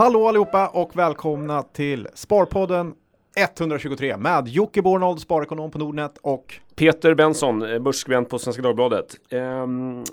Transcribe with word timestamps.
Hallå 0.00 0.28
allihopa 0.28 0.68
och 0.68 0.96
välkomna 0.96 1.62
till 1.62 2.08
Sparpodden 2.14 2.94
123 3.36 4.16
med 4.16 4.48
Jocke 4.48 4.82
Bornold, 4.82 5.20
sparekonom 5.20 5.70
på 5.70 5.78
Nordnet 5.78 6.18
och 6.22 6.54
Peter 6.74 7.14
Benson, 7.14 7.62
eh, 7.62 7.78
börsskribent 7.78 8.28
på 8.28 8.38
Svenska 8.38 8.62
Dagbladet. 8.62 9.16
Um, 9.30 10.04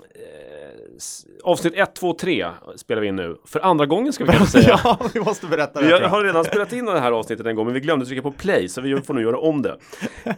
avsnitt 1.44 1.72
1, 1.76 1.94
2, 1.94 2.12
3 2.12 2.46
spelar 2.76 3.02
vi 3.02 3.08
in 3.08 3.16
nu. 3.16 3.36
För 3.44 3.60
andra 3.60 3.86
gången 3.86 4.12
ska 4.12 4.24
vi 4.24 4.30
kanske 4.32 4.46
säga. 4.62 4.80
ja, 4.84 4.98
vi 5.14 5.20
måste 5.20 5.46
berätta 5.46 5.80
det. 5.80 5.86
Vi 5.86 6.04
har 6.06 6.24
redan 6.24 6.44
spelat 6.44 6.72
in 6.72 6.84
det 6.86 7.00
här 7.00 7.12
avsnittet 7.12 7.46
en 7.46 7.56
gång, 7.56 7.64
men 7.64 7.74
vi 7.74 7.80
glömde 7.80 8.06
trycka 8.06 8.22
på 8.22 8.30
play, 8.30 8.68
så 8.68 8.80
vi 8.80 9.00
får 9.00 9.14
nu 9.14 9.22
göra 9.22 9.38
om 9.38 9.62
det. 9.62 9.76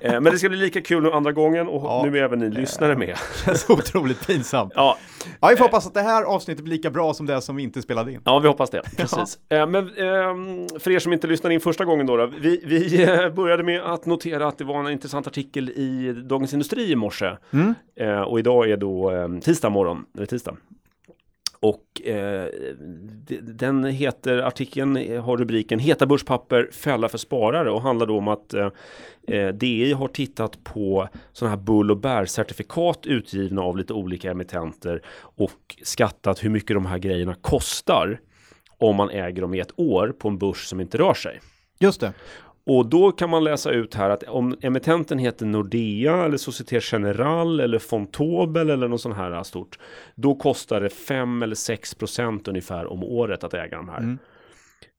Eh, 0.00 0.12
men 0.20 0.24
det 0.24 0.38
ska 0.38 0.48
bli 0.48 0.58
lika 0.58 0.80
kul 0.80 1.02
nu 1.02 1.12
andra 1.12 1.32
gången 1.32 1.68
och 1.68 1.82
Ja. 1.84 2.02
nu 2.10 2.18
är 2.18 2.22
även 2.22 2.38
ni 2.38 2.50
lyssnare 2.50 2.96
med. 2.96 3.08
Det 3.08 3.44
känns 3.44 3.70
otroligt 3.70 4.26
pinsamt. 4.26 4.72
Ja, 4.76 4.96
Ja, 5.40 5.48
vi 5.48 5.56
får 5.56 5.64
hoppas 5.64 5.86
att 5.86 5.94
det 5.94 6.00
här 6.00 6.22
avsnittet 6.22 6.64
blir 6.64 6.74
lika 6.74 6.90
bra 6.90 7.14
som 7.14 7.26
det 7.26 7.40
som 7.40 7.56
vi 7.56 7.62
inte 7.62 7.82
spelade 7.82 8.12
in. 8.12 8.20
ja 8.24 8.38
vi 8.38 8.48
hoppas 8.48 8.70
det. 8.70 8.82
Precis. 8.96 9.38
Eh, 9.48 9.66
men 9.66 9.76
ehm, 9.98 10.68
för 10.80 10.90
er 10.90 10.98
som 10.98 11.12
inte 11.12 11.26
lyssnade 11.26 11.54
in 11.54 11.60
första 11.60 11.84
gången 11.84 12.06
då, 12.06 12.16
då 12.16 12.26
vi, 12.40 12.62
vi 12.66 13.02
eh, 13.02 13.28
började 13.28 13.62
med 13.62 13.80
att 13.80 14.06
notera 14.06 14.46
att 14.48 14.58
det 14.58 14.64
var 14.64 14.80
en 14.80 14.90
intressant 14.90 15.26
artikel 15.26 15.68
i 15.70 16.12
Dagens 16.26 16.52
Industri 16.52 16.90
i 16.92 16.96
morse. 16.96 17.30
Mm. 17.52 17.74
Eh, 18.00 18.20
och 18.20 18.38
idag 18.38 18.70
är 18.70 18.76
då 18.76 19.10
eh, 19.10 19.28
tisdag 19.40 19.68
morgon, 19.70 20.04
eller 20.16 20.26
tisdag. 20.26 20.49
Och 21.62 22.02
eh, 22.06 22.46
den 23.42 23.84
heter, 23.84 24.38
artikeln 24.38 25.20
har 25.20 25.36
rubriken 25.36 25.78
Heta 25.78 26.06
börspapper, 26.06 26.68
fälla 26.72 27.08
för 27.08 27.18
sparare 27.18 27.70
och 27.70 27.82
handlar 27.82 28.06
då 28.06 28.18
om 28.18 28.28
att 28.28 28.54
eh, 28.54 28.68
eh, 29.26 29.48
DI 29.48 29.92
har 29.92 30.08
tittat 30.08 30.64
på 30.64 31.08
sådana 31.32 31.56
här 31.56 31.62
bull 31.62 31.90
och 31.90 31.96
bärcertifikat 31.96 33.06
utgivna 33.06 33.62
av 33.62 33.76
lite 33.76 33.92
olika 33.92 34.30
emittenter 34.30 35.02
och 35.20 35.76
skattat 35.82 36.44
hur 36.44 36.50
mycket 36.50 36.76
de 36.76 36.86
här 36.86 36.98
grejerna 36.98 37.34
kostar 37.34 38.20
om 38.78 38.96
man 38.96 39.10
äger 39.10 39.42
dem 39.42 39.54
i 39.54 39.60
ett 39.60 39.80
år 39.80 40.14
på 40.18 40.28
en 40.28 40.38
börs 40.38 40.66
som 40.66 40.80
inte 40.80 40.98
rör 40.98 41.14
sig. 41.14 41.40
Just 41.78 42.00
det. 42.00 42.12
Och 42.66 42.86
då 42.86 43.12
kan 43.12 43.30
man 43.30 43.44
läsa 43.44 43.70
ut 43.70 43.94
här 43.94 44.10
att 44.10 44.22
om 44.22 44.56
emittenten 44.60 45.18
heter 45.18 45.46
Nordea 45.46 46.24
eller 46.24 46.36
Societe 46.36 46.80
Generale 46.80 47.64
eller 47.64 47.78
Fontobel 47.78 48.70
eller 48.70 48.88
något 48.88 49.00
sånt 49.00 49.16
här 49.16 49.42
stort. 49.42 49.78
Då 50.14 50.34
kostar 50.34 50.80
det 50.80 50.90
5 50.90 51.42
eller 51.42 51.54
6 51.54 51.94
procent 51.94 52.48
ungefär 52.48 52.86
om 52.86 53.04
året 53.04 53.44
att 53.44 53.54
äga 53.54 53.76
de 53.76 53.88
här. 53.88 53.98
Mm. 53.98 54.18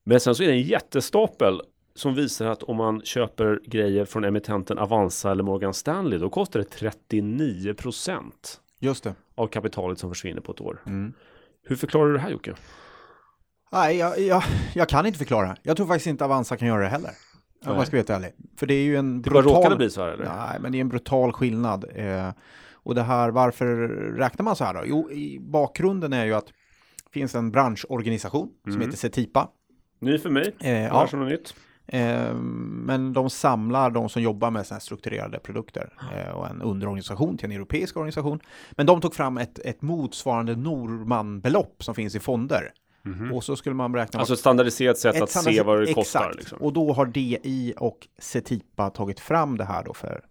Men 0.04 0.20
sen 0.20 0.34
så 0.34 0.42
är 0.42 0.46
det 0.46 0.52
en 0.52 0.62
jättestapel 0.62 1.60
som 1.94 2.14
visar 2.14 2.46
att 2.46 2.62
om 2.62 2.76
man 2.76 3.00
köper 3.04 3.60
grejer 3.66 4.04
från 4.04 4.24
emittenten 4.24 4.78
Avanza 4.78 5.30
eller 5.30 5.42
Morgan 5.42 5.74
Stanley 5.74 6.18
då 6.18 6.30
kostar 6.30 6.60
det 6.60 6.64
39 6.64 7.74
procent 7.74 8.60
Just 8.78 9.04
det. 9.04 9.14
av 9.34 9.46
kapitalet 9.46 9.98
som 9.98 10.10
försvinner 10.10 10.40
på 10.40 10.52
ett 10.52 10.60
år. 10.60 10.82
Mm. 10.86 11.12
Hur 11.64 11.76
förklarar 11.76 12.06
du 12.06 12.12
det 12.12 12.20
här 12.20 12.30
Jocke? 12.30 12.54
Nej, 13.72 13.96
jag, 13.96 14.20
jag, 14.20 14.42
jag 14.74 14.88
kan 14.88 15.06
inte 15.06 15.18
förklara. 15.18 15.56
Jag 15.62 15.76
tror 15.76 15.86
faktiskt 15.86 16.06
inte 16.06 16.24
Avanza 16.24 16.56
kan 16.56 16.68
göra 16.68 16.82
det 16.82 16.88
heller. 16.88 17.10
Om 17.66 17.76
jag 17.76 17.86
ska 17.86 17.96
helt 17.96 18.10
ärlig. 18.10 18.30
För 18.56 18.66
det 18.66 18.74
är 18.74 18.82
ju 18.84 18.96
en 18.96 19.22
Det 19.22 19.30
bara 19.30 19.42
råkade 19.42 19.60
brutal... 19.60 19.76
bli 19.76 19.90
så 19.90 20.00
här 20.02 20.08
eller? 20.08 20.24
Nej, 20.24 20.58
men 20.60 20.72
det 20.72 20.78
är 20.78 20.80
en 20.80 20.88
brutal 20.88 21.32
skillnad. 21.32 21.84
Eh, 21.94 22.28
och 22.72 22.94
det 22.94 23.02
här, 23.02 23.30
varför 23.30 23.76
räknar 24.16 24.44
man 24.44 24.56
så 24.56 24.64
här 24.64 24.74
då? 24.74 24.80
Jo, 24.86 25.10
i 25.10 25.38
bakgrunden 25.40 26.12
är 26.12 26.24
ju 26.24 26.34
att 26.34 26.46
det 26.46 27.12
finns 27.12 27.34
en 27.34 27.50
branschorganisation 27.50 28.48
som 28.64 28.72
Mm. 28.72 28.84
heter 28.84 28.96
Cetipa. 28.98 29.48
Ny 30.00 30.18
för 30.18 30.30
mig. 30.30 30.54
Eh, 30.60 30.72
Ja. 30.82 30.88
ja, 30.88 31.06
som 31.08 31.20
något 31.20 31.28
nytt. 31.28 31.54
eh, 31.86 32.34
men 32.84 33.12
de 33.12 33.30
samlar 33.30 33.90
de 33.90 34.08
som 34.08 34.22
jobbar 34.22 34.50
med 34.50 34.66
här 34.70 34.78
strukturerade 34.78 35.38
produkter 35.38 35.92
eh, 36.16 36.32
och 36.32 36.46
en 36.48 36.62
underorganisation 36.62 37.36
till 37.38 37.46
en 37.46 37.52
europeisk 37.52 37.96
organisation. 37.96 38.40
Men 38.70 38.86
de 38.86 39.00
tog 39.00 39.14
fram 39.14 39.38
ett, 39.38 39.58
ett 39.58 39.82
motsvarande 39.82 40.56
Norman-belopp 40.56 41.84
som 41.84 41.94
finns 41.94 42.14
i 42.14 42.20
fonder. 42.20 42.72
Och 43.34 43.44
så 43.44 43.56
skulle 43.56 43.74
man 43.74 43.92
beräkna 43.92 44.18
Alltså 44.20 44.34
ett 44.34 44.40
standardiserat 44.40 44.98
sätt 44.98 45.16
Ett 45.16 45.22
att 45.22 45.30
se 45.30 45.38
standard- 45.40 45.66
vad 45.66 45.76
det 45.78 45.82
exakt. 45.82 45.94
kostar. 45.94 46.32
Liksom. 46.36 46.58
Och 46.58 46.72
då 46.72 46.92
har 46.92 47.06
DI 47.06 47.74
och 47.76 48.08
Cetipa 48.18 48.90
tagit 48.90 49.20
fram 49.20 49.56
det 49.58 49.64
här 49.64 49.84
då 49.84 49.94
för 49.94 50.24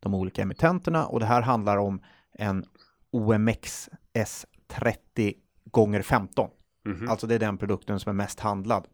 de 0.00 0.14
olika 0.14 0.42
emittenterna 0.42 1.06
och 1.06 1.20
det 1.20 1.26
här 1.26 1.42
handlar 1.42 1.76
om 1.76 2.00
en 2.32 2.64
OMX 3.12 3.88
S30 4.14 5.34
gånger 5.64 6.02
15. 6.02 6.50
Mhm. 6.84 7.08
Alltså 7.08 7.26
det 7.26 7.34
är 7.34 7.38
den 7.38 7.58
produkten 7.58 8.00
som 8.00 8.10
är 8.10 8.14
mest 8.14 8.40
handlad. 8.40 8.86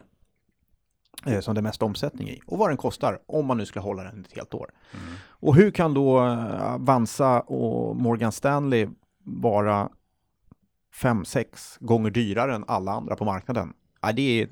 eh, 1.27 1.41
Som 1.41 1.55
det 1.55 1.61
är 1.61 1.63
mest 1.63 1.83
omsättning 1.83 2.29
i. 2.29 2.41
Och 2.47 2.59
vad 2.59 2.71
den 2.71 2.77
kostar 2.77 3.19
om 3.27 3.47
man 3.47 3.57
nu 3.57 3.67
skulle 3.67 3.83
hålla 3.83 4.03
den 4.03 4.21
ett 4.25 4.33
helt 4.37 4.55
år. 4.55 4.71
Och 5.27 5.55
hur 5.55 5.71
kan 5.71 5.95
då 5.95 6.19
eh, 6.27 6.75
Avanza 6.75 7.41
och 7.41 7.97
Morgan 7.97 8.33
Stanley 8.33 8.89
vara 9.25 9.89
5-6 11.03 11.77
gånger 11.81 12.11
dyrare 12.11 12.55
än 12.55 12.65
alla 12.67 12.93
andra 12.93 13.17
på 13.17 13.25
marknaden? 13.25 13.73
Ja, 14.01 14.13
det 14.13 14.43
är, 14.43 14.49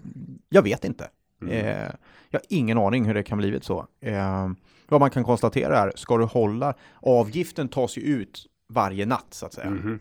jag 0.49 0.63
vet 0.63 0.85
inte. 0.85 1.09
Eh, 1.49 1.91
jag 2.31 2.41
har 2.41 2.47
ingen 2.49 2.79
aning 2.79 3.05
hur 3.05 3.15
det 3.15 3.23
kan 3.23 3.39
blivit 3.39 3.65
så. 3.65 3.87
Eh, 4.01 4.51
vad 4.89 5.01
man 5.01 5.11
kan 5.11 5.25
konstatera 5.25 5.79
är, 5.79 5.93
ska 5.97 6.19
du 6.19 6.25
hålla, 6.25 6.75
avgiften 7.01 7.69
tas 7.69 7.97
ju 7.99 8.03
ut 8.03 8.47
varje 8.69 9.07
natt 9.07 9.27
så 9.31 9.47
att 9.47 9.53
säga. 9.53 9.99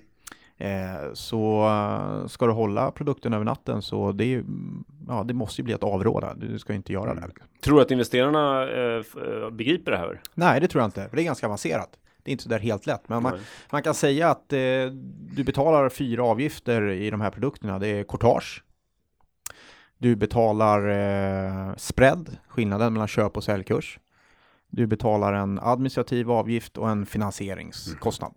Eh, 0.57 1.13
så 1.13 1.67
eh, 1.67 2.27
ska 2.27 2.47
du 2.47 2.51
hålla 2.53 2.91
produkten 2.91 3.33
över 3.33 3.45
natten 3.45 3.81
så 3.81 4.11
det, 4.11 4.25
är, 4.35 4.43
ja, 5.07 5.23
det 5.23 5.33
måste 5.33 5.61
ju 5.61 5.65
bli 5.65 5.73
att 5.73 5.83
avråda. 5.83 6.33
Du 6.33 6.59
ska 6.59 6.73
inte 6.73 6.93
göra 6.93 7.13
det. 7.13 7.21
Tror 7.63 7.75
du 7.75 7.81
att 7.81 7.91
investerarna 7.91 8.63
eh, 8.71 9.51
begriper 9.51 9.91
det 9.91 9.97
här? 9.97 10.21
Nej, 10.33 10.61
det 10.61 10.67
tror 10.67 10.81
jag 10.81 10.87
inte. 10.87 11.09
Det 11.11 11.21
är 11.21 11.23
ganska 11.23 11.45
avancerat. 11.45 11.89
Det 12.23 12.29
är 12.29 12.31
inte 12.31 12.43
så 12.43 12.49
där 12.49 12.59
helt 12.59 12.85
lätt. 12.85 13.09
Men 13.09 13.23
man, 13.23 13.39
man 13.71 13.83
kan 13.83 13.93
säga 13.93 14.29
att 14.29 14.53
eh, 14.53 14.59
du 15.35 15.43
betalar 15.45 15.89
fyra 15.89 16.23
avgifter 16.23 16.89
i 16.89 17.09
de 17.09 17.21
här 17.21 17.31
produkterna. 17.31 17.79
Det 17.79 17.87
är 17.87 18.03
courtage. 18.03 18.63
Du 19.97 20.15
betalar 20.15 20.87
eh, 20.89 21.75
spread, 21.75 22.37
skillnaden 22.47 22.93
mellan 22.93 23.07
köp 23.07 23.37
och 23.37 23.43
säljkurs. 23.43 23.99
Du 24.69 24.87
betalar 24.87 25.33
en 25.33 25.59
administrativ 25.59 26.31
avgift 26.31 26.77
och 26.77 26.89
en 26.89 27.05
finansieringskostnad. 27.05 28.33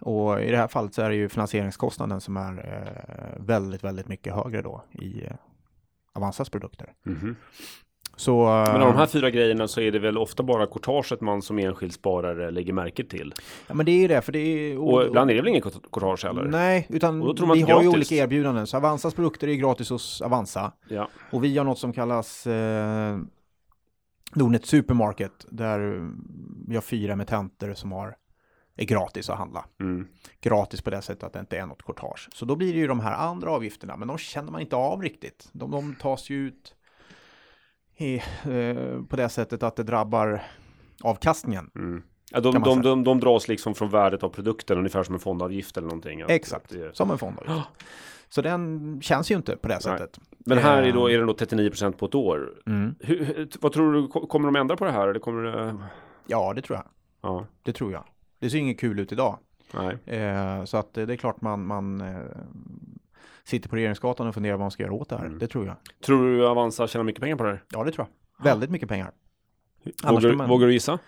Och 0.00 0.42
i 0.42 0.50
det 0.50 0.56
här 0.56 0.68
fallet 0.68 0.94
så 0.94 1.02
är 1.02 1.08
det 1.10 1.16
ju 1.16 1.28
finansieringskostnaden 1.28 2.20
som 2.20 2.36
är 2.36 2.52
eh, 2.58 3.44
väldigt, 3.44 3.84
väldigt 3.84 4.08
mycket 4.08 4.34
högre 4.34 4.62
då 4.62 4.84
i 4.92 5.24
eh, 5.24 5.32
Avanzas 6.12 6.50
produkter. 6.50 6.92
Mhm. 7.02 7.36
Så, 8.20 8.44
Men 8.44 8.74
av 8.74 8.80
de 8.80 8.88
eh, 8.88 8.96
här 8.96 9.06
fyra 9.06 9.30
grejerna 9.30 9.68
så 9.68 9.80
är 9.80 9.92
det 9.92 9.98
väl 9.98 10.18
ofta 10.18 10.42
bara 10.42 10.66
courtaget 10.66 11.20
man 11.20 11.42
som 11.42 11.58
enskild 11.58 11.92
sparare 11.92 12.50
lägger 12.50 12.72
märke 12.72 13.04
till. 13.04 13.34
ja, 13.66 13.74
men 13.74 13.86
det 13.86 13.92
är 13.92 13.96
ju 14.00 14.08
det, 14.08 14.22
för 14.22 14.32
det 14.32 14.38
är 14.38 14.78
Och 14.78 15.04
ibland 15.06 15.30
är 15.30 15.34
det 15.34 15.40
väl 15.40 15.48
ingen 15.48 15.62
court- 15.62 15.90
courtage 15.92 16.24
heller? 16.24 16.44
Nej, 16.44 16.86
utan 16.90 17.22
Och 17.22 17.28
vi 17.38 17.42
att 17.42 17.48
har 17.48 17.56
ju 17.56 17.62
gratis. 17.66 17.88
olika 17.94 18.14
erbjudanden. 18.14 18.66
Så 18.66 18.76
Avanzas 18.76 19.14
produkter 19.14 19.48
är 19.48 19.54
gratis 19.54 19.90
hos 19.90 20.22
Avanza. 20.22 20.72
Ja. 20.88 21.08
Och 21.30 21.44
vi 21.44 21.58
har 21.58 21.64
något 21.64 21.78
som 21.78 21.92
kallas 21.92 22.46
eh, 22.46 23.18
Nordnet 24.34 24.66
Supermarket. 24.66 25.46
Där 25.50 26.08
vi 26.68 26.74
har 26.74 26.82
fyra 26.82 27.12
emittenter 27.12 27.74
som 27.74 27.92
har, 27.92 28.16
är 28.76 28.84
gratis 28.84 29.30
att 29.30 29.38
handla. 29.38 29.64
Mm. 29.80 30.06
Gratis 30.40 30.82
på 30.82 30.90
det 30.90 31.02
sättet 31.02 31.22
att 31.24 31.32
det 31.32 31.40
inte 31.40 31.58
är 31.58 31.66
något 31.66 31.82
courtage. 31.82 32.28
Så 32.34 32.44
då 32.44 32.56
blir 32.56 32.72
det 32.72 32.78
ju 32.78 32.86
de 32.86 33.00
här 33.00 33.12
andra 33.14 33.50
avgifterna. 33.50 33.96
Men 33.96 34.08
de 34.08 34.18
känner 34.18 34.52
man 34.52 34.60
inte 34.60 34.76
av 34.76 35.02
riktigt. 35.02 35.48
De, 35.52 35.70
de 35.70 35.94
tas 36.00 36.30
ju 36.30 36.46
ut 36.46 36.74
i, 38.00 38.14
eh, 38.42 39.02
på 39.08 39.16
det 39.16 39.28
sättet 39.28 39.62
att 39.62 39.76
det 39.76 39.82
drabbar 39.82 40.42
avkastningen. 41.02 41.70
Mm. 41.74 42.02
Ja, 42.32 42.40
de, 42.40 42.62
de, 42.62 42.82
de, 42.82 43.04
de 43.04 43.20
dras 43.20 43.48
liksom 43.48 43.74
från 43.74 43.90
värdet 43.90 44.22
av 44.22 44.28
produkten 44.28 44.78
ungefär 44.78 45.02
som 45.02 45.14
en 45.14 45.20
fondavgift 45.20 45.76
eller 45.76 45.88
någonting. 45.88 46.20
Exakt, 46.28 46.70
det- 46.70 46.96
som 46.96 47.10
en 47.10 47.18
fondavgift. 47.18 47.68
Så 48.28 48.42
den 48.42 49.00
känns 49.02 49.30
ju 49.30 49.36
inte 49.36 49.56
på 49.56 49.68
det 49.68 49.80
sättet. 49.80 50.18
Men 50.38 50.58
här 50.58 50.82
är, 50.82 50.86
Eh, 50.88 50.94
då, 50.94 51.10
är 51.10 51.18
den 51.18 51.26
då 51.26 51.32
39% 51.32 51.92
på 51.92 52.06
ett 52.06 52.14
år. 52.14 52.52
Mm. 52.66 52.94
Hur, 53.00 53.48
vad 53.60 53.72
tror 53.72 53.92
du, 53.92 54.08
ko- 54.08 54.26
kommer 54.26 54.46
de 54.48 54.56
ändra 54.56 54.76
på 54.76 54.84
det 54.84 54.92
här? 54.92 55.08
Eller 55.08 55.20
kommer 55.20 55.42
det... 55.42 55.76
Ja, 56.26 56.52
det 56.54 56.62
tror 56.62 56.76
jag. 56.78 56.84
Ja, 57.22 57.46
Det 57.62 57.72
tror 57.72 57.92
jag. 57.92 58.04
Det 58.38 58.50
ser 58.50 58.58
inget 58.58 58.80
kul 58.80 58.98
ut 59.00 59.12
idag. 59.12 59.38
nej. 59.74 60.18
Eh, 60.18 60.64
så 60.64 60.76
att 60.76 60.98
eh, 60.98 61.06
det 61.06 61.12
är 61.12 61.16
klart 61.16 61.40
man, 61.40 61.66
man 61.66 62.00
eh, 62.00 62.16
sitter 63.44 63.68
på 63.68 63.76
regeringsgatan 63.76 64.26
och 64.26 64.34
funderar 64.34 64.54
vad 64.54 64.60
man 64.60 64.70
ska 64.70 64.82
göra 64.82 64.92
åt 64.92 65.08
det 65.08 65.16
här. 65.18 65.26
Mm. 65.26 65.38
Det 65.38 65.46
tror 65.46 65.66
jag. 65.66 65.76
Tror 66.06 66.22
du 66.26 66.46
Avanza 66.46 66.86
tjänar 66.88 67.04
mycket 67.04 67.20
pengar 67.22 67.36
på 67.36 67.42
det 67.44 67.50
här? 67.50 67.62
Ja, 67.72 67.84
det 67.84 67.92
tror 67.92 68.06
jag. 68.38 68.44
Väldigt 68.44 68.70
mycket 68.70 68.88
pengar. 68.88 69.10
Vågar, 70.04 70.32
man- 70.34 70.48
vågar 70.48 70.66
du 70.66 70.72
gissa? 70.72 70.98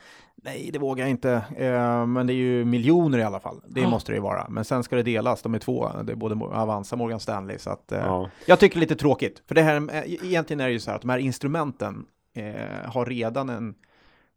Nej, 0.45 0.71
det 0.73 0.79
vågar 0.79 1.05
jag 1.05 1.11
inte. 1.11 1.33
Eh, 1.57 2.07
men 2.07 2.27
det 2.27 2.33
är 2.33 2.37
ju 2.37 2.65
miljoner 2.65 3.19
i 3.19 3.23
alla 3.23 3.41
fall. 3.41 3.61
Det 3.69 3.85
Ah. 3.85 3.89
måste 3.89 4.13
det 4.13 4.17
ju 4.17 4.23
vara. 4.23 4.47
Men 4.49 4.65
sen 4.65 4.83
ska 4.83 4.97
det 4.97 5.03
delas. 5.03 5.43
De 5.43 5.55
är 5.55 5.59
två. 5.59 5.91
Det 6.05 6.13
är 6.13 6.17
både 6.17 6.35
Avanza 6.45 6.95
och 6.95 6.99
Morgan 6.99 7.21
Stanley. 7.21 7.59
Så 7.59 7.71
att, 7.71 7.93
eh, 7.93 7.99
Ja. 7.99 8.31
Jag 8.47 8.59
tycker 8.59 8.79
lite 8.79 8.97
tråkigt. 8.97 9.43
För 9.49 9.55
det 9.55 9.63
här, 9.63 9.77
eh, 9.77 10.13
egentligen 10.27 10.61
är 10.61 10.67
det 10.67 10.73
ju 10.73 10.79
så 10.81 10.91
här 10.91 10.97
att 10.97 11.03
de 11.03 11.09
här 11.11 11.19
instrumenten 11.19 12.07
eh, 12.35 12.91
har 12.91 13.07
redan 13.07 13.49
en 13.49 13.75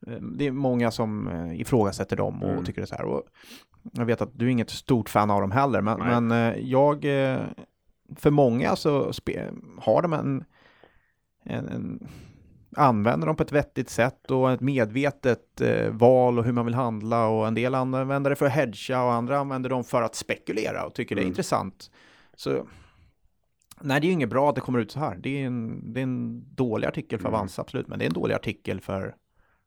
eh, 0.08 0.14
det 0.22 0.48
är 0.48 0.52
många 0.52 0.92
som 0.92 1.28
eh, 1.28 1.62
ifrågasätter 1.62 2.16
dem 2.16 2.44
och 2.44 2.50
Mm. 2.52 2.66
tycker 2.66 2.82
det 2.82 2.86
är 2.86 2.88
så 2.88 2.96
här. 2.96 3.06
Och 3.06 3.24
jag 3.94 4.06
vet 4.06 4.22
att 4.22 4.30
du 4.34 4.46
är 4.46 4.50
inget 4.50 4.70
stort 4.70 5.10
fan 5.10 5.32
av 5.32 5.42
dem 5.42 5.52
heller, 5.52 5.82
men, 5.82 6.00
men 6.30 6.54
jag, 6.70 7.06
eh, 7.06 7.40
för 8.16 8.32
många 8.32 8.76
så 8.76 9.12
har 9.80 10.02
de 10.02 10.14
en, 10.14 10.44
en, 11.44 11.68
en, 11.70 12.08
använder 12.76 13.28
dem 13.28 13.36
på 13.36 13.44
ett 13.44 13.52
vettigt 13.52 13.90
sätt 13.90 14.32
och 14.32 14.52
ett 14.52 14.62
medvetet 14.62 15.62
eh, 15.62 15.90
val 15.92 16.40
och 16.40 16.46
hur 16.46 16.52
man 16.52 16.66
vill 16.66 16.74
handla 16.76 17.28
och 17.28 17.48
en 17.48 17.54
del 17.56 17.76
använder 17.76 18.30
det 18.30 18.36
för 18.36 18.46
att 18.46 18.52
hedga 18.52 19.04
och 19.04 19.14
andra 19.14 19.38
använder 19.38 19.70
dem 19.70 19.84
för 19.84 20.02
att 20.02 20.16
spekulera 20.16 20.86
och 20.86 20.94
tycker 20.94 21.16
det 21.16 21.20
är 21.20 21.24
Mm. 21.24 21.32
intressant. 21.32 21.92
Så 22.36 22.68
Nej, 23.82 24.02
det 24.02 24.06
är 24.06 24.08
ju 24.08 24.14
inget 24.14 24.30
bra 24.30 24.50
att 24.50 24.56
det 24.56 24.62
kommer 24.62 24.80
ut 24.80 24.92
så 24.92 25.00
här. 25.00 25.16
Det 25.16 25.42
är 25.42 25.46
en, 25.46 25.94
det 25.94 26.00
är 26.00 26.04
en 26.04 26.44
dålig 26.56 26.88
artikel 26.88 27.20
för 27.20 27.28
Mm. 27.28 27.36
Avanza, 27.36 27.62
absolut. 27.62 27.88
Men 27.88 28.00
det 28.00 28.06
är 28.06 28.08
en 28.08 28.14
dålig 28.14 28.36
artikel 28.36 28.82
för, 28.82 29.16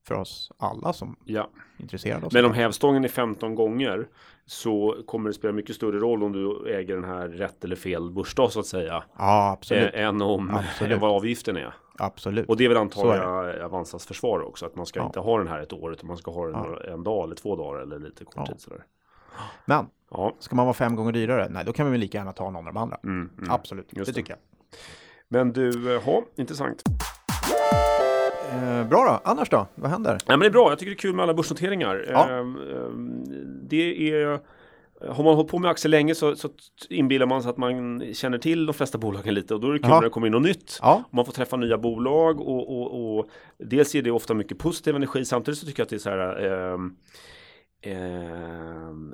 för 0.08 0.14
oss 0.14 0.52
alla 0.58 0.92
som 0.92 1.16
Ja. 1.24 1.40
är 1.78 1.82
intresserade 1.82 2.26
av 2.26 2.32
Men 2.34 2.44
om 2.44 2.52
hävstången 2.52 3.04
är 3.04 3.08
15 3.08 3.54
gånger 3.54 4.08
så 4.46 4.96
kommer 5.06 5.28
det 5.30 5.34
spela 5.34 5.52
mycket 5.52 5.76
större 5.76 5.98
roll 5.98 6.22
om 6.22 6.32
du 6.32 6.74
äger 6.74 6.94
den 6.94 7.04
här 7.04 7.28
rätt 7.28 7.64
eller 7.64 7.76
fel 7.76 8.10
börsdag 8.10 8.52
så 8.52 8.60
att 8.60 8.66
säga. 8.66 9.04
Ja, 9.18 9.50
absolut. 9.52 9.94
eh, 9.94 10.04
Än 10.04 10.22
om 10.22 10.50
Absolut. 10.50 10.92
än 10.94 11.00
vad 11.00 11.10
avgiften 11.16 11.56
är. 11.56 11.74
absolut. 11.98 12.48
Och 12.48 12.56
det 12.56 12.64
är 12.64 12.68
väl 12.68 12.78
antagligen 12.78 13.62
Avanzas 13.64 14.06
försvar 14.06 14.40
också. 14.40 14.66
Att 14.66 14.76
man 14.76 14.86
ska 14.86 15.00
Ja. 15.00 15.06
inte 15.06 15.20
ha 15.20 15.38
den 15.38 15.48
här 15.48 15.60
ett 15.60 15.72
år 15.72 15.92
utan 15.92 16.06
man 16.06 16.16
ska 16.16 16.30
ha 16.30 16.46
den 16.46 16.54
Ja. 16.54 16.92
en 16.92 17.04
dag 17.04 17.24
eller 17.24 17.34
två 17.36 17.56
dagar 17.56 17.80
eller 17.80 17.98
lite 17.98 18.24
kort 18.24 18.34
Ja. 18.36 18.46
tid 18.46 18.60
sådär. 18.60 18.84
Men 19.64 19.86
Ja. 20.10 20.34
ska 20.38 20.56
man 20.56 20.66
vara 20.66 20.74
fem 20.74 20.96
gånger 20.96 21.12
dyrare? 21.12 21.48
Nej, 21.50 21.64
då 21.64 21.72
kan 21.72 21.86
vi 21.86 21.92
väl 21.92 22.00
lika 22.00 22.18
gärna 22.18 22.32
ta 22.32 22.44
någon 22.50 22.56
av 22.56 22.74
de 22.74 22.76
andra. 22.80 22.98
Mm, 23.04 23.30
mm. 23.38 23.50
Absolut, 23.50 23.88
det 23.90 24.04
det. 24.04 24.12
tycker 24.12 24.30
jag. 24.32 24.38
Men 25.28 25.52
du, 25.52 25.96
eh, 25.96 26.02
ja, 26.06 26.22
intressant. 26.36 26.82
Eh, 28.52 28.88
bra 28.88 29.04
då, 29.04 29.30
annars 29.30 29.50
då? 29.50 29.66
Vad 29.74 29.90
händer? 29.90 30.12
Ja, 30.12 30.18
men 30.26 30.40
det 30.40 30.46
är 30.46 30.50
bra, 30.50 30.70
jag 30.70 30.78
tycker 30.78 30.90
det 30.90 30.94
är 30.94 30.98
kul 30.98 31.14
med 31.14 31.22
alla 31.22 31.34
börsnoteringar. 31.34 32.06
Ja. 32.12 32.28
Ehm, 32.28 32.58
det 33.68 34.12
är, 34.12 34.40
har 35.14 35.24
man 35.24 35.34
hållit 35.34 35.50
på 35.50 35.58
med 35.58 35.70
aktier 35.70 35.90
länge 35.90 36.14
så, 36.14 36.36
så 36.36 36.48
inbillar 36.90 37.26
man 37.26 37.42
sig 37.42 37.50
att 37.50 37.56
man 37.56 38.04
känner 38.14 38.38
till 38.38 38.66
de 38.66 38.72
flesta 38.72 38.98
bolagen 38.98 39.34
lite 39.34 39.54
och 39.54 39.60
då 39.60 39.68
är 39.68 39.72
det 39.72 39.78
kul 39.78 39.88
Ja. 39.90 39.94
när 39.96 40.02
det 40.04 40.10
kommer 40.10 40.26
in 40.26 40.32
något 40.32 40.42
nytt. 40.42 40.78
Ja, 40.82 41.02
Man 41.10 41.24
får 41.24 41.32
träffa 41.32 41.56
nya 41.56 41.78
bolag 41.78 42.40
och, 42.40 42.80
och, 42.80 43.18
och 43.18 43.26
dels 43.58 43.94
ger 43.94 44.02
det 44.02 44.10
ofta 44.10 44.34
mycket 44.34 44.58
positiv 44.58 44.96
energi. 44.96 45.24
Samtidigt 45.24 45.58
så 45.58 45.66
tycker 45.66 45.80
jag 45.80 45.84
att 45.84 45.90
det 45.90 45.96
är 45.96 45.98
så 45.98 46.10
här 46.10 46.46
ehm, 46.46 46.96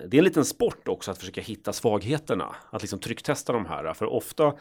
det 0.08 0.16
är 0.16 0.18
en 0.18 0.24
liten 0.24 0.44
sport 0.44 0.88
också 0.88 1.10
att 1.10 1.18
försöka 1.18 1.40
hitta 1.40 1.72
svagheterna. 1.72 2.54
Att 2.70 2.82
liksom 2.82 2.98
trycktesta 2.98 3.52
de 3.52 3.66
här. 3.66 3.94
För 3.94 4.06
ofta, 4.06 4.52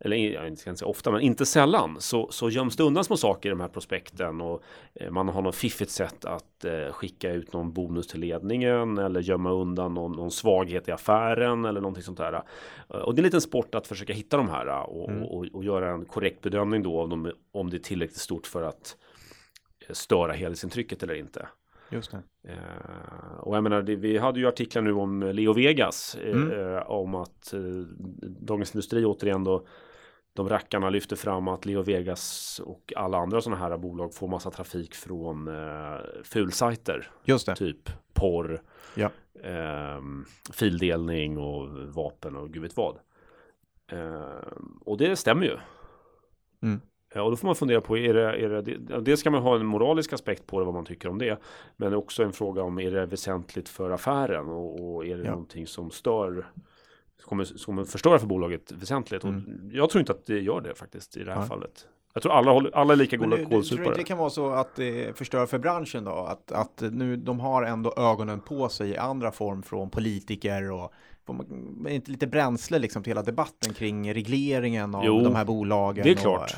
eller 0.00 0.16
jag 0.16 0.58
ska 0.58 0.70
inte 0.70 0.78
säga 0.78 0.88
ofta, 0.88 1.10
men 1.10 1.20
inte 1.20 1.46
sällan 1.46 1.96
så, 2.00 2.28
så 2.30 2.50
göms 2.50 2.76
det 2.76 2.82
undan 2.82 3.04
små 3.04 3.16
saker 3.16 3.48
i 3.48 3.50
de 3.50 3.60
här 3.60 3.68
prospekten. 3.68 4.40
Och 4.40 4.62
eh, 4.94 5.10
man 5.10 5.28
har 5.28 5.42
något 5.42 5.56
fiffigt 5.56 5.90
sätt 5.90 6.24
att 6.24 6.64
eh, 6.64 6.92
skicka 6.92 7.32
ut 7.32 7.52
någon 7.52 7.72
bonus 7.72 8.06
till 8.06 8.20
ledningen 8.20 8.98
eller 8.98 9.20
gömma 9.20 9.50
undan 9.50 9.94
någon, 9.94 10.12
någon 10.12 10.30
svaghet 10.30 10.88
i 10.88 10.92
affären 10.92 11.64
eller 11.64 11.80
någonting 11.80 12.02
sånt 12.02 12.18
där. 12.18 12.42
Och 12.88 13.14
det 13.14 13.18
är 13.18 13.22
en 13.22 13.24
liten 13.24 13.40
sport 13.40 13.74
att 13.74 13.86
försöka 13.86 14.12
hitta 14.12 14.36
de 14.36 14.48
här 14.48 14.66
och, 14.90 15.10
Mm. 15.10 15.22
och, 15.22 15.46
och 15.52 15.64
göra 15.64 15.90
en 15.90 16.04
korrekt 16.04 16.40
bedömning 16.40 16.82
då 16.82 17.00
om, 17.00 17.10
de, 17.10 17.32
om 17.52 17.70
det 17.70 17.76
är 17.76 17.78
tillräckligt 17.78 18.18
stort 18.20 18.46
för 18.46 18.62
att 18.62 18.96
eh, 19.88 19.92
störa 19.92 20.32
helhetsintrycket 20.32 21.02
eller 21.02 21.14
inte. 21.14 21.48
Just 21.90 22.10
det. 22.10 22.22
Eh, 22.52 23.38
och 23.40 23.56
jag 23.56 23.62
menar, 23.62 23.82
det, 23.82 23.96
vi 23.96 24.18
hade 24.18 24.40
ju 24.40 24.46
artiklar 24.48 24.82
nu 24.82 24.92
om 24.92 25.22
Leo 25.22 25.52
Vegas 25.52 26.14
eh, 26.14 26.36
Mm. 26.36 26.74
eh, 26.76 26.90
om 26.90 27.14
att 27.14 27.52
eh, 27.52 27.60
Dagens 28.40 28.74
Industri 28.74 29.04
återigen 29.04 29.44
då 29.44 29.66
de 30.32 30.48
rackarna 30.48 30.90
lyfter 30.90 31.16
fram 31.16 31.48
att 31.48 31.66
Leo 31.66 31.82
Vegas 31.82 32.60
och 32.64 32.92
alla 32.96 33.18
andra 33.18 33.40
sådana 33.40 33.60
här 33.62 33.76
bolag 33.78 34.14
får 34.14 34.28
massa 34.28 34.50
trafik 34.50 34.94
från 34.94 35.48
eh, 35.48 35.98
fulsajter. 36.24 37.10
Just 37.24 37.46
det. 37.46 37.54
Typ 37.56 37.90
porr, 38.14 38.62
Ja. 38.94 39.10
ehm, 39.42 40.24
fildelning 40.52 41.38
och 41.38 41.68
vapen 41.94 42.36
och 42.36 42.50
gud 42.52 42.62
vet 42.62 42.76
vad. 42.76 42.96
Ehm, 43.92 44.78
och 44.80 44.96
det 44.98 45.16
stämmer 45.16 45.44
ju. 45.46 45.56
Mm. 46.62 46.80
Ja, 47.16 47.22
och 47.22 47.30
då 47.30 47.36
får 47.36 47.46
man 47.48 47.54
fundera 47.54 47.80
på, 47.80 47.98
är 47.98 48.14
det, 48.14 48.22
är 48.44 48.48
det, 48.62 49.00
dels 49.00 49.20
ska 49.20 49.30
man 49.30 49.42
ha 49.42 49.56
en 49.56 49.66
moralisk 49.66 50.12
aspekt 50.12 50.46
på 50.46 50.58
det, 50.58 50.64
vad 50.64 50.74
man 50.74 50.84
tycker 50.84 51.08
om 51.08 51.18
det. 51.18 51.38
Men 51.76 51.94
också 51.94 52.22
en 52.22 52.32
fråga 52.32 52.62
om, 52.62 52.78
är 52.80 52.90
det 52.90 53.06
väsentligt 53.06 53.68
för 53.68 53.90
affären? 53.90 54.48
Och, 54.48 54.94
och 54.94 55.06
är 55.06 55.16
det 55.16 55.24
Ja. 55.24 55.30
någonting 55.30 55.66
som 55.66 55.90
stör, 55.90 56.46
kommer, 57.24 57.64
kommer 57.66 57.84
förstöra 57.84 58.18
för 58.18 58.26
bolaget 58.26 58.72
väsentligt? 58.72 59.24
Och 59.24 59.30
jag 59.72 59.90
tror 59.90 60.00
inte 60.00 60.12
att 60.12 60.26
det 60.26 60.38
gör 60.40 60.60
det 60.60 60.74
faktiskt 60.74 61.16
i 61.16 61.24
det 61.24 61.30
här 61.30 61.32
Mm. 61.36 61.40
Nej. 61.40 61.48
fallet. 61.48 61.86
Jag 62.14 62.22
tror 62.22 62.32
alla, 62.32 62.50
håller, 62.52 62.76
alla 62.76 62.92
är 62.92 62.96
lika 62.96 63.16
goda 63.16 63.36
tror 63.36 63.44
du 63.46 63.50
kålsupare. 63.50 63.86
inte 63.86 63.98
det 63.98 64.04
kan 64.04 64.18
vara 64.18 64.30
så 64.30 64.48
att 64.50 64.76
det 64.76 65.18
förstör 65.18 65.46
för 65.46 65.58
branschen 65.58 66.04
då? 66.04 66.10
Att, 66.12 66.52
att 66.52 66.82
nu 66.92 67.16
de 67.16 67.40
har 67.40 67.62
ändå 67.62 67.94
ögonen 67.96 68.40
på 68.40 68.68
sig 68.68 68.90
i 68.90 68.96
andra 68.96 69.32
form 69.32 69.62
från 69.62 69.90
politiker 69.90 70.70
och 70.72 70.92
inte 71.88 72.10
lite 72.10 72.26
bränsle 72.26 72.78
liksom 72.78 73.02
till 73.02 73.10
hela 73.10 73.22
debatten 73.22 73.74
kring 73.74 74.14
regleringen 74.14 74.94
av 74.94 75.04
Jo, 75.04 75.20
de 75.24 75.34
här 75.34 75.44
bolagen? 75.44 76.04
det 76.04 76.10
är 76.10 76.14
klart. 76.14 76.54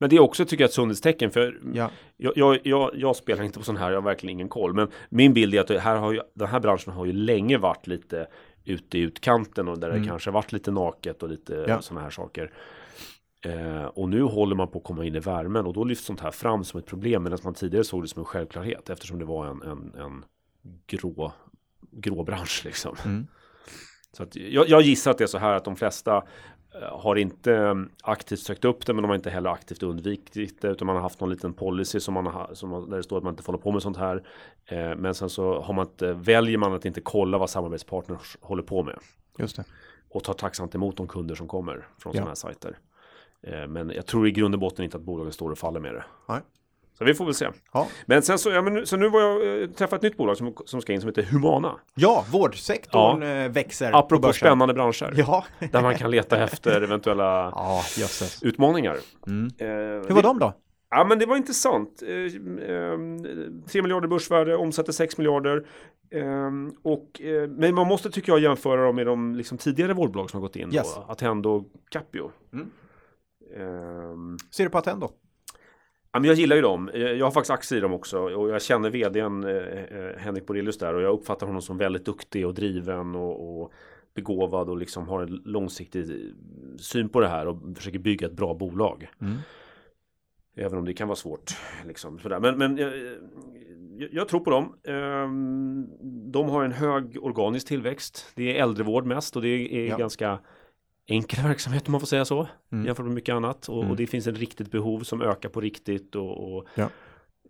Men 0.00 0.10
det 0.10 0.16
är 0.16 0.20
också 0.20 0.44
tycker 0.44 0.64
jag 0.64 0.68
ett 0.68 0.74
sundhetstecken 0.74 1.30
för 1.30 1.60
Ja, 1.74 1.90
jag, 2.16 2.32
jag, 2.36 2.58
jag, 2.64 2.90
jag 2.94 3.16
spelar 3.16 3.44
inte 3.44 3.58
på 3.58 3.64
sån 3.64 3.76
här, 3.76 3.90
jag 3.90 3.96
har 3.96 4.02
verkligen 4.02 4.32
ingen 4.32 4.48
koll. 4.48 4.74
Men 4.74 4.88
min 5.08 5.34
bild 5.34 5.54
är 5.54 5.60
att 5.60 5.66
det 5.68 5.80
här 5.80 5.96
har 5.96 6.12
ju, 6.12 6.20
den 6.34 6.48
här 6.48 6.60
branschen 6.60 6.92
har 6.92 7.06
ju 7.06 7.12
länge 7.12 7.58
varit 7.58 7.86
lite 7.86 8.26
ute 8.64 8.98
i 8.98 9.00
utkanten 9.00 9.68
och 9.68 9.78
där 9.78 9.88
Mm. 9.90 10.02
det 10.02 10.08
kanske 10.08 10.30
varit 10.30 10.52
lite 10.52 10.70
naket 10.70 11.22
och 11.22 11.28
lite 11.28 11.64
Ja. 11.68 11.80
sådana 11.82 12.00
här 12.04 12.10
saker. 12.10 12.52
Eh, 13.44 13.84
och 13.84 14.08
nu 14.08 14.22
håller 14.22 14.56
man 14.56 14.68
på 14.68 14.78
att 14.78 14.84
komma 14.84 15.04
in 15.04 15.14
i 15.14 15.18
värmen 15.20 15.66
och 15.66 15.72
då 15.72 15.84
lyfts 15.84 16.04
sånt 16.04 16.20
här 16.20 16.30
fram 16.30 16.64
som 16.64 16.80
ett 16.80 16.86
problem 16.86 17.22
medan 17.22 17.38
man 17.44 17.54
tidigare 17.54 17.84
såg 17.84 18.02
det 18.04 18.08
som 18.08 18.20
en 18.20 18.24
självklarhet 18.26 18.90
eftersom 18.90 19.18
det 19.18 19.24
var 19.24 19.46
en, 19.46 19.62
en, 19.62 19.94
en 20.00 20.24
grå, 20.86 21.32
grå 21.92 22.24
bransch 22.24 22.62
liksom. 22.64 22.96
Mm. 23.04 23.26
Så 24.12 24.22
att 24.22 24.36
jag, 24.36 24.68
jag 24.68 24.82
gissar 24.82 25.10
att 25.10 25.18
det 25.18 25.24
är 25.24 25.28
så 25.28 25.38
här 25.38 25.52
att 25.54 25.64
de 25.64 25.76
flesta 25.76 26.22
har 26.92 27.16
inte 27.16 27.54
eh, 27.54 27.74
aktivt 28.02 28.40
sökt 28.40 28.64
upp 28.64 28.86
det 28.86 28.92
men 28.94 29.02
de 29.02 29.08
har 29.08 29.16
inte 29.16 29.30
heller 29.30 29.50
aktivt 29.50 29.82
undvikit 29.82 30.60
det 30.60 30.68
utan 30.68 30.86
man 30.86 30.96
har 30.96 31.02
haft 31.02 31.20
någon 31.20 31.30
liten 31.30 31.52
policy 31.54 32.00
som 32.00 32.14
man 32.14 32.26
har, 32.26 32.50
som, 32.54 32.90
där 32.90 32.96
det 32.96 33.02
står 33.02 33.16
att 33.18 33.24
man 33.24 33.32
inte 33.32 33.42
får 33.42 33.52
hålla 33.52 33.62
på 33.62 33.72
med 33.72 33.82
sånt 33.82 33.96
här. 33.96 34.22
Eh, 34.66 34.96
men 34.96 35.14
sen 35.14 35.30
så 35.30 35.60
har 35.60 35.74
man 35.74 35.86
inte, 35.86 36.12
väljer 36.12 36.58
man 36.58 36.72
att 36.74 36.84
inte 36.84 37.00
kolla 37.00 37.38
vad 37.38 37.50
samarbetspartners 37.50 38.36
håller 38.40 38.62
på 38.62 38.82
med 38.82 38.98
just 39.38 39.56
det. 39.56 39.64
och 40.08 40.24
tar 40.24 40.34
tacksamt 40.34 40.74
emot 40.74 40.96
de 40.96 41.08
kunder 41.08 41.34
som 41.34 41.48
kommer 41.48 41.74
från 41.98 42.10
Ja. 42.12 42.12
sådana 42.12 42.30
här 42.30 42.34
sajter. 42.34 42.78
Eh, 43.42 43.66
men 43.66 43.90
jag 43.90 44.06
tror 44.06 44.28
i 44.28 44.30
grund 44.30 44.54
och 44.54 44.60
botten 44.60 44.84
inte 44.84 44.96
att 44.96 45.02
bolagen 45.02 45.32
står 45.32 45.50
och 45.50 45.58
faller 45.58 45.80
med 45.80 45.94
det. 45.94 46.04
Nej. 46.28 46.40
Så 46.98 47.04
vi 47.04 47.14
får 47.14 47.24
väl 47.24 47.34
se. 47.34 47.48
Ja. 47.72 47.86
Men 48.06 48.22
sen 48.22 48.38
så, 48.38 48.50
ja, 48.50 48.62
men, 48.62 48.74
nu- 48.74 48.86
så 48.86 48.96
nu 48.96 49.08
var 49.08 49.20
jag 49.20 49.62
eh, 49.62 49.68
träffat 49.68 49.96
ett 49.96 50.02
nytt 50.02 50.16
bolag 50.16 50.36
som, 50.36 50.54
som 50.64 50.80
ska 50.80 50.92
in 50.92 51.00
som 51.00 51.08
heter 51.08 51.22
Humana. 51.22 51.74
ja, 51.94 52.24
vårdsektorn 52.32 53.22
eh, 53.22 53.48
växer 53.48 53.90
på 53.92 53.98
Apropå 53.98 54.22
börsen. 54.22 54.46
spännande 54.48 54.74
branscher. 54.74 55.14
Ja, 55.16 55.44
Där 55.72 55.82
man 55.82 55.94
kan 55.94 56.10
leta 56.10 56.44
efter 56.44 56.80
eventuella 56.82 57.52
ja 57.56 57.82
utmaningar. 58.42 58.96
Mm. 59.26 59.46
Eh, 59.58 59.66
Hur 60.08 60.14
var 60.14 60.22
de 60.22 60.38
då? 60.38 60.52
Ja 60.90 61.04
men 61.04 61.18
det 61.18 61.26
var 61.26 61.36
intressant. 61.36 62.02
Eh, 62.02 62.08
eh, 62.68 62.98
3 63.70 63.82
miljarder 63.82 64.08
börsvärde, 64.08 64.56
omsätter 64.56 64.92
6 64.92 65.18
miljarder. 65.18 65.66
Eh, 66.14 66.50
och, 66.82 67.20
men 67.48 67.74
man 67.74 67.86
måste 67.86 68.10
tycker 68.10 68.32
jag 68.32 68.38
jämföra 68.40 68.84
dem 68.84 68.96
med 68.96 69.06
de 69.06 69.34
liksom, 69.34 69.58
tidigare 69.58 69.92
vårdbolag 69.94 70.30
som 70.30 70.40
har 70.40 70.48
gått 70.48 70.56
in. 70.56 70.74
Yes. 70.74 70.94
Då, 70.94 71.04
Attendo 71.12 71.50
och 71.50 71.64
Capio. 71.90 72.30
Mm. 72.52 72.70
Eh, 73.56 74.36
Ser 74.50 74.64
du 74.64 74.70
på 74.70 74.78
Attendo? 74.78 75.10
Ja, 76.12 76.18
men 76.20 76.24
jag 76.28 76.34
gillar 76.38 76.56
ju 76.56 76.62
dem. 76.62 76.88
Eh, 76.88 77.00
Jag 77.00 77.26
har 77.26 77.30
faktiskt 77.30 77.50
aktier 77.50 77.78
i 77.78 77.82
dem 77.82 77.92
också 77.92 78.18
och 78.18 78.48
jag 78.48 78.62
känner 78.62 78.90
vdn 78.90 79.44
eh, 79.44 79.50
eh, 79.56 80.16
Henrik 80.18 80.46
Borelius 80.46 80.78
där 80.78 80.94
och 80.94 81.02
jag 81.02 81.12
uppfattar 81.14 81.46
honom 81.46 81.62
som 81.62 81.78
väldigt 81.78 82.04
duktig 82.04 82.46
och 82.46 82.54
driven 82.54 83.14
och, 83.14 83.60
och 83.62 83.72
begåvad 84.14 84.68
och 84.68 84.76
liksom 84.76 85.08
har 85.08 85.22
en 85.22 85.42
långsiktig 85.44 86.06
syn 86.78 87.08
på 87.08 87.20
det 87.20 87.28
här 87.28 87.46
och 87.48 87.58
försöker 87.76 87.98
bygga 87.98 88.26
ett 88.26 88.32
bra 88.32 88.54
bolag. 88.54 89.08
Mm. 89.20 89.36
Även 90.56 90.78
om 90.78 90.84
det 90.84 90.92
kan 90.94 91.08
vara 91.08 91.16
svårt. 91.16 91.50
Liksom, 91.86 92.18
sådär. 92.18 92.40
Men, 92.40 92.58
men 92.58 92.76
jag, 92.76 92.92
jag, 93.98 94.08
jag 94.12 94.28
tror 94.28 94.40
på 94.40 94.50
dem. 94.50 94.74
Ehm, 94.84 95.86
De 96.32 96.48
har 96.48 96.64
en 96.64 96.72
hög 96.72 97.18
organisk 97.22 97.68
tillväxt. 97.68 98.32
Det 98.34 98.58
är 98.58 98.62
äldrevård 98.62 99.06
mest 99.06 99.36
och 99.36 99.42
det 99.42 99.48
är 99.48 99.88
Ja. 99.88 99.96
ganska 99.96 100.38
enkel 101.08 101.44
verksamhet 101.44 101.86
om 101.88 101.92
man 101.92 102.00
får 102.00 102.06
säga 102.06 102.24
så. 102.24 102.48
Mm. 102.72 102.86
Jämfört 102.86 103.06
med 103.06 103.14
mycket 103.14 103.32
annat. 103.34 103.68
Och, 103.68 103.78
Mm. 103.78 103.90
och 103.90 103.96
det 103.96 104.06
finns 104.06 104.26
ett 104.26 104.38
riktigt 104.38 104.70
behov 104.70 105.00
som 105.00 105.22
ökar 105.22 105.48
på 105.48 105.60
riktigt. 105.60 106.14
Och, 106.14 106.56
och 106.56 106.66
Ja. 106.74 106.88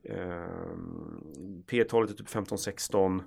ehm, 0.04 1.62
P-talet 1.66 2.10
är 2.10 2.14
typ 2.14 2.28
15-16. 2.28 3.22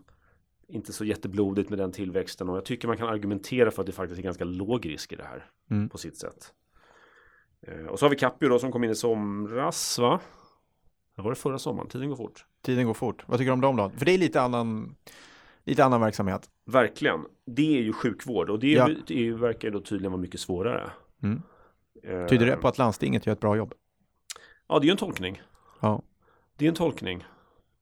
Inte 0.67 0.93
så 0.93 1.05
jätteblodigt 1.05 1.69
med 1.69 1.79
den 1.79 1.91
tillväxten. 1.91 2.49
Och 2.49 2.57
jag 2.57 2.65
tycker 2.65 2.87
man 2.87 2.97
kan 2.97 3.07
argumentera 3.09 3.71
för 3.71 3.81
att 3.81 3.85
det 3.85 3.91
faktiskt 3.91 4.19
är 4.19 4.23
ganska 4.23 4.43
låg 4.43 4.85
risk 4.85 5.13
i 5.13 5.15
det 5.15 5.23
här. 5.23 5.45
Mm. 5.71 5.89
På 5.89 5.97
sitt 5.97 6.17
sätt. 6.17 6.53
Eh, 7.67 7.85
Och 7.85 7.99
så 7.99 8.05
har 8.05 8.09
vi 8.09 8.15
Capio 8.15 8.49
då 8.49 8.59
som 8.59 8.71
kom 8.71 8.83
in 8.83 8.89
i 8.91 8.95
somras 8.95 9.99
va? 9.99 10.19
Det 11.15 11.21
var 11.21 11.29
det 11.29 11.35
förra 11.35 11.59
sommaren, 11.59 11.89
tiden 11.89 12.09
går 12.09 12.15
fort. 12.15 12.45
Tiden 12.61 12.85
går 12.87 12.93
fort. 12.93 13.23
Vad 13.27 13.37
tycker 13.39 13.49
du 13.49 13.53
om 13.53 13.61
dem 13.61 13.75
då? 13.75 13.89
För 13.89 14.05
det 14.05 14.11
är 14.11 14.17
lite 14.17 14.41
annan, 14.41 14.95
lite 15.65 15.85
annan 15.85 16.01
verksamhet. 16.01 16.49
Verkligen. 16.65 17.25
Det 17.45 17.77
är 17.77 17.81
ju 17.81 17.93
sjukvård 17.93 18.49
och 18.49 18.59
det, 18.59 18.67
är, 18.75 18.77
Ja. 18.77 18.89
det 19.07 19.13
är, 19.13 19.17
ju- 19.23 19.37
verkar 19.37 19.67
ju 19.67 19.71
då 19.73 19.79
tydligen 19.81 20.11
vara 20.11 20.21
mycket 20.21 20.39
svårare. 20.39 20.89
Mm. 21.23 21.41
Eh, 22.03 22.25
Tyder 22.27 22.45
det 22.45 22.57
på 22.57 22.67
att 22.67 22.77
landstinget 22.77 23.25
gör 23.25 23.33
ett 23.33 23.39
bra 23.39 23.55
jobb? 23.57 23.73
Ja, 24.67 24.79
det 24.79 24.83
är 24.83 24.87
ju 24.87 24.91
en 24.91 24.97
tolkning. 24.97 25.41
Ja. 25.79 26.01
Det 26.57 26.65
är 26.65 26.69
en 26.69 26.75
tolkning. 26.75 27.25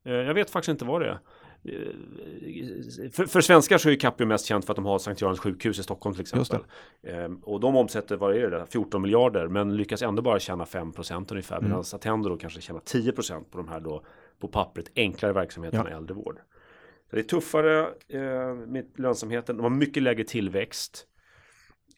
Eh, 0.05 0.13
Jag 0.13 0.33
vet 0.33 0.49
faktiskt 0.49 0.69
inte 0.69 0.85
vad 0.85 1.01
det 1.01 1.07
är. 1.07 1.19
Eh, 1.63 3.09
För, 3.11 3.25
för 3.25 3.41
svenskar 3.41 3.77
så 3.77 3.87
är 3.89 3.91
ju 3.91 3.97
Capio 3.99 4.25
mest 4.25 4.45
känt 4.45 4.65
för 4.65 4.73
att 4.73 4.75
de 4.75 4.85
har 4.85 4.99
Sankt 4.99 5.21
Görans 5.21 5.39
sjukhus 5.39 5.79
i 5.79 5.83
Stockholm 5.83 6.13
till 6.15 6.21
exempel. 6.21 6.59
Eh, 7.03 7.27
Och 7.41 7.59
de 7.59 7.75
omsätter, 7.75 8.17
vad 8.17 8.35
är 8.37 8.49
det, 8.51 8.65
14 8.69 9.01
miljarder 9.01 9.47
men 9.47 9.77
lyckas 9.77 10.01
ändå 10.01 10.21
bara 10.21 10.39
tjäna 10.39 10.65
5% 10.65 11.31
ungefär. 11.31 11.57
Mm. 11.57 11.69
Medan 11.69 11.83
Attendo 11.93 12.29
då 12.29 12.37
kanske 12.37 12.61
tjänar 12.61 12.79
10% 12.81 13.43
på 13.51 13.57
de 13.57 13.67
här 13.67 13.79
då 13.79 14.03
på 14.39 14.47
pappret 14.47 14.91
enklare 14.95 15.33
verksamheterna 15.33 15.89
Ja. 15.89 15.97
äldrevård. 15.97 16.39
Det 17.11 17.19
är 17.19 17.23
tuffare 17.23 17.79
eh, 18.07 18.55
med 18.55 18.85
lönsamheten, 18.95 19.57
de 19.57 19.63
har 19.63 19.69
mycket 19.69 20.03
lägre 20.03 20.23
tillväxt. 20.23 21.05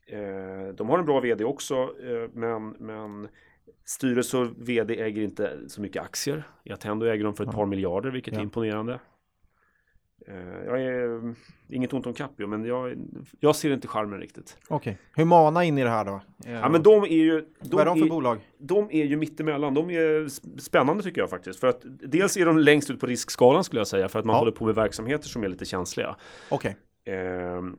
Eh, 0.07 0.73
de 0.75 0.89
har 0.89 0.99
en 0.99 1.05
bra 1.05 1.19
vd 1.19 1.43
också, 1.43 1.75
eh, 1.75 2.29
men, 2.33 2.69
men 2.69 3.27
styrelse 3.85 4.37
och 4.37 4.47
vd 4.57 5.01
äger 5.01 5.21
inte 5.21 5.59
så 5.69 5.81
mycket 5.81 6.03
aktier. 6.03 6.43
I 6.63 6.71
Attendo 6.71 7.05
äger 7.05 7.23
de 7.23 7.33
för 7.33 7.43
ett 7.43 7.51
par 7.51 7.65
miljarder, 7.65 8.11
vilket 8.11 8.33
är 8.33 8.37
Ja. 8.37 8.43
imponerande. 8.43 8.99
Eh, 10.27 10.35
jag 10.65 10.81
är 10.81 11.35
inget 11.69 11.93
ont 11.93 12.05
om 12.07 12.13
Capio, 12.13 12.47
men 12.47 12.65
jag, 12.65 12.93
jag 13.39 13.55
ser 13.55 13.73
inte 13.73 13.87
charmen 13.87 14.19
riktigt. 14.19 14.57
Okej. 14.67 14.97
Humana 15.15 15.63
in 15.63 15.77
i 15.77 15.83
det 15.83 15.89
här 15.89 16.05
då? 16.05 16.21
Ja, 16.45 16.69
men 16.69 16.83
de 16.83 17.03
är 17.03 17.07
ju... 17.07 17.41
De 17.61 17.69
vad 17.71 17.81
är 17.81 17.85
de 17.85 17.97
för 17.99 18.05
är, 18.05 18.09
bolag? 18.09 18.37
de 18.57 18.87
är 18.91 19.05
ju 19.05 19.17
mittemellan. 19.17 19.73
De 19.73 19.89
är 19.89 20.19
sp- 20.25 20.57
spännande 20.57 21.03
tycker 21.03 21.21
jag 21.21 21.29
faktiskt. 21.29 21.59
För 21.59 21.67
att 21.67 21.81
dels 21.83 22.37
är 22.37 22.45
de 22.45 22.57
längst 22.57 22.89
ut 22.89 22.99
på 22.99 23.05
riskskalan 23.05 23.63
skulle 23.63 23.79
jag 23.79 23.87
säga. 23.87 24.09
För 24.09 24.19
att 24.19 24.25
man 24.25 24.33
Ja. 24.33 24.39
håller 24.39 24.51
på 24.51 24.65
med 24.65 24.75
verksamheter 24.75 25.27
som 25.27 25.43
är 25.43 25.47
lite 25.49 25.65
känsliga. 25.65 26.15
Okej. 26.49 26.77
Eh, 27.05 27.13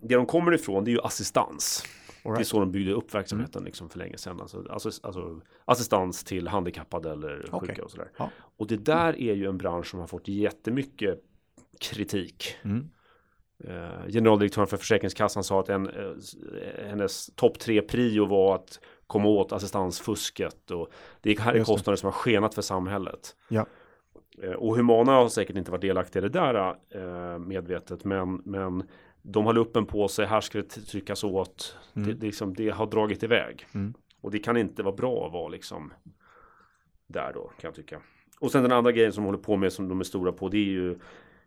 det 0.03 0.15
de 0.15 0.27
kommer 0.27 0.55
ifrån 0.55 0.85
det 0.85 0.91
är 0.91 0.93
ju 0.93 1.01
assistans. 1.01 1.85
All 2.25 2.31
Det 2.33 2.35
är 2.35 2.39
right. 2.39 2.47
så 2.47 2.61
de 2.61 2.73
byggde 2.73 2.93
upp 2.93 3.15
verksamheten 3.15 3.65
liksom 3.65 3.89
för 3.89 3.99
länge 3.99 4.17
sedan. 4.19 4.41
Alltså, 4.41 4.65
alltså, 4.71 4.89
alltså 5.03 5.41
assistans 5.65 6.25
till 6.25 6.49
handikappade 6.49 7.11
eller 7.11 7.37
sjuka 7.43 7.57
Okej. 7.57 7.81
och 7.83 7.91
sådär. 7.91 8.09
Ja. 8.19 8.31
Och 8.57 8.67
det 8.67 8.77
där 8.77 9.21
är 9.21 9.35
ju 9.35 9.47
en 9.47 9.59
bransch 9.59 9.87
som 9.87 10.01
har 10.01 10.07
fått 10.07 10.29
jättemycket 10.29 11.19
kritik. 11.81 12.57
Mm. 12.62 12.91
Eh, 13.64 14.07
generaldirektören 14.09 14.67
för 14.67 14.76
Försäkringskassan 14.76 15.45
sa 15.45 15.61
att 15.61 15.69
en, 15.69 15.88
eh, 15.88 16.87
hennes 16.88 17.35
topp 17.35 17.59
tre 17.59 17.83
prio 17.83 18.26
var 18.26 18.55
att 18.55 18.81
komma 19.07 19.29
åt 19.29 19.52
assistansfusket 19.52 20.71
och 20.71 20.93
det 21.21 21.41
här 21.41 21.55
är 21.55 21.64
kostnader 21.64 21.97
som 21.97 22.07
har 22.07 22.12
skenat 22.12 22.55
för 22.55 22.62
samhället. 22.62 23.37
Ja. 23.49 23.67
Eh, 24.43 24.52
och 24.52 24.76
Humana 24.76 25.12
har 25.12 25.29
säkert 25.29 25.57
inte 25.57 25.71
varit 25.71 25.81
delaktiga 25.81 26.21
i 26.21 26.29
det 26.29 26.38
där 26.38 26.76
eh, 26.91 27.38
medvetet 27.38 28.05
men, 28.05 28.43
men 28.45 28.88
de 29.23 29.47
har 29.47 29.52
luppen 29.52 29.87
på 29.87 30.09
sig, 30.09 30.26
här 30.26 30.41
ska 30.41 30.59
det 30.59 30.69
tryckas 30.69 31.25
åt. 31.25 31.76
Mm. 31.95 32.09
Det, 32.09 32.14
det, 32.14 32.26
liksom, 32.26 32.55
det 32.55 32.71
har 32.71 32.87
dragit 32.87 33.23
iväg. 33.23 33.67
Mm. 33.75 33.95
Och 34.21 34.31
det 34.31 34.38
kan 34.38 34.57
inte 34.57 34.83
vara 34.83 34.95
bra 34.95 35.26
att 35.26 35.33
vara 35.33 35.49
liksom 35.49 35.93
där 37.07 37.33
då 37.35 37.43
kan 37.43 37.69
jag 37.69 37.75
tycka. 37.75 38.00
Och 38.41 38.52
sen 38.52 38.62
den 38.62 38.73
andra 38.73 38.93
grejen 38.93 39.12
som 39.12 39.23
de 39.23 39.26
håller 39.26 39.43
på 39.43 39.57
med 39.57 39.73
som 39.73 39.88
de 39.88 40.00
är 40.00 40.05
stora 40.05 40.33
på 40.33 40.49
det 40.49 40.57
är 40.57 40.64
ju 40.64 40.91
eh, 40.91 40.97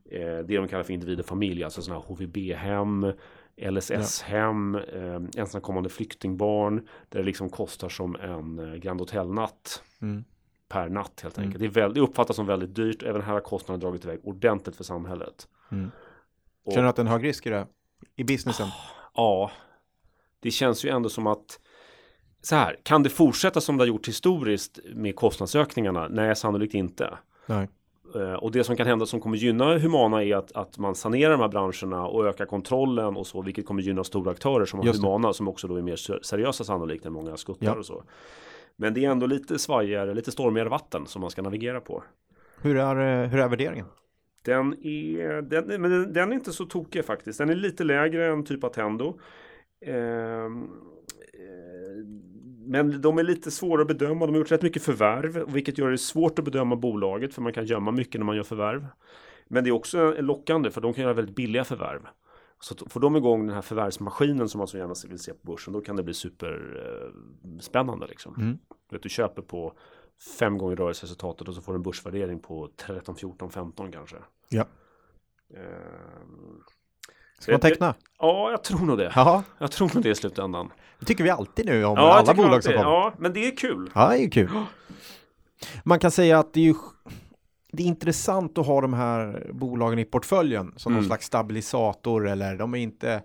det 0.09 0.43
de 0.57 0.67
kallar 0.67 0.83
för 0.83 0.93
individ 0.93 1.19
och 1.19 1.25
familj, 1.25 1.63
alltså 1.63 1.81
sådana 1.81 2.01
här 2.01 2.07
HVB-hem, 2.07 3.11
LSS-hem, 3.57 4.75
eh, 4.75 5.21
ensamkommande 5.41 5.89
flyktingbarn 5.89 6.87
där 7.09 7.19
det 7.19 7.25
liksom 7.25 7.49
kostar 7.49 7.89
som 7.89 8.15
en 8.15 8.59
eh, 8.59 8.75
Grand 8.75 8.99
Hotel-natt 8.99 9.83
Mm. 10.01 10.23
per 10.69 10.89
natt 10.89 11.19
helt 11.23 11.37
Mm. 11.37 11.47
enkelt. 11.47 11.59
Det, 11.59 11.65
är 11.79 11.81
väl, 11.81 11.93
det 11.93 12.01
uppfattas 12.01 12.35
som 12.35 12.45
väldigt 12.45 12.75
dyrt. 12.75 13.03
Även 13.03 13.21
här 13.21 13.33
har 13.33 13.39
kostnaden 13.41 13.79
dragit 13.79 14.05
iväg 14.05 14.19
ordentligt 14.23 14.75
för 14.75 14.83
samhället. 14.83 15.47
Mm. 15.71 15.91
Och- 16.65 16.73
Känner 16.73 16.83
du 16.83 16.89
att 16.89 16.95
det 16.95 16.99
är 16.99 17.05
en 17.05 17.11
hög 17.11 17.23
risk 17.23 17.45
i 17.45 17.49
det? 17.49 17.67
I 18.15 18.23
businessen? 18.23 18.67
Ja, 19.13 19.51
det 20.39 20.51
känns 20.51 20.85
ju 20.85 20.89
ändå 20.89 21.09
som 21.09 21.27
att 21.27 21.59
så 22.41 22.55
här, 22.55 22.79
kan 22.83 23.03
det 23.03 23.09
fortsätta 23.09 23.61
som 23.61 23.77
det 23.77 23.81
har 23.81 23.87
gjort 23.87 24.07
historiskt 24.07 24.79
med 24.93 25.15
kostnadsökningarna? 25.15 26.07
Nej, 26.07 26.35
sannolikt 26.35 26.73
inte. 26.73 27.17
Nej. 27.45 27.67
Eh, 28.15 28.33
Och 28.33 28.51
det 28.51 28.63
som 28.63 28.75
kan 28.75 28.87
hända 28.87 29.05
som 29.05 29.19
kommer 29.19 29.37
gynna 29.37 29.77
Humana 29.77 30.23
är 30.23 30.35
att, 30.35 30.51
att 30.51 30.77
man 30.77 30.95
sanerar 30.95 31.31
de 31.31 31.39
här 31.41 31.47
branscherna 31.47 32.07
och 32.07 32.25
ökar 32.27 32.45
kontrollen 32.45 33.15
och 33.17 33.27
så, 33.27 33.41
vilket 33.41 33.65
kommer 33.65 33.81
gynna 33.81 34.03
stora 34.03 34.31
aktörer 34.31 34.65
som 34.65 34.81
det. 34.85 34.91
Humana 34.97 35.33
som 35.33 35.47
också 35.47 35.67
då 35.67 35.75
är 35.75 35.81
mer 35.81 35.95
ser- 35.95 36.19
seriösa 36.23 36.63
sannolikt 36.63 37.05
än 37.05 37.13
många 37.13 37.37
skuttar 37.37 37.65
Ja. 37.65 37.73
och 37.75 37.85
så. 37.85 38.03
Men 38.77 38.93
det 38.93 39.05
är 39.05 39.09
ändå 39.11 39.25
lite 39.25 39.59
svajigare, 39.59 40.13
lite 40.13 40.31
stormigare 40.31 40.69
vatten 40.69 41.05
som 41.05 41.21
man 41.21 41.29
ska 41.31 41.41
navigera 41.41 41.81
på. 41.81 42.03
Hur 42.61 42.77
är, 42.77 43.25
hur 43.27 43.39
är 43.39 43.47
värderingen? 43.49 43.85
Den 44.45 44.73
är, 44.85 45.41
den, 45.41 45.81
men 45.81 45.91
den, 45.91 46.13
den 46.13 46.29
är 46.31 46.33
inte 46.35 46.51
så 46.51 46.65
tokig 46.65 47.05
faktiskt. 47.05 47.37
Den 47.39 47.49
är 47.49 47.55
lite 47.55 47.83
lägre 47.83 48.27
än 48.27 48.43
typ 48.45 48.63
Attendo. 48.63 49.13
Ehm, 49.85 50.63
eh, 50.63 50.69
men 52.65 53.01
de 53.01 53.17
är 53.17 53.23
lite 53.23 53.51
svåra 53.51 53.81
att 53.81 53.87
bedöma. 53.87 54.25
De 54.25 54.31
har 54.31 54.39
gjort 54.39 54.51
rätt 54.51 54.61
mycket 54.61 54.83
förvärv, 54.83 55.51
vilket 55.53 55.77
gör 55.77 55.91
det 55.91 55.97
svårt 55.97 56.39
att 56.39 56.45
bedöma 56.45 56.75
bolaget, 56.75 57.33
för 57.33 57.41
man 57.41 57.53
kan 57.53 57.65
gömma 57.65 57.91
mycket 57.91 58.19
när 58.19 58.25
man 58.25 58.35
gör 58.35 58.43
förvärv. 58.43 58.87
Men 59.47 59.63
det 59.63 59.69
är 59.69 59.71
också 59.71 60.15
lockande, 60.19 60.71
för 60.71 60.81
de 60.81 60.93
kan 60.93 61.03
göra 61.03 61.13
väldigt 61.13 61.35
billiga 61.35 61.63
förvärv. 61.63 62.01
Så 62.59 62.75
får 62.89 62.99
de 62.99 63.15
igång 63.15 63.47
den 63.47 63.55
här 63.55 63.61
förvärvsmaskinen 63.61 64.49
som 64.49 64.57
man 64.57 64.67
så 64.67 64.77
gärna 64.77 64.93
vill 65.07 65.19
se 65.19 65.33
på 65.33 65.51
börsen, 65.51 65.73
då 65.73 65.81
kan 65.81 65.95
det 65.95 66.03
bli 66.03 66.13
superspännande. 66.13 68.07
Liksom. 68.07 68.35
Mm. 68.35 68.57
Du, 68.89 68.95
vet, 68.95 69.03
du 69.03 69.09
köper 69.09 69.41
på 69.41 69.73
fem 70.39 70.57
gånger 70.57 70.75
rörelseresultatet 70.75 71.47
och 71.47 71.55
så 71.55 71.61
får 71.61 71.73
du 71.73 71.75
en 71.75 71.83
börsvärdering 71.83 72.39
på 72.39 72.69
13, 72.75 73.15
14, 73.15 73.51
15 73.51 73.91
kanske. 73.91 74.17
Ja. 74.49 74.65
Ehm, 75.53 76.61
Ska 77.39 77.51
man 77.51 77.61
teckna? 77.61 77.93
Ja, 78.19 78.51
jag 78.51 78.63
tror 78.63 78.79
nog 78.79 78.97
det. 78.97 79.11
Jaha, 79.15 79.43
Jag 79.57 79.71
tror 79.71 79.91
nog 79.93 80.03
det 80.03 80.09
i 80.09 80.15
slutändan. 80.15 80.71
det 80.99 81.05
tycker 81.05 81.23
vi 81.23 81.29
alltid 81.29 81.65
nu 81.65 81.85
om 81.85 81.97
Ja, 81.97 82.13
alla 82.13 82.33
bolag 82.33 82.63
som 82.63 82.73
kommer. 82.73 82.85
Ja, 82.85 83.13
men 83.17 83.33
det 83.33 83.47
är 83.47 83.57
kul. 83.57 83.91
Ja, 83.95 84.09
det 84.09 84.17
är 84.23 84.29
kul. 84.31 84.49
Man 85.83 85.99
kan 85.99 86.11
säga 86.11 86.39
att 86.39 86.53
det 86.53 86.59
är 86.59 86.63
ju 86.63 86.73
det 87.71 87.83
är 87.83 87.87
intressant 87.87 88.57
att 88.57 88.65
ha 88.65 88.81
de 88.81 88.93
här 88.93 89.49
bolagen 89.53 89.99
i 89.99 90.05
portföljen 90.05 90.73
som 90.75 90.91
någon 90.93 90.97
Mm. 90.99 91.07
slags 91.09 91.25
stabilisator 91.25 92.27
eller 92.27 92.55
de 92.55 92.73
är 92.73 92.77
inte 92.77 93.21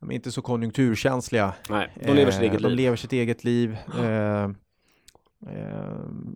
de 0.00 0.10
är 0.10 0.14
inte 0.14 0.32
så 0.32 0.42
konjunkturkänsliga. 0.42 1.52
Nej, 1.70 1.92
de 2.06 2.12
lever 2.14 2.30
sitt 2.32 2.40
Eh, 2.42 2.48
eget 2.48 2.62
de 2.62 2.68
liv. 2.68 2.76
lever 2.76 2.96
sitt 2.96 3.12
eget 3.12 3.44
liv. 3.44 3.76
Eh, 3.98 4.44
eh, 4.44 4.50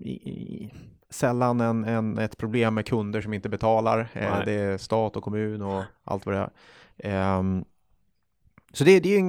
i, 0.01 0.11
i, 0.11 0.73
sällan 1.15 1.61
en, 1.61 1.85
en, 1.85 2.19
ett 2.19 2.37
problem 2.37 2.75
med 2.75 2.87
kunder 2.87 3.21
som 3.21 3.35
inte 3.35 3.49
betalar. 3.49 4.09
Eh, 4.13 4.45
det 4.45 4.53
är 4.53 4.79
stat 4.79 5.17
och 5.17 5.23
kommun 5.23 5.63
och 5.63 5.83
allt 6.05 6.27
vad 6.27 6.35
det 6.35 6.41
är. 6.41 6.51
Ehm, 7.39 7.65
så 8.73 8.85
det, 8.85 9.01
det 9.01 9.17
är 9.17 9.21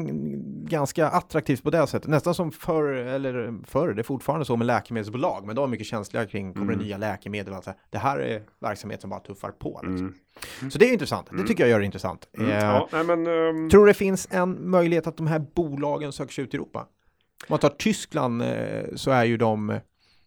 ganska 0.70 1.08
attraktivt 1.10 1.64
på 1.64 1.70
det 1.70 1.88
sättet. 1.88 2.10
Nästan 2.10 2.36
som 2.36 2.52
förr, 2.52 2.84
eller 2.94 3.54
förr, 3.68 3.94
det 3.94 4.02
är 4.02 4.04
fortfarande 4.04 4.46
så 4.46 4.56
med 4.58 4.68
läkemedelsbolag, 4.68 5.46
men 5.46 5.56
de 5.56 5.64
är 5.64 5.68
mycket 5.68 5.88
känsliga 5.88 6.26
kring, 6.26 6.54
kommer 6.54 6.66
Mm. 6.66 6.78
det 6.80 6.84
nya 6.86 6.98
läkemedel 6.98 7.50
och 7.50 7.56
allt 7.56 7.66
så 7.66 7.70
här. 7.72 7.80
Det 7.90 7.98
här 7.98 8.20
är 8.20 8.42
verksamhet 8.60 9.02
som 9.02 9.10
bara 9.10 9.20
tuffar 9.20 9.52
på. 9.52 9.80
Liksom. 9.84 10.14
Mm. 10.62 10.72
Så 10.72 10.78
det 10.78 10.86
är 10.90 10.94
intressant, 10.94 11.28
det 11.28 11.34
Mm. 11.36 11.48
tycker 11.48 11.64
jag 11.64 11.70
gör 11.70 11.80
det 11.80 11.86
intressant. 11.86 12.28
Mm. 12.38 12.52
Eh, 12.52 12.58
Ja, 12.58 12.90
nej, 12.92 13.04
men, 13.04 13.28
ehm, 13.28 13.70
Tror 13.70 13.86
det 13.88 13.94
finns 13.94 14.28
en 14.32 14.70
möjlighet 14.70 15.08
att 15.08 15.18
de 15.18 15.28
här 15.28 15.40
bolagen 15.40 16.12
söker 16.12 16.34
sig 16.34 16.44
ut 16.44 16.54
i 16.54 16.58
Europa? 16.58 16.80
Om 16.80 17.48
man 17.50 17.60
tar 17.60 17.70
Tyskland 17.70 18.42
eh, 18.42 18.50
så 18.96 19.12
är 19.12 19.24
ju 19.24 19.38
de, 19.38 19.80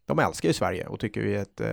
de 0.08 0.18
älskar 0.18 0.48
ju 0.48 0.52
Sverige 0.52 0.86
och 0.86 1.00
tycker 1.00 1.20
vi 1.22 1.34
är 1.36 1.42
ett 1.42 1.60
eh, 1.60 1.68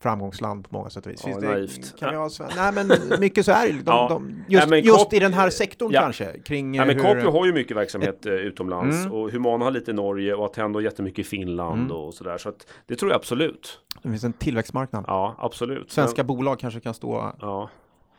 framgångsland 0.00 0.68
på 0.68 0.74
många 0.76 0.90
sätt 0.90 1.06
och 1.06 1.12
vis. 1.12 1.24
Ja, 1.26 1.40
det. 1.40 1.68
Kan 1.98 2.10
vi 2.10 2.16
ha, 2.16 2.28
nej 2.56 2.72
men 2.72 3.20
mycket 3.20 3.44
så 3.46 3.52
är 3.52 3.66
det. 3.66 3.72
De, 3.72 3.82
Ja. 3.86 4.08
de, 4.08 4.44
just, 4.48 4.68
men 4.68 4.80
just 4.82 5.12
i 5.12 5.18
den 5.18 5.32
här 5.32 5.50
sektorn 5.50 5.92
Ja. 5.92 6.00
kanske. 6.00 6.38
Kring 6.44 6.74
Ja, 6.74 6.82
eh, 6.82 6.86
men 6.86 6.96
hur, 6.96 7.02
Capio 7.02 7.30
har 7.30 7.46
ju 7.46 7.52
mycket 7.52 7.76
verksamhet 7.76 8.26
eh, 8.26 8.32
utomlands 8.32 8.96
Mm. 8.96 9.12
och 9.12 9.30
Humana 9.30 9.64
har 9.64 9.70
lite 9.72 9.90
i 9.90 9.94
Norge 9.94 10.34
och 10.34 10.44
Attendo 10.44 10.80
jättemycket 10.80 11.18
i 11.18 11.24
Finland 11.28 11.80
Mm. 11.80 11.92
och 11.96 12.14
sådär. 12.14 12.38
Så 12.38 12.48
att 12.48 12.66
det 12.86 12.96
tror 12.96 13.10
jag 13.10 13.16
absolut. 13.18 13.80
det 14.02 14.08
finns 14.08 14.24
en 14.24 14.32
tillväxtmarknad. 14.32 15.04
Ja, 15.06 15.34
absolut. 15.38 15.90
Svenska 15.90 16.24
bolag 16.24 16.58
kanske 16.58 16.80
kan 16.80 16.94
stå... 16.94 17.22
Men, 17.22 17.32
ja. 17.40 17.70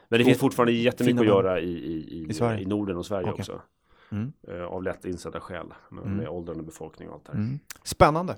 Men 0.09 0.19
det 0.19 0.25
finns 0.25 0.37
fortfarande 0.39 0.71
jättemycket 0.73 1.21
att 1.21 1.27
göra 1.27 1.59
i, 1.59 1.69
i, 1.69 2.27
i, 2.29 2.61
I 2.61 2.65
Norden 2.65 2.97
och 2.97 3.05
Sverige 3.05 3.29
Okej. 3.29 3.39
också. 3.39 3.61
Mm. 4.11 4.33
Eh, 4.47 4.63
av 4.63 4.83
lätt 4.83 5.05
insedda 5.05 5.39
skäl. 5.39 5.73
Med, 5.89 6.03
Mm. 6.03 6.17
med 6.17 6.27
åldrande 6.27 6.63
befolkning 6.63 7.07
och 7.09 7.13
allt 7.15 7.25
det 7.25 7.31
här. 7.31 7.39
Mm. 7.39 7.59
Spännande. 7.83 8.35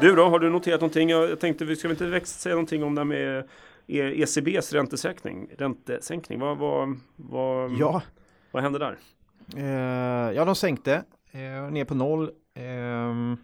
Du 0.00 0.14
då, 0.16 0.24
har 0.28 0.38
du 0.38 0.50
noterat 0.50 0.80
någonting? 0.80 1.08
Jag, 1.10 1.40
tänkte, 1.40 1.64
vi 1.64 1.76
ska 1.76 1.88
väl 1.88 1.94
inte 1.94 2.06
växt 2.06 2.40
säga 2.40 2.54
någonting 2.54 2.84
om 2.84 2.94
det 2.94 3.00
här 3.00 3.04
med 3.06 3.48
E- 3.86 4.22
ECBs 4.22 4.72
räntesänkning? 4.72 5.48
Räntesänkning, 5.58 6.40
vad, 6.40 6.58
vad, 6.58 6.98
vad, 7.16 7.72
Ja, 7.72 8.02
vad 8.50 8.62
hände 8.62 8.78
där? 8.78 8.98
eh, 9.56 10.32
ja 10.36 10.44
de 10.44 10.54
sänkte 10.54 10.94
eh, 11.30 11.70
ner 11.70 11.84
på 11.84 11.94
noll. 11.94 12.30
Ehm, 12.54 13.36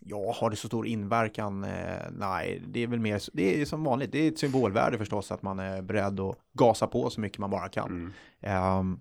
ja, 0.00 0.32
har 0.40 0.50
det 0.50 0.56
så 0.56 0.66
stor 0.68 0.86
inverkan? 0.86 1.64
Eh, 1.64 1.70
nej, 2.18 2.62
det 2.66 2.82
är 2.82 2.86
väl 2.86 3.00
mer, 3.00 3.22
det 3.32 3.60
är 3.60 3.64
som 3.64 3.84
vanligt. 3.84 4.12
Det 4.12 4.18
är 4.18 4.28
ett 4.28 4.38
symbolvärde 4.38 4.98
förstås 4.98 5.32
att 5.32 5.42
man 5.42 5.58
är 5.58 5.82
beredd 5.82 6.20
att 6.20 6.36
gasa 6.52 6.86
på 6.86 7.10
så 7.10 7.20
mycket 7.20 7.38
man 7.38 7.50
bara 7.50 7.68
kan. 7.68 8.12
Mm. 8.42 8.78
Um, 8.78 9.00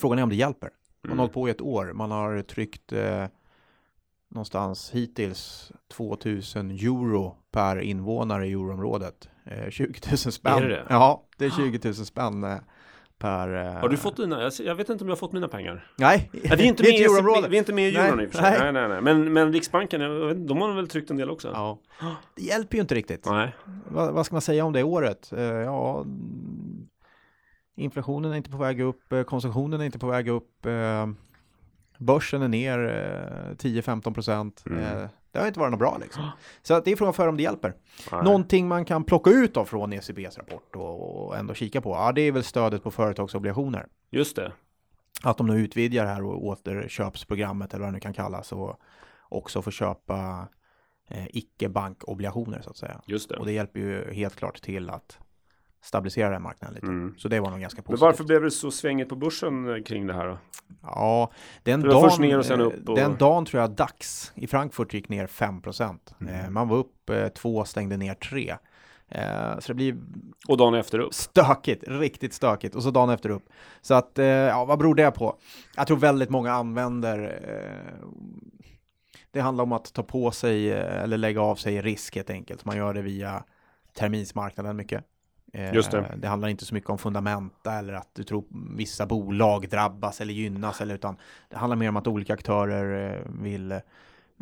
frågan 0.00 0.18
är 0.18 0.22
om 0.22 0.28
det 0.28 0.36
hjälper. 0.36 0.70
Man 1.02 1.10
har 1.10 1.14
Mm. 1.14 1.18
hållit 1.18 1.32
på 1.34 1.48
i 1.48 1.50
ett 1.50 1.60
år. 1.60 1.92
Man 1.92 2.10
har 2.10 2.42
tryckt 2.42 2.92
eh, 2.92 3.26
någonstans 4.34 4.90
hittills 4.90 5.72
2000 5.96 6.70
euro 6.70 7.36
per 7.52 7.80
invånare 7.80 8.46
i 8.46 8.52
euroområdet. 8.52 9.28
Eh, 9.44 9.70
20 9.70 10.00
000 10.10 10.16
spänn. 10.18 10.52
Är 10.52 10.62
det 10.62 10.68
det? 10.68 10.86
Ja, 10.88 11.24
det 11.38 11.44
är 11.44 11.50
20 11.50 11.80
000 11.84 11.94
spänn 11.94 12.44
eh, 12.44 12.56
per... 13.18 13.66
Eh, 13.66 13.72
Har 13.72 13.88
du 13.88 13.96
fått 13.96 14.16
dina? 14.16 14.50
Jag, 14.60 14.74
vet 14.74 14.88
inte 14.88 15.04
om 15.04 15.08
jag 15.08 15.16
har 15.16 15.18
fått 15.18 15.32
mina 15.32 15.48
pengar. 15.48 15.86
Nej, 15.96 16.30
vi 16.32 16.48
är 16.48 16.62
inte 16.62 16.82
med, 16.82 16.92
i 16.92 17.48
vi 17.48 17.56
är 17.56 17.58
inte 17.58 17.72
med 17.72 17.88
i 17.88 17.96
euron 17.96 18.20
i 18.20 18.26
och 18.26 18.30
för 18.30 18.38
sig. 18.38 18.50
nej. 18.50 18.72
Nej, 18.72 18.72
nej, 18.72 18.88
nej. 18.88 19.02
Men, 19.02 19.32
men 19.32 19.52
Riksbanken, 19.52 20.00
de 20.46 20.60
har 20.60 20.74
väl 20.74 20.88
tryckt 20.88 21.10
en 21.10 21.16
del 21.16 21.30
också? 21.30 21.50
Ja. 21.54 21.78
Det 22.36 22.42
hjälper 22.42 22.76
ju 22.76 22.80
inte 22.80 22.94
riktigt. 22.94 23.26
Nej. 23.26 23.54
Vad, 23.88 24.14
vad 24.14 24.26
ska 24.26 24.34
man 24.34 24.42
säga 24.42 24.64
om 24.64 24.72
det 24.72 24.82
året? 24.82 25.32
Eh, 25.32 25.42
ja, 25.42 26.04
inflationen 27.76 28.32
är 28.32 28.36
inte 28.36 28.50
på 28.50 28.56
väg 28.56 28.80
upp, 28.80 29.12
eh, 29.12 29.22
konsumtionen 29.22 29.80
är 29.80 29.84
inte 29.84 29.98
på 29.98 30.06
väg 30.06 30.28
upp, 30.28 30.66
eh, 30.66 31.06
börsen 31.98 32.42
är 32.42 32.48
ner 32.48 32.78
eh, 32.78 33.54
10-15 33.54 34.14
procent. 34.14 34.62
Mm. 34.66 34.78
Eh, 34.78 35.08
det 35.32 35.38
har 35.38 35.46
inte 35.46 35.60
varit 35.60 35.70
något 35.70 35.80
bra 35.80 35.98
liksom. 36.00 36.30
Så 36.62 36.80
det 36.80 36.92
är 36.92 36.96
frågan 36.96 37.14
för 37.14 37.28
om 37.28 37.36
det 37.36 37.42
hjälper. 37.42 37.74
nej. 38.12 38.24
Någonting 38.24 38.68
man 38.68 38.84
kan 38.84 39.04
plocka 39.04 39.30
ut 39.30 39.56
av 39.56 39.64
från 39.64 39.92
ECBs 39.92 40.38
rapport 40.38 40.76
och, 40.76 41.26
och 41.26 41.36
ändå 41.36 41.54
kika 41.54 41.80
på, 41.80 41.90
ja 41.90 42.12
det 42.12 42.20
är 42.20 42.32
väl 42.32 42.44
stödet 42.44 42.82
på 42.82 42.90
företagsobligationer. 42.90 43.86
Just 44.10 44.36
det. 44.36 44.52
att 45.22 45.38
de 45.38 45.46
nu 45.46 45.60
utvidgar 45.60 46.04
det 46.04 46.10
här 46.10 46.24
och 46.24 46.44
återköpsprogrammet 46.44 47.74
eller 47.74 47.80
vad 47.84 47.88
det 47.88 47.96
nu 47.96 48.00
kan 48.00 48.12
kallas 48.12 48.52
och 48.52 48.80
också 49.28 49.62
får 49.62 49.70
köpa 49.70 50.48
eh, 51.08 51.26
icke-bankobligationer 51.30 52.60
så 52.62 52.70
att 52.70 52.76
säga. 52.76 53.00
Just 53.06 53.28
det. 53.28 53.36
Och 53.36 53.46
det 53.46 53.52
hjälper 53.52 53.80
ju 53.80 54.12
helt 54.12 54.36
klart 54.36 54.62
till 54.62 54.90
att 54.90 55.18
stabilisera 55.82 56.30
den 56.30 56.42
marknaden 56.42 56.74
lite. 56.74 56.86
Mm. 56.86 57.14
Så 57.18 57.28
det 57.28 57.40
var 57.40 57.50
nog 57.50 57.60
ganska 57.60 57.76
Men 57.78 57.84
positivt. 57.84 58.00
varför 58.00 58.24
blev 58.24 58.42
det 58.42 58.50
så 58.50 58.70
svängigt 58.70 59.08
på 59.08 59.16
börsen 59.16 59.74
eh, 59.76 59.82
kring 59.82 60.06
det 60.06 60.14
här 60.14 60.26
då? 60.26 60.38
Ja, 60.82 61.30
den 61.62 61.80
dagen, 61.80 62.02
först 62.02 62.18
ner 62.18 62.38
och 62.38 62.44
sen 62.46 62.60
eh, 62.60 62.66
upp 62.66 62.88
och- 62.88 62.96
den 62.96 63.16
dagen 63.16 63.44
tror 63.44 63.60
jag 63.60 63.70
DAX 63.70 64.32
i 64.34 64.46
Frankfurt 64.46 64.94
gick 64.94 65.08
ner 65.08 65.26
5 65.26 65.62
Mm. 66.20 66.34
Eh, 66.34 66.50
Man 66.50 66.68
var 66.68 66.76
upp 66.76 67.10
två, 67.34 67.64
stängde 67.64 67.96
ner 67.96 68.14
tre. 68.14 68.56
Så 69.58 69.68
det 69.68 69.74
blir 69.74 69.96
Och 70.48 70.56
dagen 70.56 70.74
efter 70.74 70.98
upp? 70.98 71.14
stökigt, 71.14 71.84
riktigt 71.88 72.34
stökigt. 72.34 72.74
Och 72.74 72.82
så 72.82 72.90
dagen 72.90 73.10
efter 73.10 73.30
upp. 73.30 73.44
Så 73.80 73.94
att, 73.94 74.10
ja, 74.48 74.64
vad 74.64 74.78
beror 74.78 74.94
det 74.94 75.10
på? 75.10 75.36
Jag 75.76 75.86
tror 75.86 75.96
väldigt 75.96 76.30
många 76.30 76.52
använder 76.52 77.40
det 79.30 79.40
handlar 79.40 79.64
om 79.64 79.72
att 79.72 79.92
ta 79.92 80.02
på 80.02 80.30
sig 80.30 80.72
eller 80.72 81.16
lägga 81.18 81.40
av 81.40 81.56
sig 81.56 81.82
risk 81.82 82.16
helt 82.16 82.30
enkelt. 82.30 82.64
Man 82.64 82.76
gör 82.76 82.94
det 82.94 83.02
via 83.02 83.44
terminsmarknaden 83.94 84.76
mycket. 84.76 85.04
Eh, 85.52 85.74
Just 85.74 85.90
det. 85.90 86.14
det 86.16 86.28
handlar 86.28 86.48
inte 86.48 86.64
så 86.64 86.74
mycket 86.74 86.90
om 86.90 86.98
fundamenta 86.98 87.72
eller 87.72 87.92
att 87.92 88.08
du 88.14 88.22
tror 88.24 88.44
vissa 88.76 89.06
bolag 89.06 89.68
drabbas 89.68 90.20
eller 90.20 90.34
gynnas 90.34 90.80
eller 90.80 90.94
utan 90.94 91.16
det 91.48 91.56
handlar 91.56 91.76
mer 91.76 91.88
om 91.88 91.96
att 91.96 92.06
olika 92.06 92.34
aktörer 92.34 93.14
eh, 93.16 93.32
vill 93.42 93.72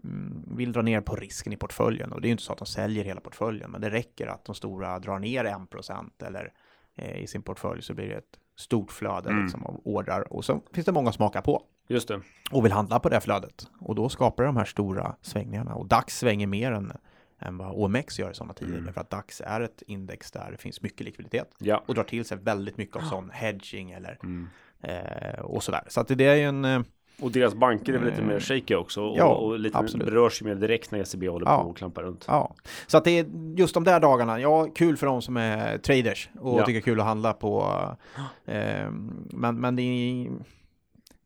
mm, 0.05 0.45
vill 0.57 0.73
dra 0.73 0.83
ner 0.83 1.01
på 1.01 1.17
risken 1.17 1.53
i 1.53 1.57
portföljen 1.57 2.13
och 2.13 2.21
det 2.21 2.27
är 2.27 2.29
ju 2.29 2.33
inte 2.33 2.43
så 2.45 2.53
att 2.53 2.59
de 2.59 2.67
säljer 2.67 3.05
hela 3.05 3.21
portföljen 3.21 3.71
men 3.71 3.81
det 3.81 3.91
räcker 3.91 4.27
att 4.27 4.45
de 4.45 4.55
stora 4.55 4.99
drar 4.99 5.19
ner 5.19 5.45
1% 5.45 6.11
eller 6.27 6.53
eh, 6.97 7.17
i 7.23 7.27
sin 7.27 7.43
portfölj 7.43 7.83
så 7.83 7.95
blir 7.95 8.09
det 8.09 8.15
ett 8.15 8.39
stort 8.57 8.93
flöde 8.93 9.29
Mm. 9.31 9.43
liksom, 9.43 9.67
av 9.67 9.81
ordrar 9.85 10.33
och 10.33 10.45
så 10.45 10.61
finns 10.73 10.87
det 10.87 10.93
många 10.93 11.13
som 11.13 11.23
hakar 11.23 11.41
på 11.43 11.63
Just 11.89 12.09
det. 12.09 12.21
och 12.51 12.65
vill 12.65 12.73
handla 12.73 13.01
på 13.01 13.09
det 13.09 13.21
flödet. 13.21 13.69
Och 13.81 13.95
då 13.95 14.09
skapar 14.09 14.45
de 14.45 14.57
här 14.57 14.65
stora 14.65 15.15
svängningarna. 15.23 15.75
Och 15.75 15.87
DAX 15.87 16.19
svänger 16.19 16.47
mer 16.47 16.73
än, 16.73 16.93
än 17.41 17.57
vad 17.59 17.73
OMX 17.75 18.19
gör 18.19 18.31
i 18.31 18.35
sådana 18.35 18.55
tider. 18.55 18.73
Mm. 18.73 18.85
Därför 18.85 19.01
att 19.01 19.11
DAX 19.11 19.41
är 19.45 19.61
ett 19.61 19.83
index 19.87 20.31
där 20.31 20.51
det 20.51 20.57
finns 20.57 20.83
mycket 20.83 21.01
likviditet. 21.07 21.55
Ja. 21.59 21.83
Och 21.87 21.95
drar 21.95 22.05
till 22.05 22.25
sig 22.25 22.39
väldigt 22.39 22.77
mycket 22.77 22.97
av 22.97 23.01
sån 23.01 23.31
hedging 23.31 23.91
eller 23.91 24.19
Mm. 24.23 24.49
eh, 24.83 25.41
och 25.41 25.63
sådär. 25.63 25.83
Så 25.89 26.01
att 26.01 26.09
det 26.09 26.25
är 26.25 26.35
ju 26.35 26.43
en... 26.45 26.65
Eh, 26.65 26.81
Och 27.23 27.31
deras 27.33 27.55
banker 27.55 27.93
är 27.93 27.99
väl 27.99 28.07
lite 28.07 28.23
Mm. 28.23 28.29
mer 28.35 28.41
shaky 28.41 28.75
också 28.75 29.03
och, 29.03 29.19
Ja, 29.19 29.35
och 29.35 29.59
lite 29.59 29.79
absolut. 29.79 30.07
berörs 30.07 30.43
ju 30.43 30.47
mer 30.47 30.55
direkt 30.55 30.91
när 30.91 30.99
ECB 30.99 31.29
håller 31.29 31.47
Ja. 31.47 31.63
på 31.63 31.69
och 31.69 31.77
klampar 31.77 32.03
runt. 32.03 32.25
ja. 32.29 32.55
Så 32.87 32.97
att 32.99 33.05
det 33.05 33.11
är 33.19 33.27
just 33.57 33.75
de 33.75 33.85
där 33.85 34.01
dagarna. 34.01 34.41
Ja, 34.41 34.69
kul 34.75 34.97
för 34.97 35.07
de 35.07 35.23
som 35.23 35.37
är 35.37 35.79
traders 35.79 36.31
och 36.41 36.61
Ja. 36.61 36.67
tycker 36.67 36.81
kul 36.81 37.01
att 37.01 37.07
handla 37.07 37.33
på. 37.33 37.79
Eh, 38.45 38.91
men, 39.31 39.61
men 39.61 39.77
det 39.77 39.83
är... 39.83 40.31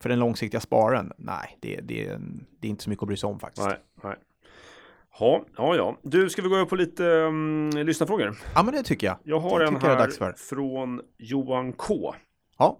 För 0.01 0.09
den 0.09 0.19
långsiktiga 0.19 0.61
sparen, 0.61 1.13
nej, 1.19 1.59
det, 1.61 1.81
det, 1.81 2.19
det 2.61 2.69
är 2.69 2.71
inte 2.71 2.85
så 2.85 2.91
mycket 2.91 3.03
att 3.03 3.07
bry 3.07 3.17
sig 3.17 3.27
om 3.29 3.39
faktiskt. 3.41 3.67
Nej, 3.67 3.79
nej. 4.03 4.17
Ja, 5.21 5.45
ja, 5.57 5.77
ja. 5.77 5.99
Du, 6.03 6.31
ska 6.31 6.43
vi 6.43 6.49
gå 6.49 6.55
över 6.55 6.67
på 6.67 6.77
lite 6.77 7.05
um, 7.05 7.71
lyssnarfrågor? 7.71 8.37
Ja, 8.55 8.63
men 8.63 8.75
det 8.75 8.83
tycker 8.83 9.07
jag. 9.07 9.19
Jag 9.25 9.41
har 9.41 9.61
Det 9.61 9.67
en 9.67 9.77
här 9.77 10.33
från 10.33 11.01
Johan 11.19 11.73
K. 11.73 12.15
Ja. 12.59 12.79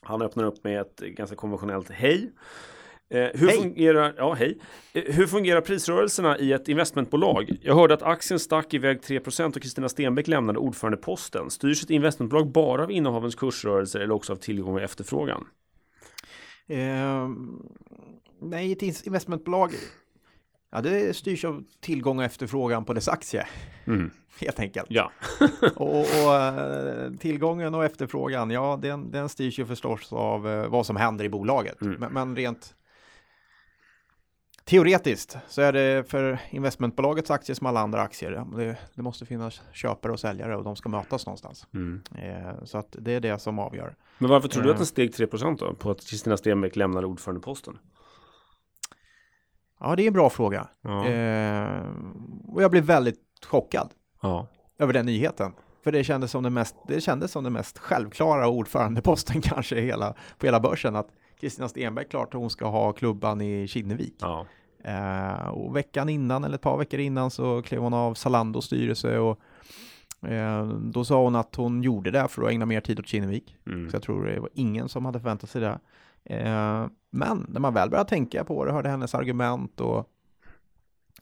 Han 0.00 0.22
öppnar 0.22 0.44
upp 0.44 0.64
med 0.64 0.80
ett 0.80 1.00
ganska 1.00 1.36
konventionellt 1.36 1.90
hej. 1.90 2.32
Eh, 3.10 3.28
hur, 3.34 3.48
Hej. 3.48 3.60
Fungerar, 3.60 4.14
ja, 4.16 4.32
hej. 4.32 4.58
Eh, 4.92 5.02
hur 5.14 5.26
fungerar 5.26 5.60
prisrörelserna 5.60 6.38
i 6.38 6.52
ett 6.52 6.68
investmentbolag? 6.68 7.50
Jag 7.62 7.74
hörde 7.74 7.94
att 7.94 8.02
aktien 8.02 8.38
stack 8.38 8.74
iväg 8.74 9.00
3% 9.00 9.56
och 9.56 9.62
Kristina 9.62 9.88
Stenbeck 9.88 10.28
lämnade 10.28 10.58
ordförandeposten. 10.58 11.50
Styrs 11.50 11.82
ett 11.82 11.90
investmentbolag 11.90 12.52
bara 12.52 12.82
av 12.82 12.90
innehavens 12.90 13.34
kursrörelser 13.34 14.00
eller 14.00 14.14
också 14.14 14.32
av 14.32 14.36
tillgång 14.36 14.74
och 14.74 14.82
efterfrågan? 14.82 15.44
Eh, 16.68 17.28
nej, 18.40 18.72
ett 18.72 19.06
investmentbolag. 19.06 19.70
Ja, 20.74 20.80
det 20.80 21.16
styrs 21.16 21.44
av 21.44 21.64
tillgång 21.80 22.18
och 22.18 22.24
efterfrågan 22.24 22.84
på 22.84 22.92
dess 22.92 23.08
aktie, 23.08 23.46
Mm. 23.86 24.10
helt 24.40 24.60
enkelt. 24.60 24.86
Ja, 24.90 25.12
Och, 25.76 25.98
och 26.00 26.34
eh, 26.36 27.10
tillgången 27.12 27.74
och 27.74 27.84
efterfrågan, 27.84 28.50
ja, 28.50 28.78
den, 28.82 29.10
den 29.10 29.28
styrs 29.28 29.58
ju 29.58 29.66
förstås 29.66 30.12
av 30.12 30.48
eh, 30.48 30.66
vad 30.68 30.86
som 30.86 30.96
händer 30.96 31.24
i 31.24 31.28
bolaget. 31.28 31.80
Mm. 31.82 31.96
Men, 32.00 32.12
men 32.12 32.36
rent 32.36 32.74
teoretiskt 34.64 35.36
så 35.48 35.62
är 35.62 35.72
det 35.72 36.10
för 36.10 36.38
investmentbolagets 36.50 37.30
aktier 37.30 37.54
som 37.54 37.66
alla 37.66 37.80
andra 37.80 38.00
aktier. 38.02 38.44
Det, 38.56 38.76
det 38.94 39.02
måste 39.02 39.26
finnas 39.26 39.62
köpare 39.72 40.12
och 40.12 40.20
säljare 40.20 40.56
och 40.56 40.64
de 40.64 40.76
ska 40.76 40.88
mötas 40.88 41.26
någonstans. 41.26 41.66
mm. 41.74 42.02
Eh, 42.18 42.64
så 42.64 42.78
att 42.78 42.96
det 42.98 43.12
är 43.12 43.20
det 43.20 43.38
som 43.38 43.58
avgör. 43.58 43.94
Men 44.18 44.30
varför 44.30 44.48
tror 44.48 44.62
du 44.62 44.68
Eh. 44.68 44.72
att 44.72 44.78
den 44.78 44.86
steg 44.86 45.10
3% 45.14 45.56
då? 45.58 45.74
På 45.74 45.90
att 45.90 46.06
Kristina 46.06 46.36
Stenbeck 46.36 46.76
lämnade 46.76 47.06
ordförandeposten? 47.06 47.78
Ja, 49.82 49.96
det 49.96 50.02
är 50.02 50.06
en 50.06 50.12
bra 50.12 50.30
fråga. 50.30 50.68
Ja. 50.82 51.06
Eh, 51.06 51.82
och 52.48 52.62
jag 52.62 52.70
blev 52.70 52.84
väldigt 52.84 53.20
chockad 53.46 53.90
ja. 54.22 54.46
över 54.78 54.92
den 54.92 55.06
nyheten. 55.06 55.52
För 55.84 55.92
det 55.92 56.04
kändes 56.04 56.30
som 56.30 56.42
den 56.42 56.54
mest, 56.54 56.76
det 56.88 57.00
kändes 57.00 57.32
som 57.32 57.44
den 57.44 57.52
mest 57.52 57.78
självklara 57.78 58.48
ordförandeposten 58.48 59.40
kanske 59.42 59.80
hela, 59.80 60.14
på 60.38 60.46
hela 60.46 60.60
börsen. 60.60 60.96
Att 60.96 61.08
Kristina 61.40 61.68
Stenbeck 61.68 62.10
klart 62.10 62.34
hon 62.34 62.50
ska 62.50 62.66
ha 62.66 62.92
klubban 62.92 63.40
i 63.40 63.68
Kinnevik. 63.68 64.16
ja. 64.20 64.46
Eh, 64.84 65.48
och 65.48 65.76
veckan 65.76 66.08
innan, 66.08 66.44
eller 66.44 66.54
ett 66.54 66.60
par 66.62 66.78
veckor 66.78 67.00
innan, 67.00 67.30
så 67.30 67.62
klev 67.62 67.80
hon 67.80 67.94
av 67.94 68.14
Zalandos 68.14 68.64
styrelse. 68.64 69.18
Och, 69.18 69.38
eh, 70.28 70.66
då 70.66 71.04
sa 71.04 71.22
hon 71.22 71.36
att 71.36 71.54
hon 71.54 71.82
gjorde 71.82 72.10
det 72.10 72.28
för 72.28 72.42
att 72.42 72.50
ägna 72.50 72.66
mer 72.66 72.80
tid 72.80 72.98
åt 72.98 73.06
Kinnevik. 73.06 73.56
Mm. 73.66 73.90
Så 73.90 73.96
jag 73.96 74.02
tror 74.02 74.26
det 74.26 74.40
var 74.40 74.50
ingen 74.54 74.88
som 74.88 75.04
hade 75.04 75.20
förväntat 75.20 75.50
sig 75.50 75.60
det. 75.60 75.78
Eh, 76.24 76.86
men 77.10 77.46
när 77.48 77.60
man 77.60 77.74
väl 77.74 77.90
började 77.90 78.08
tänka 78.08 78.44
på 78.44 78.64
det, 78.64 78.72
hörde 78.72 78.88
hennes 78.88 79.14
argument 79.14 79.80
och 79.80 80.08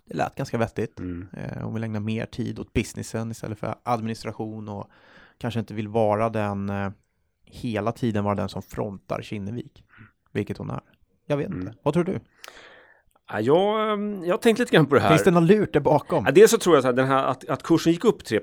det 0.04 0.16
lät 0.16 0.34
ganska 0.34 0.58
vettigt. 0.58 0.98
Mm. 0.98 1.28
Eh, 1.32 1.62
hon 1.62 1.74
vill 1.74 1.84
ägna 1.84 2.00
mer 2.00 2.26
tid 2.26 2.58
åt 2.58 2.72
businessen 2.72 3.30
istället 3.30 3.58
för 3.58 3.74
administration 3.82 4.68
och 4.68 4.90
kanske 5.38 5.60
inte 5.60 5.74
vill 5.74 5.88
vara 5.88 6.28
den 6.28 6.70
eh, 6.70 6.90
hela 7.44 7.92
tiden 7.92 8.24
vara 8.24 8.34
den 8.34 8.48
som 8.48 8.62
frontar 8.62 9.22
Kinnevik, 9.22 9.84
vilket 10.32 10.58
hon 10.58 10.70
är. 10.70 10.80
Jag 11.26 11.36
vet 11.36 11.46
inte. 11.46 11.60
Mm. 11.60 11.74
Vad 11.82 11.94
tror 11.94 12.04
du? 12.04 12.20
Ja, 13.32 13.40
jag, 13.40 13.92
ehm, 13.92 14.24
jag 14.24 14.32
har 14.32 14.38
tänkt 14.38 14.58
lite 14.58 14.72
grann 14.72 14.86
på 14.86 14.94
det 14.94 15.00
här. 15.00 15.08
Finns 15.08 15.24
det 15.24 15.30
någon 15.30 15.46
lurt 15.46 15.72
där 15.72 15.80
bakom? 15.80 16.24
Ja, 16.26 16.32
dels 16.32 16.50
så 16.50 16.58
tror 16.58 16.76
jag 16.76 16.82
så 16.82 16.88
här, 16.88 16.94
den 16.94 17.06
här, 17.06 17.24
att, 17.24 17.48
att 17.48 17.62
kursen 17.62 17.92
gick 17.92 18.04
upp 18.04 18.24
3 18.24 18.40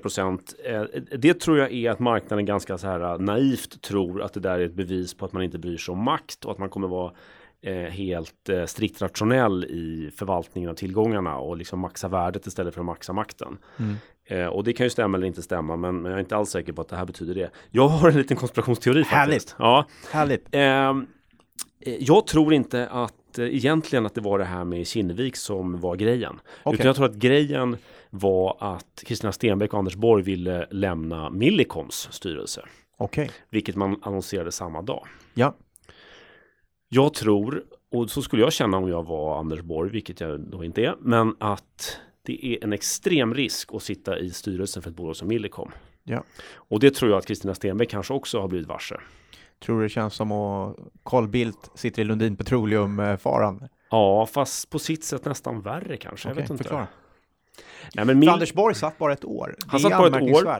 eh, 0.64 0.82
Det 1.18 1.34
tror 1.34 1.58
jag 1.58 1.72
är 1.72 1.90
att 1.90 1.98
marknaden 1.98 2.46
ganska 2.46 2.78
så 2.78 2.86
här 2.86 3.00
eh, 3.00 3.18
naivt 3.18 3.82
tror 3.82 4.22
att 4.22 4.32
det 4.32 4.40
där 4.40 4.58
är 4.58 4.64
ett 4.64 4.74
bevis 4.74 5.14
på 5.14 5.24
att 5.24 5.32
man 5.32 5.42
inte 5.42 5.58
bryr 5.58 5.76
sig 5.76 5.92
om 5.92 6.04
makt 6.04 6.44
och 6.44 6.52
att 6.52 6.58
man 6.58 6.68
kommer 6.68 6.88
vara 6.88 7.12
eh, 7.62 7.74
helt 7.74 8.48
eh, 8.48 8.64
strikt 8.64 9.02
rationell 9.02 9.64
i 9.64 10.10
förvaltningen 10.16 10.70
av 10.70 10.74
tillgångarna 10.74 11.38
och 11.38 11.56
liksom 11.56 11.80
maxa 11.80 12.08
värdet 12.08 12.46
istället 12.46 12.74
för 12.74 12.80
att 12.80 12.86
maxa 12.86 13.12
makten. 13.12 13.58
Mm. 13.78 13.96
Eh, 14.24 14.46
och 14.46 14.64
det 14.64 14.72
kan 14.72 14.86
ju 14.86 14.90
stämma 14.90 15.18
eller 15.18 15.26
inte 15.26 15.42
stämma, 15.42 15.76
men, 15.76 16.02
men 16.02 16.10
jag 16.10 16.16
är 16.16 16.20
inte 16.20 16.36
alls 16.36 16.50
säker 16.50 16.72
på 16.72 16.82
att 16.82 16.88
det 16.88 16.96
här 16.96 17.06
betyder 17.06 17.34
det. 17.34 17.50
Jag 17.70 17.88
har 17.88 18.08
en 18.08 18.16
liten 18.16 18.36
konspirationsteori 18.36 19.02
Härligt. 19.02 19.34
faktiskt. 19.34 19.56
Ja, 19.58 19.86
Härligt. 20.10 20.48
Ehm, 20.52 21.06
eh, 21.80 21.94
jag 22.00 22.26
tror 22.26 22.54
inte 22.54 22.88
att 22.88 23.14
eh, 23.38 23.54
egentligen 23.54 24.06
att 24.06 24.14
det 24.14 24.20
var 24.20 24.38
det 24.38 24.44
här 24.44 24.64
med 24.64 24.86
Kinnevik 24.86 25.36
som 25.36 25.80
var 25.80 25.96
grejen. 25.96 26.40
Okej. 26.62 26.74
Utan 26.74 26.86
jag 26.86 26.96
tror 26.96 27.06
att 27.06 27.14
grejen 27.14 27.76
var 28.10 28.56
att 28.60 29.04
Kristina 29.06 29.32
Stenbeck 29.32 29.72
och 29.72 29.78
Anders 29.78 29.96
Borg 29.96 30.22
ville 30.22 30.66
lämna 30.70 31.30
Millicoms 31.30 32.08
styrelse. 32.10 32.62
Okej. 32.96 33.30
Vilket 33.50 33.76
man 33.76 34.00
annonserade 34.02 34.52
samma 34.52 34.82
dag. 34.82 35.06
Ja. 35.34 35.56
Jag 36.88 37.14
tror, 37.14 37.64
och 37.92 38.10
så 38.10 38.22
skulle 38.22 38.42
jag 38.42 38.52
känna 38.52 38.76
om 38.76 38.88
jag 38.88 39.06
var 39.06 39.38
Anders 39.38 39.60
Borg, 39.60 39.90
vilket 39.90 40.20
jag 40.20 40.40
då 40.40 40.64
inte 40.64 40.82
är, 40.82 40.96
men 41.00 41.34
att 41.40 42.00
det 42.22 42.46
är 42.46 42.64
en 42.64 42.72
extrem 42.72 43.34
risk 43.34 43.74
att 43.74 43.82
sitta 43.82 44.18
i 44.18 44.30
styrelsen 44.30 44.82
för 44.82 44.90
ett 44.90 44.96
bolag 44.96 45.16
som 45.16 45.28
Millicom. 45.28 45.70
Ja. 46.04 46.24
Och 46.54 46.80
det 46.80 46.94
tror 46.94 47.10
jag 47.10 47.18
att 47.18 47.26
Kristina 47.26 47.54
Stenbeck 47.54 47.90
kanske 47.90 48.14
också 48.14 48.40
har 48.40 48.48
blivit 48.48 48.68
varse. 48.68 48.96
Tror 49.64 49.76
du 49.76 49.82
det 49.82 49.88
känns 49.88 50.14
som 50.14 50.32
att 50.32 50.76
Carl 51.04 51.28
Bildt 51.28 51.70
sitter 51.74 52.02
i 52.02 52.04
Lundin 52.04 52.36
Petroleum-faran? 52.36 53.68
Ja, 53.90 54.26
fast 54.26 54.70
på 54.70 54.78
sitt 54.78 55.04
sätt 55.04 55.24
nästan 55.24 55.60
värre 55.60 55.96
kanske. 55.96 56.28
jag 56.28 56.32
Okej, 56.34 56.42
vet 56.42 56.50
inte. 56.50 56.62
förklara. 56.64 56.86
Nej, 57.94 58.04
men 58.04 58.18
Mil- 58.18 58.28
Anders 58.28 58.52
Borg 58.54 58.74
satt 58.74 58.98
bara 58.98 59.12
ett 59.12 59.24
år. 59.24 59.54
Det 59.58 59.64
Han 59.68 59.76
är 59.80 59.82
satt 59.82 59.98
bara 59.98 60.06
ett 60.08 60.34
år. 60.34 60.58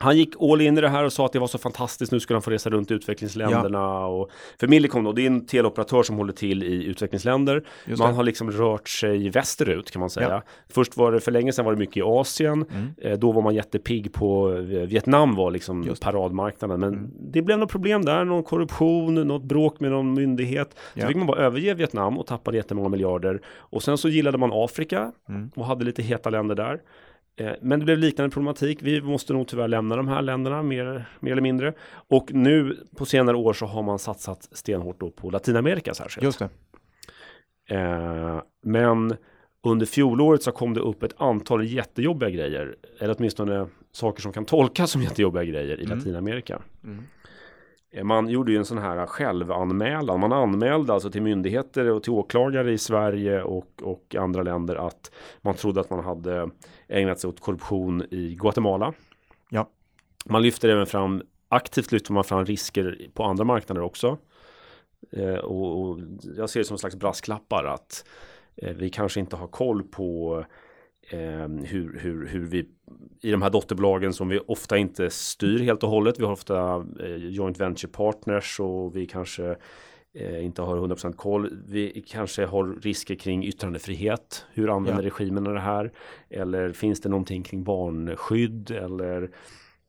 Han 0.00 0.16
gick 0.16 0.34
all 0.40 0.60
in 0.60 0.78
i 0.78 0.80
det 0.80 0.88
här 0.88 1.04
och 1.04 1.12
sa 1.12 1.26
att 1.26 1.32
det 1.32 1.38
var 1.38 1.46
så 1.46 1.58
fantastiskt. 1.58 2.12
Nu 2.12 2.20
skulle 2.20 2.34
han 2.34 2.42
få 2.42 2.50
resa 2.50 2.70
runt 2.70 2.90
i 2.90 2.94
utvecklingsländerna. 2.94 4.06
Och, 4.06 4.30
för 4.60 4.68
Millicom 4.68 5.04
då, 5.04 5.12
det 5.12 5.22
är 5.22 5.26
en 5.26 5.46
teleoperatör 5.46 6.02
som 6.02 6.16
håller 6.16 6.32
till 6.32 6.62
i 6.62 6.84
utvecklingsländer. 6.84 7.64
Man 7.98 8.14
har 8.14 8.22
liksom 8.22 8.50
rört 8.50 8.88
sig 8.88 9.28
västerut 9.30 9.90
kan 9.90 10.00
man 10.00 10.10
säga. 10.10 10.28
Ja. 10.28 10.42
Först 10.68 10.96
var 10.96 11.12
det 11.12 11.20
för 11.20 11.32
länge 11.32 11.52
sedan 11.52 11.64
var 11.64 11.72
det 11.72 11.78
mycket 11.78 11.96
i 11.96 12.02
Asien. 12.02 12.64
Mm. 12.72 12.88
Eh, 12.98 13.18
då 13.18 13.32
var 13.32 13.42
man 13.42 13.54
jättepigg 13.54 14.12
på 14.12 14.52
eh, 14.52 14.58
Vietnam 14.62 15.34
var 15.34 15.50
liksom 15.50 15.82
Just 15.82 16.02
paradmarknaden. 16.02 16.80
Men 16.80 16.88
Mm. 16.94 17.10
det 17.20 17.42
blev 17.42 17.58
något 17.58 17.70
problem 17.70 18.04
där, 18.04 18.24
någon 18.24 18.42
korruption, 18.42 19.14
något 19.14 19.42
bråk 19.44 19.80
med 19.80 19.90
någon 19.90 20.14
myndighet. 20.14 20.70
Så 20.94 21.00
Ja. 21.00 21.06
fick 21.06 21.16
man 21.16 21.26
bara 21.26 21.40
överge 21.40 21.74
Vietnam 21.74 22.18
och 22.18 22.26
tappade 22.26 22.56
jättemånga 22.56 22.88
miljarder. 22.88 23.40
Och 23.58 23.82
sen 23.82 23.98
så 23.98 24.08
gillade 24.08 24.38
man 24.38 24.50
Afrika 24.52 25.12
Mm. 25.28 25.50
och 25.56 25.66
hade 25.66 25.84
lite 25.84 26.02
heta 26.02 26.30
länder 26.30 26.54
där. 26.54 26.80
Eh, 27.38 27.52
men 27.62 27.78
det 27.78 27.84
blev 27.84 27.98
liknande 27.98 28.30
problematik. 28.34 28.78
Vi 28.82 29.02
måste 29.02 29.32
nog 29.32 29.48
tyvärr 29.48 29.68
lämna 29.68 29.96
de 29.96 30.08
här 30.08 30.22
länderna 30.22 30.62
mer, 30.62 31.08
mer 31.20 31.32
eller 31.32 31.42
mindre. 31.42 31.72
Och 31.90 32.32
nu 32.32 32.86
på 32.96 33.04
senare 33.06 33.36
år 33.36 33.52
så 33.52 33.66
har 33.66 33.82
man 33.82 33.98
satsat 33.98 34.48
stenhårt 34.52 35.00
då 35.00 35.10
på 35.10 35.30
Latinamerika 35.30 35.94
särskilt. 35.94 36.24
Just 36.24 36.38
det. 36.38 36.48
Eh, 37.76 38.40
men 38.62 39.16
under 39.66 39.86
fjolåret 39.86 40.42
så 40.42 40.52
kom 40.52 40.74
det 40.74 40.80
upp 40.80 41.02
ett 41.02 41.14
antal 41.20 41.64
jättejobbiga 41.64 42.30
grejer. 42.30 42.76
Eller 43.00 43.14
åtminstone 43.18 43.66
saker 43.92 44.22
som 44.22 44.32
kan 44.32 44.44
tolkas 44.44 44.90
som 44.90 45.02
jättejobbiga 45.08 45.44
grejer 45.44 45.80
i 45.80 45.84
Mm. 45.84 45.98
Latinamerika. 45.98 46.62
Mm. 46.84 47.04
Man 48.02 48.28
gjorde 48.28 48.52
ju 48.52 48.58
en 48.58 48.64
sån 48.64 48.78
här 48.78 49.06
självanmälan. 49.06 50.20
Man 50.20 50.32
anmälde 50.32 50.92
alltså 50.92 51.10
till 51.10 51.22
myndigheter 51.22 51.90
och 51.90 52.02
till 52.02 52.12
åklagare 52.12 52.72
i 52.72 52.78
Sverige 52.78 53.42
och, 53.42 53.82
och 53.82 54.14
andra 54.18 54.42
länder 54.42 54.76
att 54.76 55.12
man 55.40 55.54
trodde 55.54 55.80
att 55.80 55.90
man 55.90 56.04
hade 56.04 56.50
ägnat 56.88 57.20
sig 57.20 57.28
åt 57.28 57.40
korruption 57.40 58.04
i 58.10 58.34
Guatemala. 58.34 58.92
Ja. 59.50 59.68
Man 60.24 60.42
lyfter 60.42 60.68
även 60.68 60.86
fram, 60.86 61.22
aktivt 61.48 61.92
lyfter 61.92 62.12
man 62.12 62.24
fram 62.24 62.44
risker 62.44 63.08
på 63.14 63.24
andra 63.24 63.44
marknader 63.44 63.82
också. 63.82 64.18
Eh, 65.12 65.34
och, 65.34 65.80
och 65.80 65.98
jag 66.36 66.50
ser 66.50 66.60
det 66.60 66.64
som 66.64 66.74
en 66.74 66.78
slags 66.78 66.96
brasklappar 66.96 67.64
att 67.64 68.04
eh, 68.56 68.76
vi 68.76 68.90
kanske 68.90 69.20
inte 69.20 69.36
har 69.36 69.48
koll 69.48 69.82
på 69.82 70.44
eh, 71.10 71.48
hur, 71.48 71.98
hur, 71.98 72.26
hur 72.26 72.40
vi 72.46 72.66
i 73.22 73.30
de 73.30 73.42
här 73.42 73.50
dotterbolagen 73.50 74.12
som 74.12 74.28
vi 74.28 74.40
ofta 74.46 74.78
inte 74.78 75.10
styr 75.10 75.58
helt 75.58 75.82
och 75.82 75.90
hållet. 75.90 76.20
Vi 76.20 76.24
har 76.24 76.32
ofta 76.32 76.86
eh, 77.00 77.16
joint 77.16 77.60
venture 77.60 77.92
partners 77.92 78.60
och 78.60 78.96
vi 78.96 79.06
kanske 79.06 79.56
eh, 80.14 80.44
inte 80.44 80.62
har 80.62 80.76
100% 80.76 81.12
koll. 81.12 81.50
Vi 81.66 82.04
kanske 82.08 82.44
har 82.46 82.80
risker 82.82 83.14
kring 83.14 83.44
yttrandefrihet. 83.44 84.44
Hur 84.52 84.76
använder 84.76 85.02
Ja. 85.02 85.06
regimen 85.10 85.44
det 85.44 85.60
här? 85.60 85.92
Eller 86.30 86.72
finns 86.72 87.00
det 87.00 87.08
någonting 87.08 87.42
kring 87.42 87.64
barnskydd? 87.64 88.70
Eller 88.70 89.22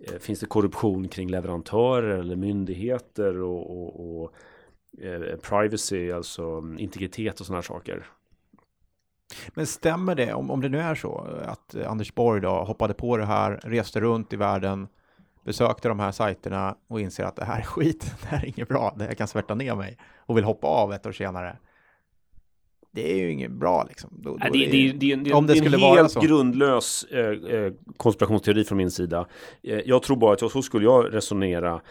eh, 0.08 0.19
finns 0.19 0.39
det 0.39 0.45
korruption 0.45 1.08
kring 1.08 1.29
leverantörer 1.29 2.19
eller 2.19 2.36
myndigheter 2.36 3.41
och, 3.41 3.82
och, 3.84 4.21
och 4.23 4.34
eh, 5.03 5.36
privacy, 5.36 6.12
alltså 6.12 6.63
integritet 6.77 7.39
och 7.39 7.45
sådana 7.45 7.62
saker. 7.62 8.05
Men 9.50 9.68
stämmer 9.68 10.15
det, 10.15 10.34
om, 10.34 10.52
om 10.52 10.62
det 10.62 10.70
nu 10.70 10.80
är 10.80 10.96
så, 10.96 11.28
att 11.46 11.76
eh, 11.76 11.92
Anders 11.92 12.13
Borg 12.15 12.42
då 12.42 12.50
hoppade 12.50 12.94
på 12.94 13.18
det 13.18 13.26
här, 13.26 13.60
reste 13.63 14.00
runt 14.00 14.34
i 14.34 14.36
världen, 14.36 14.88
besökte 15.46 15.88
de 15.88 16.00
här 16.00 16.12
sajterna 16.12 16.76
och 16.88 17.02
inser 17.02 17.24
att 17.24 17.36
det 17.36 17.46
här 17.46 17.60
är 17.60 17.63
skit, 17.63 18.13
det 18.22 18.28
här 18.28 18.44
är 18.44 18.48
inget 18.48 18.68
bra, 18.68 18.96
det 18.98 19.04
här 19.04 19.13
kan 19.13 19.28
svärta 19.28 19.56
ner 19.56 19.76
mig 19.76 19.98
och 20.18 20.38
vill 20.38 20.44
hoppa 20.44 20.68
av 20.68 20.94
ett 20.94 21.06
år 21.06 21.12
senare. 21.12 21.58
Det 22.92 23.12
är 23.12 23.15
ju 23.18 23.32
inget 23.32 23.52
bra 23.52 23.84
liksom. 23.89 24.10
Då, 24.13 24.30
då 24.30 24.38
det, 24.38 24.65
är- 24.65 24.72
det, 24.72 24.92
det, 24.92 25.15
det, 25.15 25.34
om 25.34 25.48
det 25.48 25.54
det 25.54 25.60
är 25.60 25.74
en 25.74 25.80
helt 25.80 26.22
grundlös 26.22 27.04
eh, 27.04 27.26
eh, 27.56 27.74
konspirationsteori 27.98 28.63
från 28.63 28.78
min 28.78 28.92
sida. 28.92 29.28
Eh, 29.63 29.80
jag 29.86 30.04
tror 30.04 30.18
bara 30.18 30.34
att 30.34 30.42
jag, 30.42 30.52
så 30.52 30.62
skulle 30.62 30.86
jag 30.86 31.13
resonera 31.13 31.82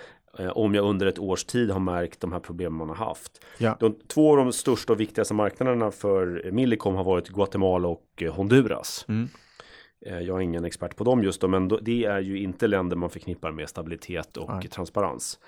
om 0.47 0.75
jag 0.75 0.85
under 0.85 1.07
ett 1.07 1.19
års 1.19 1.45
tid 1.45 1.71
har 1.71 1.81
märkt 1.81 2.21
de 2.21 2.33
här 2.33 2.41
problemen 2.41 2.79
man 2.79 2.89
har 2.89 2.97
haft. 3.07 3.45
Ja. 3.59 3.77
De, 3.81 3.95
två 4.07 4.31
av 4.31 4.37
de 4.37 4.53
största 4.53 4.93
och 4.93 5.01
viktigaste 5.01 5.35
marknaderna 5.35 5.91
för 5.91 6.51
Millicom 6.53 6.95
har 6.95 7.05
varit 7.05 7.29
Guatemala 7.29 7.89
och 7.89 8.23
eh, 8.23 8.35
Honduras. 8.35 9.05
Mm. 9.09 9.29
Eh, 10.07 10.19
Jag 10.21 10.37
är 10.37 10.41
ingen 10.41 10.65
expert 10.65 10.97
på 10.97 11.05
dem 11.05 11.23
just 11.23 11.41
då, 11.41 11.49
men 11.49 11.69
det 11.69 12.05
är 12.05 12.21
ju 12.21 12.39
inte 12.39 12.67
länder 12.67 12.97
man 12.97 13.11
förknippar 13.11 13.51
med 13.53 13.69
stabilitet 13.69 14.37
och 14.37 14.51
Nej. 14.51 14.69
transparens. 14.69 15.39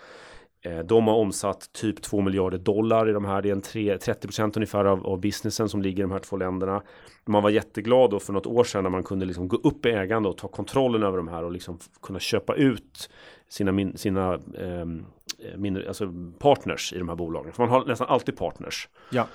Eh, 0.62 0.78
De 0.78 1.06
har 1.06 1.14
omsatt 1.14 1.72
typ 1.72 2.02
2 2.02 2.20
miljarder 2.20 2.58
dollar 2.58 3.08
i 3.08 3.12
de 3.12 3.24
här. 3.24 3.42
Det 3.42 3.48
är 3.48 3.52
en 3.52 3.60
tre- 3.62 3.98
30 3.98 4.26
procent 4.26 4.56
ungefär 4.56 4.84
av, 4.84 5.06
av 5.06 5.20
businessen 5.20 5.68
som 5.68 5.82
ligger 5.82 5.98
i 5.98 6.02
de 6.02 6.10
här 6.12 6.18
två 6.18 6.36
länderna. 6.36 6.82
Man 7.26 7.42
var 7.42 7.50
jätteglad 7.50 8.10
då 8.10 8.18
för 8.20 8.32
något 8.32 8.46
år 8.46 8.64
sedan 8.64 8.82
när 8.82 8.90
man 8.90 9.02
kunde 9.02 9.26
liksom 9.26 9.48
gå 9.48 9.56
upp 9.56 9.86
i 9.86 9.90
ägande 9.90 10.28
och 10.28 10.36
ta 10.36 10.48
kontrollen 10.48 11.02
över 11.02 11.16
de 11.16 11.28
här 11.28 11.44
och 11.44 11.52
liksom 11.52 11.78
kunna 12.02 12.18
köpa 12.18 12.54
ut 12.54 13.10
sina, 13.48 13.72
min, 13.72 13.96
sina 13.96 14.38
ehm, 14.58 15.04
eh, 15.38 15.56
mindre, 15.58 15.88
alltså 15.88 16.12
partners 16.38 16.92
i 16.92 16.98
de 16.98 17.08
här 17.08 17.16
bolagen. 17.16 17.52
För 17.52 17.62
man 17.62 17.70
har 17.72 17.84
nästan 17.84 18.06
alltid 18.08 18.36
partners. 18.36 18.88
Ja. 19.12 19.26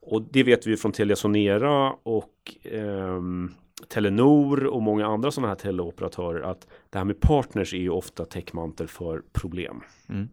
Och 0.00 0.22
det 0.22 0.42
vet 0.42 0.66
vi 0.66 0.76
från 0.76 0.92
Telia 0.92 1.16
Sonera 1.16 1.92
och 2.02 2.56
ehm, 2.64 3.50
Telenor 3.88 4.64
och 4.66 4.82
många 4.82 5.06
andra 5.06 5.30
sådana 5.30 5.48
här 5.48 5.54
teleoperatörer 5.56 6.40
att 6.40 6.66
det 6.90 6.98
här 6.98 7.04
med 7.04 7.20
partners 7.20 7.74
är 7.74 7.78
ju 7.78 7.90
ofta 7.90 8.24
täckmantel 8.24 8.88
för 8.88 9.22
problem. 9.32 9.80
Mm. 10.08 10.28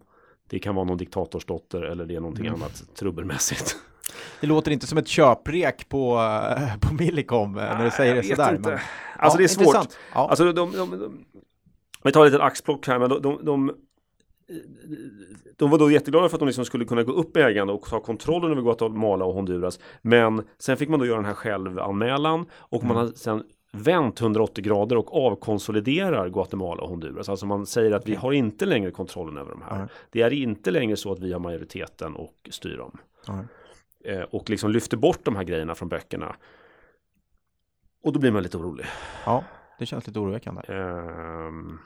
Det 0.52 0.60
kan 0.60 0.76
vara 0.76 0.86
någon 0.86 0.98
diktatorsdotter 0.98 1.82
eller 1.82 2.06
det 2.06 2.16
är 2.16 2.20
någonting 2.20 2.46
Mm. 2.48 2.62
annat 2.62 2.84
trubbelmässigt. 2.96 3.76
Det 4.42 4.48
låter 4.48 4.72
inte 4.72 4.88
som 4.88 4.98
ett 4.98 5.08
köprek 5.08 5.90
på, 5.90 6.18
eh, 6.58 6.78
på 6.80 6.94
Millicom 6.94 7.58
eh, 7.58 7.64
när 7.64 7.84
du 7.86 7.92
säger 7.92 8.16
Jag 8.16 8.24
det 8.24 8.36
sådär. 8.36 8.56
inte. 8.56 8.70
Men, 8.70 8.80
Alltså 9.18 9.36
ja, 9.36 9.38
det 9.38 9.44
är 9.44 9.48
svårt. 9.48 9.66
intressant. 9.66 9.98
Ja. 10.14 10.30
Alltså 10.30 10.52
de, 10.52 10.72
de, 10.72 10.90
de, 10.92 11.26
vi 12.04 12.12
tar 12.12 12.26
ett 12.26 12.32
litet 12.32 12.46
axplock 12.46 12.88
här, 12.88 13.00
men 13.00 13.10
de, 13.10 13.22
de, 13.22 13.46
de, 13.46 13.72
de 15.58 15.70
var 15.70 15.78
då 15.78 15.92
jätteglada 15.92 16.30
för 16.30 16.36
att 16.36 16.40
de 16.40 16.46
liksom 16.46 16.66
skulle 16.66 16.86
kunna 16.86 17.04
gå 17.04 17.12
upp 17.12 17.38
i 17.38 17.40
ägande 17.42 17.74
och 17.74 17.82
ta 17.90 18.00
kontrollen 18.00 18.52
över 18.52 18.62
Guatemala 18.62 19.26
och 19.26 19.34
Honduras. 19.34 19.80
Men 20.02 20.44
sen 20.60 20.78
fick 20.78 20.90
man 20.90 21.00
då 21.00 21.06
göra 21.06 21.16
den 21.18 21.26
här 21.26 21.34
självanmälan 21.34 22.46
och 22.54 22.84
man 22.84 22.92
Mm. 22.92 23.06
har 23.08 23.14
sen 23.16 23.44
vänt 23.72 24.22
180 24.22 24.64
grader 24.64 24.98
och 24.98 25.26
avkonsoliderar 25.26 26.30
Guatemala 26.30 26.84
och 26.84 26.90
Honduras. 26.90 27.30
Alltså 27.30 27.46
man 27.46 27.66
säger 27.66 27.92
att 27.92 28.08
vi 28.08 28.16
har 28.16 28.32
inte 28.32 28.66
längre 28.66 28.92
kontrollen 28.92 29.38
över 29.38 29.52
de 29.52 29.62
här. 29.62 29.78
Nej. 29.78 29.88
Det 30.10 30.22
är 30.22 30.34
inte 30.34 30.72
längre 30.72 30.98
så 30.98 31.12
att 31.12 31.20
vi 31.20 31.34
har 31.34 31.40
majoriteten 31.40 32.16
och 32.16 32.50
styr 32.52 32.78
dem. 32.78 32.98
Ja. 33.28 33.44
Eh, 34.06 34.22
och 34.22 34.50
liksom 34.50 34.72
lyfter 34.72 34.98
bort 34.98 35.20
de 35.24 35.36
här 35.36 35.44
grejerna 35.44 35.76
från 35.76 35.90
böckerna. 35.90 36.36
Och 38.04 38.14
då 38.14 38.20
blir 38.20 38.32
man 38.32 38.44
lite 38.44 38.58
orolig. 38.58 38.86
ja, 39.26 39.44
det 39.80 39.86
känns 39.86 40.08
lite 40.08 40.20
oroväckande. 40.20 40.62
Ehm, 40.68 41.80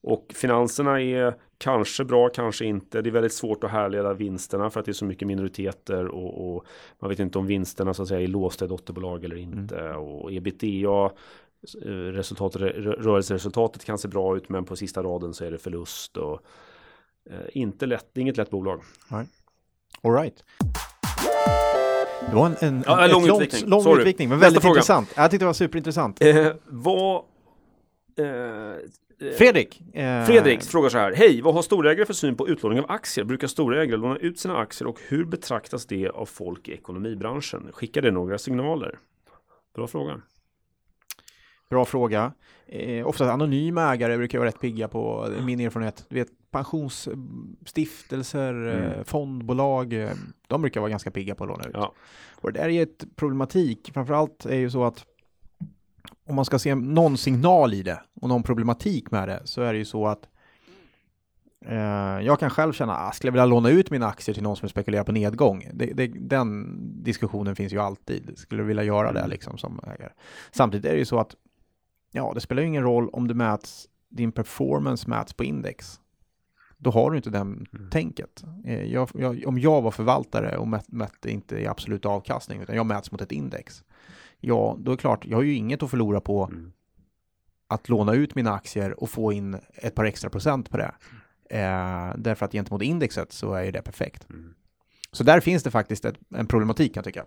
och 0.00 0.32
finanserna 0.34 1.00
är 1.00 1.34
kanske 1.58 2.04
bra, 2.04 2.28
kanske 2.28 2.64
inte. 2.64 3.02
Det 3.02 3.08
är 3.08 3.10
väldigt 3.10 3.32
svårt 3.32 3.64
att 3.64 3.70
härleda 3.70 4.14
vinsterna 4.14 4.70
för 4.70 4.80
att 4.80 4.86
det 4.86 4.92
är 4.92 4.94
så 4.94 5.04
mycket 5.04 5.28
minoriteter 5.28 6.06
och, 6.06 6.56
och 6.56 6.64
man 6.98 7.10
vet 7.10 7.18
inte 7.18 7.38
om 7.38 7.46
vinsterna 7.46 7.94
så 7.94 8.02
att 8.02 8.08
säga 8.08 8.20
är 8.20 8.26
låsta 8.26 8.64
i 8.64 8.68
dotterbolag 8.68 9.24
eller 9.24 9.36
inte. 9.36 9.90
Och 9.94 10.32
ebitda 10.32 11.04
eh, 11.84 11.88
resultatet, 11.90 12.60
rö- 12.62 13.02
rörelseresultatet 13.02 13.84
kan 13.84 13.98
se 13.98 14.08
bra 14.08 14.36
ut 14.36 14.48
men 14.48 14.64
på 14.64 14.76
sista 14.76 15.02
raden 15.02 15.34
så 15.34 15.44
är 15.44 15.50
det 15.50 15.58
förlust 15.58 16.16
och 16.16 16.40
eh, 17.30 17.36
inte 17.52 17.86
lätt, 17.86 18.06
det 18.12 18.20
är 18.20 18.22
inget 18.22 18.36
lätt 18.36 18.50
bolag. 18.50 18.82
All 20.02 20.12
right. 20.14 20.44
Det 22.30 22.34
var 22.34 22.46
en, 22.46 22.56
en, 22.60 22.84
Ja, 22.86 23.04
en 23.04 23.10
lång 23.10 23.26
långt- 23.26 23.42
utvikning. 23.42 23.70
lång 23.70 23.98
utvikning, 23.98 24.28
men 24.28 24.38
Nästa 24.38 24.46
väldigt 24.46 24.62
fråga. 24.62 24.70
intressant. 24.78 25.12
Jag 25.16 25.30
tyckte 25.30 25.42
det 25.44 25.46
var 25.46 25.52
superintressant. 25.52 26.22
Eh, 26.22 26.52
vad... 26.66 27.16
Eh, 28.18 28.74
Fredrik. 29.38 29.82
eh, 29.94 30.24
Fredrik 30.26 30.62
frågar 30.62 30.88
så 30.88 30.98
här. 30.98 31.12
Hej, 31.12 31.40
vad 31.42 31.54
har 31.54 31.62
storägare 31.62 32.06
för 32.06 32.14
syn 32.14 32.36
på 32.36 32.48
utlåning 32.48 32.78
av 32.80 32.90
aktier? 32.90 33.24
Brukar 33.24 33.46
storägare 33.46 33.96
låna 33.96 34.16
ut 34.16 34.38
sina 34.38 34.56
aktier 34.58 34.88
och 34.88 34.98
hur 35.08 35.24
betraktas 35.24 35.86
det 35.86 36.08
av 36.08 36.26
folk 36.26 36.68
i 36.68 36.72
ekonomibranschen? 36.72 37.68
Skickar 37.72 38.02
det 38.02 38.10
några 38.10 38.38
signaler? 38.38 38.98
Bra 39.74 39.86
fråga. 39.86 40.20
Bra 41.70 41.84
fråga. 41.84 42.32
Eh, 42.66 43.06
ofta 43.06 43.32
anonyma 43.32 43.92
ägare 43.94 44.16
brukar 44.16 44.38
vara 44.38 44.48
rätt 44.48 44.60
pigga 44.60 44.88
på, 44.88 45.28
min 45.46 45.60
erfarenhet. 45.60 46.04
Du 46.08 46.14
vet, 46.14 46.28
pensionsstiftelser, 46.50 48.54
Mm. 48.54 48.82
eh, 48.92 49.02
fondbolag, 49.04 49.92
eh, 49.92 50.10
de 50.46 50.62
brukar 50.62 50.80
vara 50.80 50.90
ganska 50.90 51.10
pigga 51.10 51.34
på 51.34 51.44
att 51.44 51.50
låna 51.50 51.64
ut. 51.64 51.70
Ja. 51.74 51.92
Och 52.40 52.52
det 52.52 52.60
där 52.60 52.68
är 52.68 52.82
ett 52.82 53.04
problematik. 53.16 53.90
Framförallt 53.94 54.46
är 54.46 54.56
ju 54.56 54.70
så 54.70 54.84
att 54.84 55.04
om 56.28 56.34
man 56.34 56.44
ska 56.44 56.58
se 56.58 56.74
någon 56.74 57.18
signal 57.18 57.74
i 57.74 57.82
det 57.82 58.00
och 58.20 58.28
någon 58.28 58.42
problematik 58.42 59.10
med 59.10 59.28
det 59.28 59.40
så 59.44 59.62
är 59.62 59.72
det 59.72 59.78
ju 59.78 59.84
så 59.84 60.06
att 60.06 60.28
eh, 61.66 61.76
jag 62.26 62.40
kan 62.40 62.50
själv 62.50 62.72
känna, 62.72 62.96
ah, 62.96 63.12
skulle 63.12 63.28
jag 63.28 63.32
vilja 63.32 63.46
låna 63.46 63.70
ut 63.70 63.90
mina 63.90 64.06
aktier 64.06 64.34
till 64.34 64.42
någon 64.42 64.56
som 64.56 64.68
spekulerar 64.68 65.04
på 65.04 65.12
nedgång? 65.12 65.68
Det, 65.72 65.86
det, 65.86 66.06
den 66.06 66.66
diskussionen 67.02 67.56
finns 67.56 67.72
ju 67.72 67.78
alltid. 67.78 68.38
Skulle 68.38 68.62
du 68.62 68.66
vilja 68.66 68.82
göra 68.82 69.12
det 69.12 69.18
Mm. 69.18 69.30
liksom 69.30 69.58
som 69.58 69.80
ägare? 69.84 70.12
Samtidigt 70.50 70.86
är 70.86 70.92
det 70.92 70.98
ju 70.98 71.04
så 71.04 71.18
att 71.18 71.34
ja, 72.12 72.32
det 72.34 72.40
spelar 72.40 72.62
ju 72.62 72.68
ingen 72.68 72.82
roll 72.82 73.08
om 73.08 73.28
du 73.28 73.34
mäts, 73.34 73.86
din 74.08 74.32
performance 74.32 75.10
mäts 75.10 75.32
på 75.32 75.44
index. 75.44 76.00
Då 76.80 76.90
har 76.90 77.10
du 77.10 77.16
inte 77.16 77.30
den 77.30 77.66
Mm. 77.74 77.90
tänket. 77.90 78.44
Eh, 78.64 78.82
Jag, 78.84 79.08
jag, 79.14 79.42
om 79.46 79.58
jag 79.58 79.82
var 79.82 79.90
förvaltare 79.90 80.56
och 80.58 80.68
mät, 80.68 80.92
mätte 80.92 81.30
inte 81.30 81.58
i 81.58 81.66
absolut 81.66 82.06
avkastning, 82.06 82.60
utan 82.62 82.76
jag 82.76 82.86
mäts 82.86 83.12
mot 83.12 83.20
ett 83.20 83.32
index. 83.32 83.84
Ja, 84.40 84.76
då 84.78 84.92
är 84.92 84.96
det 84.96 85.00
klart, 85.00 85.24
jag 85.26 85.36
har 85.36 85.42
ju 85.42 85.54
inget 85.54 85.82
att 85.82 85.90
förlora 85.90 86.20
på 86.20 86.44
Mm. 86.52 86.72
att 87.68 87.88
låna 87.88 88.14
ut 88.14 88.34
mina 88.34 88.52
aktier 88.52 89.02
och 89.02 89.10
få 89.10 89.32
in 89.32 89.58
ett 89.74 89.94
par 89.94 90.04
extra 90.04 90.30
procent 90.30 90.70
på 90.70 90.76
det. 90.76 90.94
Eh, 91.50 92.12
därför 92.16 92.44
att 92.46 92.52
gentemot 92.52 92.82
indexet 92.82 93.32
så 93.32 93.54
är 93.54 93.64
ju 93.64 93.70
det 93.70 93.82
perfekt. 93.82 94.30
Mm. 94.30 94.54
Så 95.12 95.24
där 95.24 95.40
finns 95.40 95.62
det 95.62 95.70
faktiskt 95.70 96.04
ett, 96.04 96.18
en 96.34 96.46
problematik 96.46 96.94
kan 96.94 97.00
jag 97.00 97.04
tycka. 97.04 97.24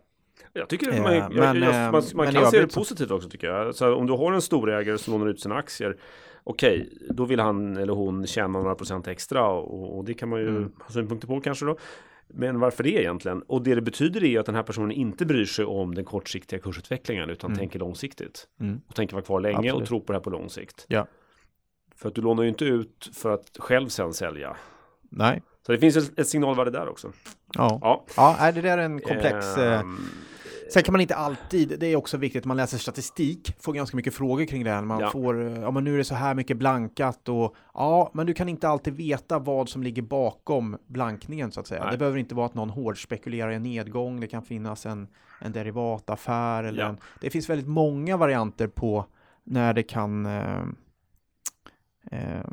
Jag 0.53 0.69
tycker 0.69 0.93
Eh, 0.93 1.01
man, 1.03 1.13
jag, 1.15 1.33
men, 1.35 1.61
jag, 1.61 1.85
eh, 1.85 1.91
man, 1.91 2.03
man 2.13 2.25
men 2.25 2.33
kan 2.33 2.51
se 2.51 2.61
det 2.61 2.73
positivt 2.75 3.11
också 3.11 3.29
tycker 3.29 3.47
jag. 3.47 3.75
Så 3.75 3.95
om 3.95 4.07
du 4.07 4.13
har 4.13 4.33
en 4.33 4.41
storägare 4.41 4.97
som 4.97 5.13
lånar 5.13 5.27
ut 5.27 5.39
sina 5.41 5.55
aktier 5.55 5.97
Okej, 6.43 6.89
då 7.09 7.25
vill 7.25 7.39
han 7.39 7.77
eller 7.77 7.93
hon 7.93 8.27
tjäna 8.27 8.47
några 8.47 8.75
procent 8.75 9.07
extra 9.07 9.47
och, 9.47 9.97
och 9.97 10.05
det 10.05 10.13
kan 10.13 10.29
man 10.29 10.39
ju 10.39 10.47
Mm. 10.47 10.71
ha 10.79 10.89
synpunkter 10.89 11.27
på 11.27 11.41
kanske 11.41 11.65
då. 11.65 11.77
Men 12.33 12.59
varför 12.59 12.83
det 12.83 12.89
egentligen? 12.89 13.41
Och 13.41 13.63
det 13.63 13.75
det 13.75 13.81
betyder 13.81 14.23
är 14.23 14.39
att 14.39 14.45
den 14.45 14.55
här 14.55 14.63
personen 14.63 14.91
inte 14.91 15.25
bryr 15.25 15.45
sig 15.45 15.65
om 15.65 15.95
den 15.95 16.05
kortsiktiga 16.05 16.59
kursutvecklingen 16.59 17.29
utan 17.29 17.49
Mm. 17.49 17.59
tänker 17.59 17.79
långsiktigt. 17.79 18.47
Mm. 18.59 18.81
Och 18.87 18.95
tänker 18.95 19.13
vara 19.15 19.25
kvar 19.25 19.39
länge 19.39 19.57
Absolut. 19.57 19.81
och 19.81 19.87
tro 19.87 20.01
på 20.01 20.13
det 20.13 20.17
här 20.19 20.23
på 20.23 20.29
lång 20.29 20.49
sikt. 20.49 20.85
Ja. 20.87 21.07
För 21.95 22.09
att 22.09 22.15
du 22.15 22.21
lånar 22.21 22.43
ju 22.43 22.49
inte 22.49 22.65
ut 22.65 23.09
för 23.13 23.29
att 23.33 23.57
själv 23.59 23.87
sen 23.87 24.13
sälja. 24.13 24.57
Nej. 25.09 25.41
Så 25.65 25.71
det 25.71 25.77
finns 25.77 25.97
ett, 25.97 26.19
ett 26.19 26.27
signalvärde 26.27 26.71
där 26.71 26.87
också. 26.89 27.11
Ja. 27.53 27.79
Ja. 27.81 28.05
Ja, 28.17 28.51
det 28.51 28.61
där 28.61 28.77
är 28.77 28.81
en 28.83 29.01
komplex... 29.01 29.57
Ehm, 29.57 29.97
Sen 30.73 30.83
kan 30.83 30.91
man 30.91 31.01
inte 31.01 31.15
alltid, 31.15 31.79
det 31.79 31.87
är 31.87 31.95
också 31.95 32.17
viktigt, 32.17 32.45
man 32.45 32.57
läser 32.57 32.77
statistik, 32.77 33.55
får 33.59 33.73
ganska 33.73 33.97
mycket 33.97 34.13
frågor 34.13 34.45
kring 34.45 34.63
det 34.63 34.71
här. 34.71 34.81
Man 34.81 34.99
Ja. 34.99 35.09
får, 35.11 35.47
eh, 35.47 35.61
ja 35.61 35.71
men 35.71 35.83
nu 35.83 35.93
är 35.93 35.97
det 35.97 36.03
så 36.03 36.15
här 36.15 36.35
mycket 36.35 36.57
blankat 36.57 37.29
och 37.29 37.55
ja, 37.73 38.11
men 38.13 38.25
du 38.25 38.33
kan 38.33 38.49
inte 38.49 38.67
alltid 38.69 38.93
veta 38.93 39.39
vad 39.39 39.69
som 39.69 39.83
ligger 39.83 40.01
bakom 40.01 40.77
blankningen 40.87 41.51
så 41.51 41.59
att 41.59 41.67
säga. 41.67 41.83
Nej. 41.83 41.91
Det 41.91 41.97
behöver 41.97 42.17
inte 42.17 42.35
vara 42.35 42.45
att 42.45 42.53
någon 42.53 42.69
hårdspekulerar 42.69 43.51
i 43.51 43.55
en 43.55 43.63
nedgång, 43.63 44.19
det 44.19 44.27
kan 44.27 44.43
finnas 44.43 44.85
en, 44.85 45.07
en 45.41 45.51
derivataffär 45.51 46.63
eller 46.63 46.83
Ja. 46.83 46.89
en, 46.89 46.97
det 47.21 47.29
finns 47.29 47.49
väldigt 47.49 47.67
många 47.67 48.17
varianter 48.17 48.67
på 48.67 49.05
när 49.43 49.73
det 49.73 49.83
kan 49.83 50.25
eh, 50.25 50.63
eh, 52.11 52.45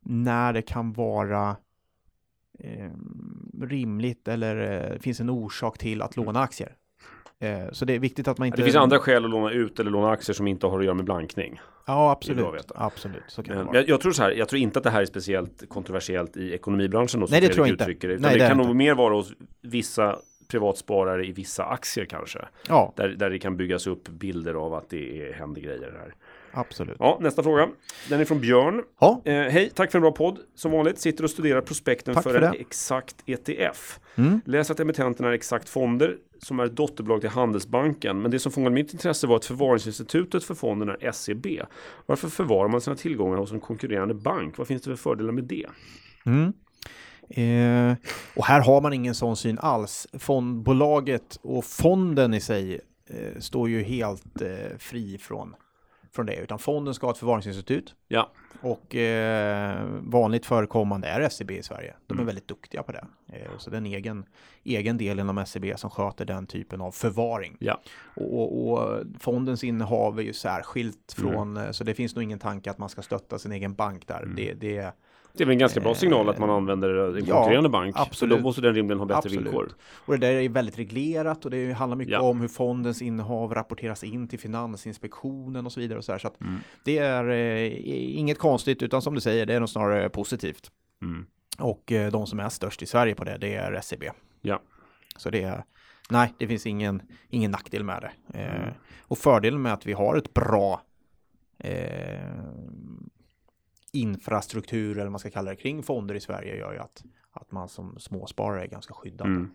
när 0.00 0.52
det 0.52 0.62
kan 0.62 0.92
vara 0.92 1.56
eh, 2.58 2.90
rimligt 3.62 4.28
eller 4.28 4.90
eh, 4.92 4.98
finns 4.98 5.20
en 5.20 5.30
orsak 5.30 5.78
till 5.78 6.02
att 6.02 6.16
låna 6.16 6.40
aktier. 6.40 6.76
Eh, 7.40 7.70
så 7.72 7.84
det 7.84 7.94
är 7.94 7.98
viktigt 7.98 8.28
att 8.28 8.38
man 8.38 8.46
inte... 8.46 8.56
Det 8.56 8.62
finns 8.64 8.76
andra 8.76 8.98
skäl 8.98 9.24
att 9.24 9.30
låna 9.30 9.50
ut 9.50 9.80
eller 9.80 9.90
låna 9.90 10.10
aktier 10.10 10.34
som 10.34 10.46
inte 10.46 10.66
har 10.66 10.78
att 10.78 10.84
göra 10.84 10.94
med 10.94 11.04
blankning. 11.04 11.60
Ja, 11.86 12.10
absolut. 12.10 12.72
Absolut, 12.74 13.22
så 13.28 13.42
kan 13.42 13.56
det 13.56 13.64
vara. 13.64 13.76
jag, 13.76 13.88
jag 13.88 14.00
tror 14.00 14.12
så 14.12 14.22
här, 14.22 14.30
jag 14.30 14.48
tror 14.48 14.60
inte 14.62 14.78
att 14.78 14.82
det 14.82 14.90
här 14.90 15.00
är 15.02 15.06
speciellt 15.06 15.68
kontroversiellt 15.68 16.36
i 16.36 16.52
ekonomibranschen. 16.54 17.08
Som 17.08 17.26
Nej, 17.30 17.40
det 17.40 17.48
tror 17.48 17.66
jag 17.66 17.74
inte. 17.74 17.84
uttrycker 17.84 18.08
det, 18.08 18.18
Nej, 18.18 18.32
det, 18.32 18.38
det 18.44 18.48
kan 18.48 18.56
det 18.58 18.62
nog 18.64 18.70
inte. 18.70 18.76
mer 18.76 18.94
vara 18.94 19.14
hos 19.14 19.32
vissa 19.62 20.18
privatsparare 20.48 21.26
i 21.26 21.32
vissa 21.32 21.64
aktier 21.64 22.04
kanske. 22.04 22.38
Ja, 22.68 22.92
Där, 22.96 23.08
där 23.08 23.30
det 23.30 23.38
kan 23.38 23.56
byggas 23.56 23.86
upp 23.86 24.08
bilder 24.08 24.54
av 24.54 24.74
att 24.74 24.90
det 24.90 25.22
är, 25.28 25.32
händer 25.32 25.60
grejer 25.60 25.92
här. 26.00 26.14
Absolut. 26.54 26.96
Ja, 26.98 27.18
nästa 27.20 27.42
fråga. 27.42 27.68
Den 28.08 28.20
är 28.20 28.24
från 28.24 28.40
Björn. 28.40 28.82
Ja, 29.00 29.22
Eh, 29.24 29.32
hej, 29.34 29.70
tack 29.74 29.90
för 29.90 29.98
en 29.98 30.02
bra 30.02 30.12
podd. 30.12 30.38
Som 30.54 30.72
vanligt 30.72 30.98
sitter 30.98 31.24
och 31.24 31.30
studerar 31.30 31.60
prospekten 31.60 32.14
för, 32.14 32.22
för 32.22 32.34
en 32.34 32.52
det. 32.52 32.58
exakt 32.58 33.16
ETF. 33.26 34.00
mm. 34.14 34.40
Läser 34.44 34.74
att 34.74 34.80
emittenten 34.80 35.26
är 35.26 35.30
Exakt 35.32 35.68
Fonder 35.68 36.16
som 36.38 36.60
är 36.60 36.64
ett 36.64 36.76
dotterbolag 36.76 37.20
till 37.20 37.30
Handelsbanken. 37.30 38.22
Men 38.22 38.30
det 38.30 38.38
som 38.38 38.52
fångade 38.52 38.74
mitt 38.74 38.92
intresse 38.92 39.26
var 39.26 39.36
att 39.36 39.44
förvaringsinstitutet 39.44 40.44
för 40.44 40.54
fonden 40.54 40.88
är 40.88 41.12
SEB. 41.12 41.46
Varför 42.06 42.28
förvarar 42.28 42.68
man 42.68 42.80
sina 42.80 42.96
tillgångar 42.96 43.36
hos 43.36 43.52
en 43.52 43.60
konkurrerande 43.60 44.14
bank? 44.14 44.58
Vad 44.58 44.66
finns 44.66 44.82
det 44.82 44.90
för 44.90 44.96
fördelar 44.96 45.32
med 45.32 45.44
det? 45.44 45.66
Mm. 46.26 46.52
Eh, 47.28 47.96
och 48.36 48.44
här 48.44 48.60
har 48.60 48.80
man 48.80 48.92
ingen 48.92 49.14
sån 49.14 49.36
syn 49.36 49.58
alls. 49.58 50.06
Fondbolaget 50.18 51.38
och 51.42 51.64
fonden 51.64 52.34
i 52.34 52.40
sig 52.40 52.80
eh, 53.10 53.38
står 53.40 53.68
ju 53.68 53.82
helt 53.82 54.42
eh, 54.42 54.78
fri 54.78 55.18
från, 55.18 55.54
från 56.14 56.26
det. 56.26 56.36
Utan 56.36 56.58
fonden 56.58 56.94
ska 56.94 57.06
ha 57.06 57.12
ett 57.12 57.18
förvaringsinstitut. 57.18 57.94
Ja. 58.08 58.30
Och 58.60 58.94
eh, 58.94 59.84
vanligt 60.00 60.46
förekommande 60.46 61.08
är 61.08 61.28
SEB 61.28 61.50
i 61.50 61.62
Sverige. 61.62 61.94
De 62.06 62.14
är 62.14 62.16
Mm. 62.16 62.26
väldigt 62.26 62.48
duktiga 62.48 62.82
på 62.82 62.92
det. 62.92 63.04
Eh, 63.32 63.50
så 63.58 63.70
det 63.70 63.76
är 63.76 63.78
en 63.78 63.86
egen, 63.86 64.24
egen 64.64 64.98
del 64.98 65.20
inom 65.20 65.46
SEB 65.46 65.78
som 65.78 65.90
sköter 65.90 66.24
den 66.24 66.46
typen 66.46 66.80
av 66.80 66.90
förvaring. 66.92 67.56
Ja. 67.60 67.80
Och, 68.16 68.70
och, 68.72 69.02
fondens 69.20 69.64
innehav 69.64 70.18
är 70.18 70.22
ju 70.22 70.32
särskilt 70.32 71.14
Mm. 71.18 71.32
från, 71.32 71.56
eh, 71.56 71.70
så 71.70 71.84
det 71.84 71.94
finns 71.94 72.14
nog 72.14 72.22
ingen 72.22 72.38
tanke 72.38 72.70
att 72.70 72.78
man 72.78 72.88
ska 72.88 73.02
stötta 73.02 73.38
sin 73.38 73.52
egen 73.52 73.74
bank 73.74 74.06
där. 74.06 74.22
Mm. 74.22 74.34
Det, 74.36 74.52
det, 74.54 74.92
Det 75.36 75.44
är 75.44 75.46
väl 75.46 75.52
en 75.52 75.58
ganska 75.58 75.80
bra 75.80 75.90
Eh, 75.90 75.96
signal 75.96 76.28
att 76.28 76.38
man 76.38 76.50
använder 76.50 76.88
en 77.18 77.24
ja, 77.26 77.34
konkurrerande 77.34 77.68
bank. 77.68 77.94
absolut. 77.98 78.32
För 78.32 78.38
då 78.38 78.42
måste 78.48 78.60
den 78.60 78.74
rimligen 78.74 78.98
ha 78.98 79.06
bättre 79.06 79.18
Absolut. 79.18 79.44
villkor. 79.46 79.72
och 80.06 80.12
det 80.18 80.26
där 80.26 80.32
är 80.34 80.48
väldigt 80.48 80.78
reglerat 80.78 81.44
och 81.44 81.50
det 81.50 81.72
handlar 81.72 81.96
mycket 81.96 82.12
Ja. 82.12 82.20
om 82.20 82.40
hur 82.40 82.48
fondens 82.48 83.02
innehav 83.02 83.54
rapporteras 83.54 84.04
in 84.04 84.28
till 84.28 84.38
Finansinspektionen 84.38 85.66
och 85.66 85.72
så 85.72 85.80
vidare. 85.80 85.98
Och 85.98 86.04
så 86.04 86.12
här, 86.12 86.18
så 86.18 86.30
Mm. 86.40 86.58
det 86.84 86.98
är 86.98 87.28
eh, 87.30 88.18
inget 88.18 88.38
konstigt 88.38 88.82
utan 88.82 89.02
som 89.02 89.14
du 89.14 89.20
säger, 89.20 89.46
det 89.46 89.54
är 89.54 89.60
nog 89.60 89.68
snarare 89.68 90.08
positivt. 90.08 90.70
Mm. 91.02 91.26
Och 91.58 91.92
eh, 91.92 92.10
de 92.12 92.26
som 92.26 92.40
är 92.40 92.48
störst 92.48 92.82
i 92.82 92.86
Sverige 92.86 93.14
på 93.14 93.24
det, 93.24 93.38
det 93.40 93.54
är 93.54 93.80
SEB. 93.80 94.04
Ja. 94.42 94.60
Så 95.16 95.30
det 95.30 95.42
är, 95.42 95.64
nej, 96.10 96.34
det 96.38 96.46
finns 96.48 96.66
ingen, 96.66 97.02
ingen 97.28 97.50
nackdel 97.50 97.84
med 97.84 98.02
det. 98.02 98.38
Eh, 98.38 98.54
Mm. 98.62 98.74
Och 99.08 99.18
fördelen 99.18 99.62
med 99.62 99.72
att 99.72 99.86
vi 99.86 99.92
har 99.92 100.16
ett 100.16 100.34
bra 100.34 100.82
eh, 101.58 102.18
infrastruktur, 103.94 104.92
eller 104.92 105.02
vad 105.04 105.12
man 105.12 105.18
ska 105.18 105.30
kalla 105.30 105.50
det, 105.50 105.56
kring 105.56 105.82
fonder 105.82 106.14
i 106.14 106.20
Sverige 106.20 106.56
gör 106.56 106.72
ju 106.72 106.78
att, 106.78 107.02
att 107.32 107.52
man 107.52 107.68
som 107.68 107.98
småsparare 107.98 108.62
är 108.62 108.66
ganska 108.66 108.94
skyddad. 108.94 109.26
Mm. 109.26 109.50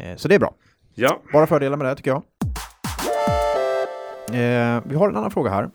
Eh, 0.00 0.16
så 0.16 0.28
det 0.28 0.34
är 0.34 0.38
bra. 0.38 0.54
Ja. 0.94 1.20
Bara 1.32 1.46
fördelar 1.46 1.76
med 1.76 1.86
det 1.86 1.96
tycker 1.96 2.10
jag. 2.10 2.22
Eh, 4.28 4.82
vi 4.86 4.94
har 4.94 5.08
en 5.08 5.16
annan 5.16 5.30
fråga 5.30 5.50
här. 5.50 5.70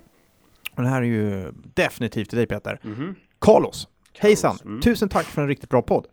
Den 0.75 0.86
här 0.86 1.02
är 1.02 1.06
ju 1.06 1.52
definitivt 1.73 2.30
till 2.30 2.38
dig 2.38 2.47
Peter. 2.47 2.80
Mhm. 2.84 3.15
Carlos, 3.39 3.88
hejsan! 4.19 4.58
Mm. 4.65 4.82
Tusen 4.82 5.10
tack 5.10 5.25
för 5.25 5.41
en 5.41 5.47
riktigt 5.47 5.69
bra 5.69 5.82
podd. 5.82 6.08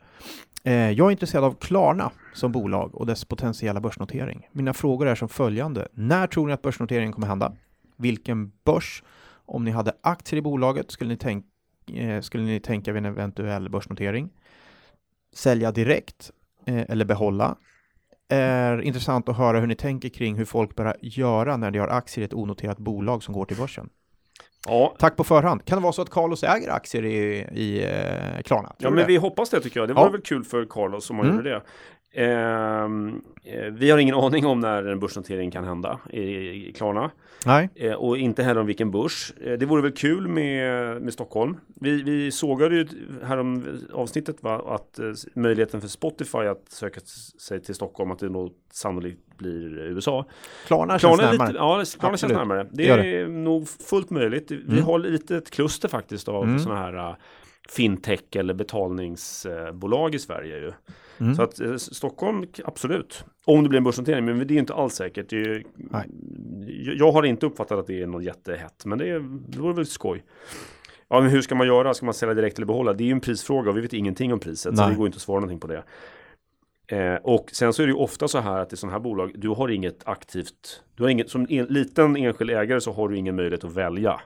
Eh, 0.64 0.90
jag 0.90 1.06
är 1.06 1.10
intresserad 1.10 1.44
av 1.44 1.54
Klarna 1.54 2.10
som 2.34 2.52
bolag 2.52 2.94
och 2.94 3.06
dess 3.06 3.24
potentiella 3.24 3.80
börsnotering. 3.80 4.48
Mina 4.52 4.72
frågor 4.72 5.06
är 5.06 5.14
som 5.14 5.28
följande. 5.28 5.88
När 5.92 6.26
tror 6.26 6.46
ni 6.46 6.52
att 6.52 6.62
börsnoteringen 6.62 7.12
kommer 7.12 7.26
hända? 7.26 7.52
Vilken 7.96 8.52
börs? 8.64 9.02
Om 9.46 9.64
ni 9.64 9.70
hade 9.70 9.92
aktier 10.00 10.38
i 10.38 10.42
bolaget 10.42 10.90
skulle 10.90 11.08
ni, 11.08 11.16
tänk, 11.16 11.44
eh, 11.92 12.20
skulle 12.20 12.44
ni 12.44 12.60
tänka 12.60 12.92
vid 12.92 12.98
en 13.06 13.12
eventuell 13.12 13.68
börsnotering? 13.68 14.30
Sälja 15.34 15.72
direkt 15.72 16.30
eh, 16.66 16.84
eller 16.90 17.04
behålla? 17.04 17.56
Är 18.28 18.80
intressant 18.80 19.28
att 19.28 19.36
höra 19.36 19.60
hur 19.60 19.66
ni 19.66 19.74
tänker 19.74 20.08
kring 20.08 20.36
hur 20.36 20.44
folk 20.44 20.76
börjar 20.76 20.96
göra 21.00 21.56
när 21.56 21.70
de 21.70 21.78
har 21.78 21.88
aktier 21.88 22.22
i 22.22 22.26
ett 22.26 22.34
onoterat 22.34 22.78
bolag 22.78 23.22
som 23.22 23.34
går 23.34 23.44
till 23.44 23.56
börsen. 23.56 23.88
Ja, 24.68 24.94
Tack 24.98 25.16
på 25.16 25.24
förhand. 25.24 25.64
Kan 25.64 25.78
det 25.78 25.82
vara 25.82 25.92
så 25.92 26.02
att 26.02 26.10
Carlos 26.10 26.44
äger 26.44 26.70
aktier 26.70 27.04
i, 27.04 27.16
i 27.52 27.84
eh, 27.84 28.42
Klarna? 28.42 28.74
Ja 28.78 28.90
men 28.90 28.98
det? 28.98 29.04
vi 29.06 29.16
hoppas 29.16 29.50
det 29.50 29.60
tycker 29.60 29.80
jag. 29.80 29.88
Det 29.88 29.94
var 29.94 30.02
Ja. 30.04 30.10
väl 30.10 30.20
kul 30.20 30.44
för 30.44 30.64
Carlos 30.64 31.10
om 31.10 31.16
han 31.16 31.26
Mm. 31.26 31.36
gjorde 31.36 31.50
det. 31.50 31.62
Ehm, 32.16 33.22
eh, 33.44 33.64
vi 33.72 33.90
har 33.90 33.98
ingen 33.98 34.14
aning 34.14 34.46
om 34.46 34.60
när 34.60 34.82
en 34.84 35.00
börsnotering 35.00 35.50
kan 35.50 35.64
hända 35.64 36.00
i, 36.12 36.72
Klarna. 36.72 37.10
Nej. 37.46 37.68
Eh, 37.74 37.92
och 37.92 38.18
inte 38.18 38.42
heller 38.42 38.60
om 38.60 38.66
vilken 38.66 38.90
börs. 38.90 39.32
Eh, 39.40 39.52
det 39.52 39.66
vore 39.66 39.82
väl 39.82 39.92
kul 39.92 40.28
med, 40.28 41.02
med 41.02 41.12
Stockholm. 41.12 41.56
Vi, 41.80 42.02
vi 42.02 42.30
sågade 42.32 42.74
ju 42.76 42.86
här 43.24 43.38
om 43.38 43.64
avsnittet 43.92 44.42
va, 44.42 44.62
att 44.74 44.98
eh, 44.98 45.06
möjligheten 45.34 45.80
för 45.80 45.88
Spotify 45.88 46.38
att 46.38 46.68
söka 46.68 47.00
sig 47.38 47.60
till 47.62 47.74
Stockholm 47.74 48.10
att 48.10 48.18
det 48.18 48.28
nog 48.28 48.52
sannolikt 48.72 49.20
blir 49.38 49.78
USA. 49.78 50.24
Klarna 50.66 50.98
känns 50.98 51.00
Klarna, 51.16 51.30
närmare. 51.32 51.48
lite, 51.48 51.58
ja, 51.58 51.78
det- 51.78 51.98
Klarna 51.98 52.16
känns 52.16 52.32
Absolut. 52.32 52.36
närmare. 52.36 52.66
Det, 52.72 52.96
Det 52.96 53.16
är 53.20 53.28
nog 53.28 53.68
fullt 53.68 54.10
möjligt. 54.10 54.50
Vi 54.50 54.62
Mm. 54.72 54.84
har 54.84 54.98
lite 54.98 55.36
ett 55.36 55.50
kluster 55.50 55.88
faktiskt 55.88 56.28
av 56.28 56.44
Mm. 56.44 56.58
sådana 56.58 56.80
här 56.80 56.94
uh, 57.10 57.16
fintech 57.68 58.20
eller 58.36 58.54
betalningsbolag 58.54 60.14
i 60.14 60.18
Sverige. 60.18 60.56
Ju. 60.58 60.72
Mm. 61.18 61.34
Så 61.34 61.42
att 61.42 61.60
eh, 61.60 61.76
Stockholm, 61.76 62.46
absolut. 62.64 63.24
Om 63.44 63.62
det 63.62 63.68
blir 63.68 63.76
en 63.76 63.84
börsnotering, 63.84 64.24
men 64.24 64.46
det 64.46 64.54
är 64.54 64.58
inte 64.58 64.74
alls 64.74 64.94
säkert. 64.94 65.32
Ju- 65.32 65.62
jag, 66.98 67.12
har 67.12 67.22
inte 67.22 67.46
uppfattat 67.46 67.78
att 67.78 67.86
det 67.86 68.02
är 68.02 68.06
något 68.06 68.24
jättehett, 68.24 68.84
men 68.84 68.98
det, 68.98 69.10
är, 69.10 69.18
det 69.48 69.58
vore 69.58 69.74
väl 69.74 69.86
skoj. 69.86 70.24
Ja, 71.08 71.20
men 71.20 71.30
hur 71.30 71.42
ska 71.42 71.54
man 71.54 71.66
göra? 71.66 71.94
Ska 71.94 72.06
man 72.06 72.14
sälja 72.14 72.34
direkt 72.34 72.58
eller 72.58 72.66
behålla? 72.66 72.92
Det 72.92 73.04
är 73.04 73.06
ju 73.06 73.12
en 73.12 73.20
prisfråga 73.20 73.70
och 73.70 73.76
vi 73.76 73.80
vet 73.80 73.92
ingenting 73.92 74.32
om 74.32 74.38
priset, 74.38 74.76
så 74.76 74.82
Nej. 74.82 74.90
det 74.90 74.96
går 74.96 75.06
inte 75.06 75.16
att 75.16 75.22
svara 75.22 75.40
någonting 75.40 75.60
på 75.60 75.66
det. 75.66 75.82
Eh, 76.88 77.14
och 77.14 77.50
sen 77.52 77.72
så 77.72 77.82
är 77.82 77.86
det 77.86 77.92
ju 77.92 77.98
ofta 77.98 78.28
så 78.28 78.38
här 78.38 78.60
att 78.60 78.72
i 78.72 78.76
sådana 78.76 78.92
här 78.92 79.00
bolag, 79.00 79.32
du 79.34 79.48
har 79.48 79.68
inget 79.68 80.08
aktivt, 80.08 80.82
du 80.94 81.02
har 81.02 81.10
inget, 81.10 81.30
som 81.30 81.46
en 81.50 81.64
liten 81.66 82.16
enskild 82.16 82.50
ägare 82.50 82.80
så 82.80 82.92
har 82.92 83.08
du 83.08 83.16
ingen 83.16 83.36
möjlighet 83.36 83.64
att 83.64 83.72
välja. 83.72 84.20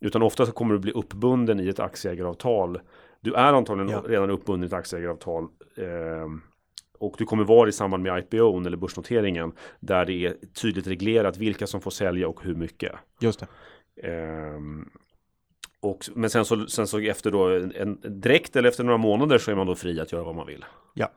Utan 0.00 0.22
ofta 0.22 0.46
så 0.46 0.52
kommer 0.52 0.74
du 0.74 0.80
bli 0.80 0.92
uppbunden 0.92 1.60
i 1.60 1.68
ett 1.68 1.80
aktieägaravtal. 1.80 2.80
Du 3.22 3.34
är 3.34 3.52
antagligen 3.52 3.90
Ja. 3.90 4.02
redan 4.06 4.30
uppbunden 4.30 4.64
i 4.64 4.66
ett 4.66 4.72
aktieägaravtal. 4.72 5.48
Eh, 5.76 6.26
och 6.98 7.14
du 7.18 7.24
kommer 7.24 7.44
vara 7.44 7.68
i 7.68 7.72
samband 7.72 8.02
med 8.02 8.18
IPO 8.18 8.66
eller 8.66 8.76
börsnoteringen 8.76 9.52
där 9.80 10.04
det 10.06 10.26
är 10.26 10.36
tydligt 10.62 10.86
reglerat 10.86 11.36
vilka 11.36 11.66
som 11.66 11.80
får 11.80 11.90
sälja 11.90 12.28
och 12.28 12.44
hur 12.44 12.54
mycket. 12.54 12.92
Just 13.20 13.40
det. 13.40 13.46
Ehm, 14.08 14.88
och, 15.80 16.04
men 16.14 16.30
sen 16.30 16.44
så, 16.44 16.66
sen 16.66 16.86
så 16.86 16.98
efter 16.98 17.30
då 17.30 17.48
en, 17.48 17.72
en, 17.74 18.20
direkt 18.20 18.56
eller 18.56 18.68
efter 18.68 18.84
några 18.84 18.98
månader 18.98 19.38
så 19.38 19.50
är 19.50 19.54
man 19.54 19.66
då 19.66 19.74
fri 19.74 20.00
att 20.00 20.12
göra 20.12 20.24
vad 20.24 20.34
man 20.34 20.46
vill. 20.46 20.64
Ja. 20.94 21.10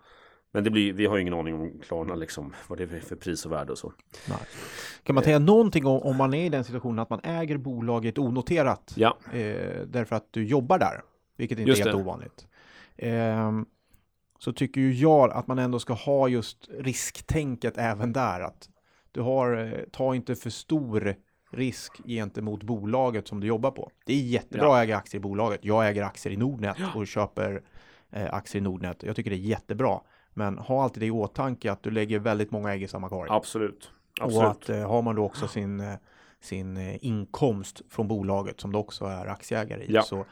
Men 0.51 0.63
det 0.63 0.69
blir, 0.69 0.93
vi 0.93 1.05
har 1.05 1.17
ingen 1.17 1.33
aning 1.33 1.55
om 1.55 1.79
Klarna 1.79 2.15
liksom, 2.15 2.53
vad 2.67 2.77
det 2.77 2.83
är 2.83 2.99
för 2.99 3.15
pris 3.15 3.45
och 3.45 3.51
värde 3.51 3.71
och 3.71 3.77
så. 3.77 3.93
Nej. 4.29 4.37
Kan 5.03 5.15
man 5.15 5.23
säga 5.23 5.39
någonting 5.39 5.85
om, 5.85 6.01
om 6.01 6.15
man 6.15 6.33
är 6.33 6.45
i 6.45 6.49
den 6.49 6.63
situationen 6.63 6.99
att 6.99 7.09
man 7.09 7.19
äger 7.23 7.57
bolaget 7.57 8.17
onoterat 8.17 8.93
Ja, 8.95 9.17
eh, 9.33 9.81
därför 9.87 10.15
att 10.15 10.27
du 10.31 10.45
jobbar 10.45 10.79
där, 10.79 11.01
vilket 11.37 11.59
inte 11.59 11.69
Just 11.69 11.81
är 11.81 11.85
helt 11.85 11.97
det. 11.97 12.01
ovanligt. 12.03 12.47
Ehm, 12.97 13.65
så 14.39 14.53
tycker 14.53 14.81
ju 14.81 14.93
jag 14.93 15.31
att 15.31 15.47
man 15.47 15.59
ändå 15.59 15.79
ska 15.79 15.93
ha 15.93 16.27
just 16.27 16.69
risktänket 16.79 17.77
även 17.77 18.13
där. 18.13 18.41
Att 18.41 18.69
du 19.11 19.21
har, 19.21 19.57
eh, 19.57 19.79
ta 19.91 20.15
inte 20.15 20.35
för 20.35 20.49
stor 20.49 21.15
risk 21.51 22.01
gentemot 22.05 22.63
bolaget 22.63 23.27
som 23.27 23.39
du 23.39 23.47
jobbar 23.47 23.71
på. 23.71 23.91
Det 24.05 24.13
är 24.13 24.21
jättebra 24.21 24.65
Ja. 24.67 24.77
att 24.77 24.83
äga 24.83 24.97
aktier 24.97 25.19
i 25.19 25.21
bolaget. 25.21 25.59
Jag 25.65 25.87
äger 25.89 26.03
aktier 26.03 26.33
i 26.33 26.37
Nordnet 26.37 26.77
och 26.95 27.07
köper 27.07 27.61
eh, 28.11 28.33
aktier 28.33 28.61
i 28.61 28.63
Nordnet. 28.63 29.03
Jag 29.03 29.15
tycker 29.15 29.29
det 29.29 29.35
är 29.35 29.37
jättebra. 29.37 29.99
Men 30.33 30.57
ha 30.57 30.83
alltid 30.83 31.01
det 31.03 31.07
i 31.07 31.11
åtanke 31.11 31.71
att 31.71 31.83
du 31.83 31.91
lägger 31.91 32.19
väldigt 32.19 32.51
många 32.51 32.73
ägg 32.73 32.83
i 32.83 32.87
samma 32.87 33.09
korg. 33.09 33.29
Absolut. 33.31 33.91
Och 34.21 34.25
Absolut. 34.25 34.45
att 34.51 34.69
eh, 34.69 34.89
har 34.89 35.01
man 35.01 35.15
då 35.15 35.23
också 35.23 35.47
sin, 35.47 35.83
sin 36.41 36.77
eh, 36.77 37.05
inkomst 37.05 37.81
från 37.89 38.07
bolaget 38.07 38.59
som 38.61 38.71
du 38.71 38.77
också 38.77 39.05
är 39.05 39.25
aktieägare 39.25 39.83
i. 39.83 39.93
Ja. 39.93 40.01
Så 40.01 40.25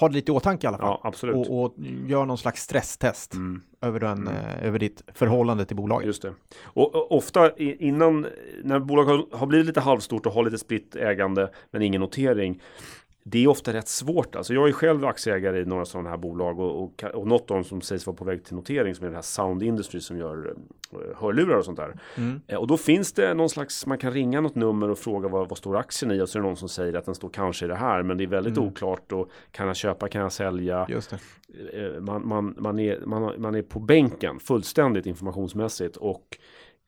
ha 0.00 0.08
det 0.08 0.14
lite 0.14 0.32
i 0.32 0.34
åtanke 0.34 0.66
i 0.66 0.68
alla 0.68 0.78
fall. 0.78 0.86
Ja, 0.86 1.08
absolut. 1.08 1.36
Och, 1.48 1.62
och 1.64 1.74
gör 2.06 2.24
någon 2.24 2.38
slags 2.38 2.62
stresstest 2.62 3.34
Mm. 3.34 3.62
över, 3.80 4.00
den, 4.00 4.28
eh, 4.28 4.66
över 4.66 4.78
ditt 4.78 5.02
förhållande 5.14 5.64
till 5.64 5.76
bolaget. 5.76 6.06
Just 6.06 6.22
det. 6.22 6.32
Och, 6.64 6.94
och 6.94 7.12
ofta 7.16 7.56
innan, 7.58 8.26
när 8.62 8.78
bolag 8.78 9.04
har, 9.04 9.36
har 9.36 9.46
blivit 9.46 9.66
lite 9.66 9.80
halvstort 9.80 10.26
och 10.26 10.32
har 10.32 10.44
lite 10.44 10.58
spritt 10.58 10.96
ägande 10.96 11.50
men 11.70 11.82
ingen 11.82 12.00
notering. 12.00 12.60
Det 13.30 13.44
är 13.44 13.48
ofta 13.48 13.72
rätt 13.72 13.88
svårt. 13.88 14.36
Alltså 14.36 14.54
jag 14.54 14.68
är 14.68 14.72
själv 14.72 15.04
aktieägare 15.04 15.60
i 15.60 15.64
några 15.64 15.84
sådana 15.84 16.10
här 16.10 16.16
bolag 16.16 16.60
och, 16.60 16.82
och, 16.82 17.04
och 17.14 17.26
något 17.26 17.50
av 17.50 17.56
dem 17.56 17.64
som 17.64 17.80
sägs 17.80 18.06
vara 18.06 18.16
på 18.16 18.24
väg 18.24 18.44
till 18.44 18.54
notering 18.54 18.94
som 18.94 19.04
är 19.04 19.08
den 19.08 19.14
här 19.14 19.22
Sound 19.22 19.62
Industry 19.62 20.00
som 20.00 20.18
gör 20.18 20.54
eh, 20.92 20.98
hörlurar 21.20 21.56
och 21.56 21.64
sånt 21.64 21.76
där. 21.78 21.94
Mm. 22.16 22.40
Eh, 22.46 22.56
Och 22.58 22.66
då 22.66 22.76
finns 22.76 23.12
det 23.12 23.34
någon 23.34 23.48
slags, 23.48 23.86
man 23.86 23.98
kan 23.98 24.12
ringa 24.12 24.40
något 24.40 24.54
nummer 24.54 24.90
och 24.90 24.98
fråga 24.98 25.28
vad, 25.28 25.48
vad 25.48 25.58
står 25.58 25.76
aktien 25.76 26.12
i 26.12 26.20
och 26.20 26.28
så 26.28 26.38
är 26.38 26.42
det 26.42 26.48
någon 26.48 26.56
som 26.56 26.68
säger 26.68 26.94
att 26.94 27.04
den 27.04 27.14
står 27.14 27.28
kanske 27.28 27.64
i 27.64 27.68
det 27.68 27.74
här 27.74 28.02
men 28.02 28.16
det 28.18 28.24
är 28.24 28.28
väldigt 28.28 28.56
Mm. 28.56 28.68
oklart 28.68 29.12
och 29.12 29.30
kan 29.50 29.66
jag 29.66 29.76
köpa, 29.76 30.08
kan 30.08 30.22
jag 30.22 30.32
sälja? 30.32 30.86
Just 30.88 31.10
det. 31.10 31.18
Eh, 31.94 32.00
man, 32.00 32.28
man, 32.28 32.54
man, 32.58 32.78
är, 32.78 33.00
man, 33.06 33.40
man 33.40 33.54
är 33.54 33.62
på 33.62 33.80
bänken 33.80 34.38
fullständigt 34.40 35.06
informationsmässigt 35.06 35.96
och 35.96 36.38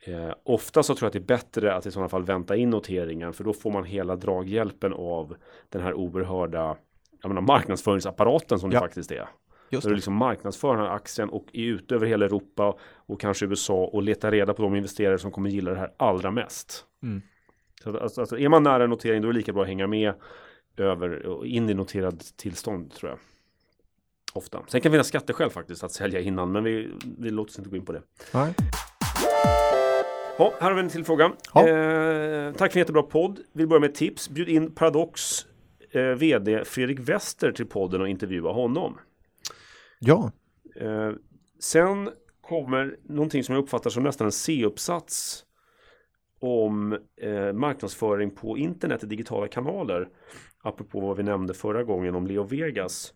eh, 0.06 0.32
ofta 0.42 0.82
så 0.82 0.94
tror 0.94 1.06
jag 1.06 1.08
att 1.08 1.12
det 1.12 1.32
är 1.34 1.36
bättre 1.36 1.74
att 1.74 1.86
i 1.86 1.90
sådana 1.90 2.08
fall 2.08 2.24
vänta 2.24 2.56
in 2.56 2.70
noteringen 2.70 3.32
för 3.32 3.44
då 3.44 3.52
får 3.52 3.70
man 3.70 3.84
hela 3.84 4.16
draghjälpen 4.16 4.92
av 4.92 5.36
den 5.68 5.82
här 5.82 5.94
oerhörda 5.94 6.76
jag 7.22 7.28
menar, 7.28 7.42
marknadsföringsapparaten 7.42 8.58
som 8.60 8.70
Ja. 8.70 8.80
det 8.80 8.84
faktiskt 8.84 9.10
är. 9.12 9.28
Just 9.70 9.82
Så 9.82 9.88
du 9.88 9.94
liksom 9.94 10.14
marknadsför 10.14 10.76
den 10.76 10.86
här 10.86 10.92
aktien 10.92 11.28
och 11.28 11.46
är 11.52 11.62
ute 11.64 11.94
över 11.94 12.06
hela 12.06 12.24
Europa 12.24 12.76
och 12.94 13.20
kanske 13.20 13.46
USA 13.46 13.84
och 13.84 14.02
letar 14.02 14.30
reda 14.30 14.54
på 14.54 14.62
de 14.62 14.76
investerare 14.76 15.18
som 15.18 15.30
kommer 15.30 15.50
gilla 15.50 15.70
det 15.70 15.78
här 15.78 15.92
allra 15.96 16.30
mest. 16.30 16.84
Mm. 17.02 17.22
Så 17.82 17.90
att, 17.90 17.96
alltså, 17.96 18.20
alltså, 18.20 18.38
är 18.38 18.48
man 18.48 18.62
nära 18.62 18.86
notering 18.86 19.22
då 19.22 19.28
är 19.28 19.32
det 19.32 19.38
lika 19.38 19.52
bra 19.52 19.62
att 19.62 19.68
hänga 19.68 19.86
med 19.86 20.14
över 20.76 21.44
in 21.46 21.70
i 21.70 21.74
noterad 21.74 22.22
tillstånd 22.36 22.92
tror 22.92 23.10
jag. 23.10 23.18
Ofta. 24.32 24.62
Sen 24.68 24.80
kan 24.80 24.92
det 24.92 24.94
finnas 24.94 25.08
skatteskäl 25.08 25.50
faktiskt 25.50 25.84
att 25.84 25.92
sälja 25.92 26.20
innan 26.20 26.52
men 26.52 26.64
vi, 26.64 26.90
vi 27.18 27.30
låter 27.30 27.50
oss 27.50 27.58
inte 27.58 27.70
gå 27.70 27.76
in 27.76 27.84
på 27.84 27.92
det. 27.92 28.02
Nej. 28.34 28.54
Ja, 30.40 30.52
här 30.60 30.68
har 30.68 30.74
vi 30.74 30.80
en 30.80 30.88
till 30.88 31.04
fråga. 31.04 31.32
Ja. 31.54 31.68
Eh, 31.68 32.52
tack 32.52 32.72
för 32.72 32.78
en 32.78 32.80
jättebra 32.80 33.02
podd. 33.02 33.40
Vill 33.52 33.68
börja 33.68 33.80
med 33.80 33.94
tips. 33.94 34.28
Bjud 34.28 34.48
in 34.48 34.74
Paradox 34.74 35.46
eh, 35.90 36.02
VD 36.02 36.64
Fredrik 36.64 36.98
Wester 36.98 37.52
till 37.52 37.66
podden 37.66 38.00
och 38.00 38.08
intervjua 38.08 38.52
honom. 38.52 38.98
Ja, 39.98 40.30
Eh, 40.80 41.12
sen 41.58 42.10
kommer 42.40 42.96
någonting 43.02 43.44
som 43.44 43.54
jag 43.54 43.62
uppfattar 43.62 43.90
som 43.90 44.02
nästan 44.02 44.24
en 44.24 44.32
C-uppsats 44.32 45.44
om 46.40 46.98
eh, 47.20 47.52
marknadsföring 47.52 48.30
på 48.30 48.58
internet 48.58 49.04
i 49.04 49.06
digitala 49.06 49.48
kanaler. 49.48 50.08
Apropå 50.62 51.00
vad 51.00 51.16
vi 51.16 51.22
nämnde 51.22 51.54
förra 51.54 51.84
gången 51.84 52.14
om 52.14 52.26
Leo 52.26 52.42
Vegas. 52.42 53.14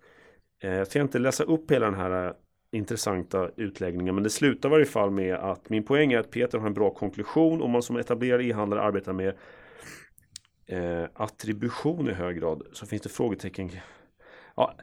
Eh, 0.62 0.70
jag 0.70 0.86
ska 0.86 1.00
inte 1.00 1.18
läsa 1.18 1.44
upp 1.44 1.70
hela 1.70 1.86
den 1.86 1.94
här 1.94 2.34
intressanta 2.74 3.50
utläggningar, 3.56 4.12
men 4.12 4.22
det 4.22 4.30
slutar 4.30 4.68
i 4.68 4.72
varje 4.72 4.86
fall 4.86 5.10
med 5.10 5.34
att 5.34 5.70
min 5.70 5.84
poäng 5.84 6.12
är 6.12 6.18
att 6.18 6.30
Peter 6.30 6.58
har 6.58 6.66
en 6.66 6.74
bra 6.74 6.90
konklusion 6.90 7.62
om 7.62 7.70
man 7.70 7.82
som 7.82 7.96
etablerad 7.96 8.42
e-handlare 8.42 8.82
arbetar 8.82 9.12
med 9.12 9.34
eh, 10.66 11.04
attribution 11.14 12.08
i 12.08 12.12
hög 12.12 12.40
grad 12.40 12.62
så 12.72 12.86
finns 12.86 13.02
det 13.02 13.08
frågetecken. 13.08 13.70
Ja, 14.56 14.74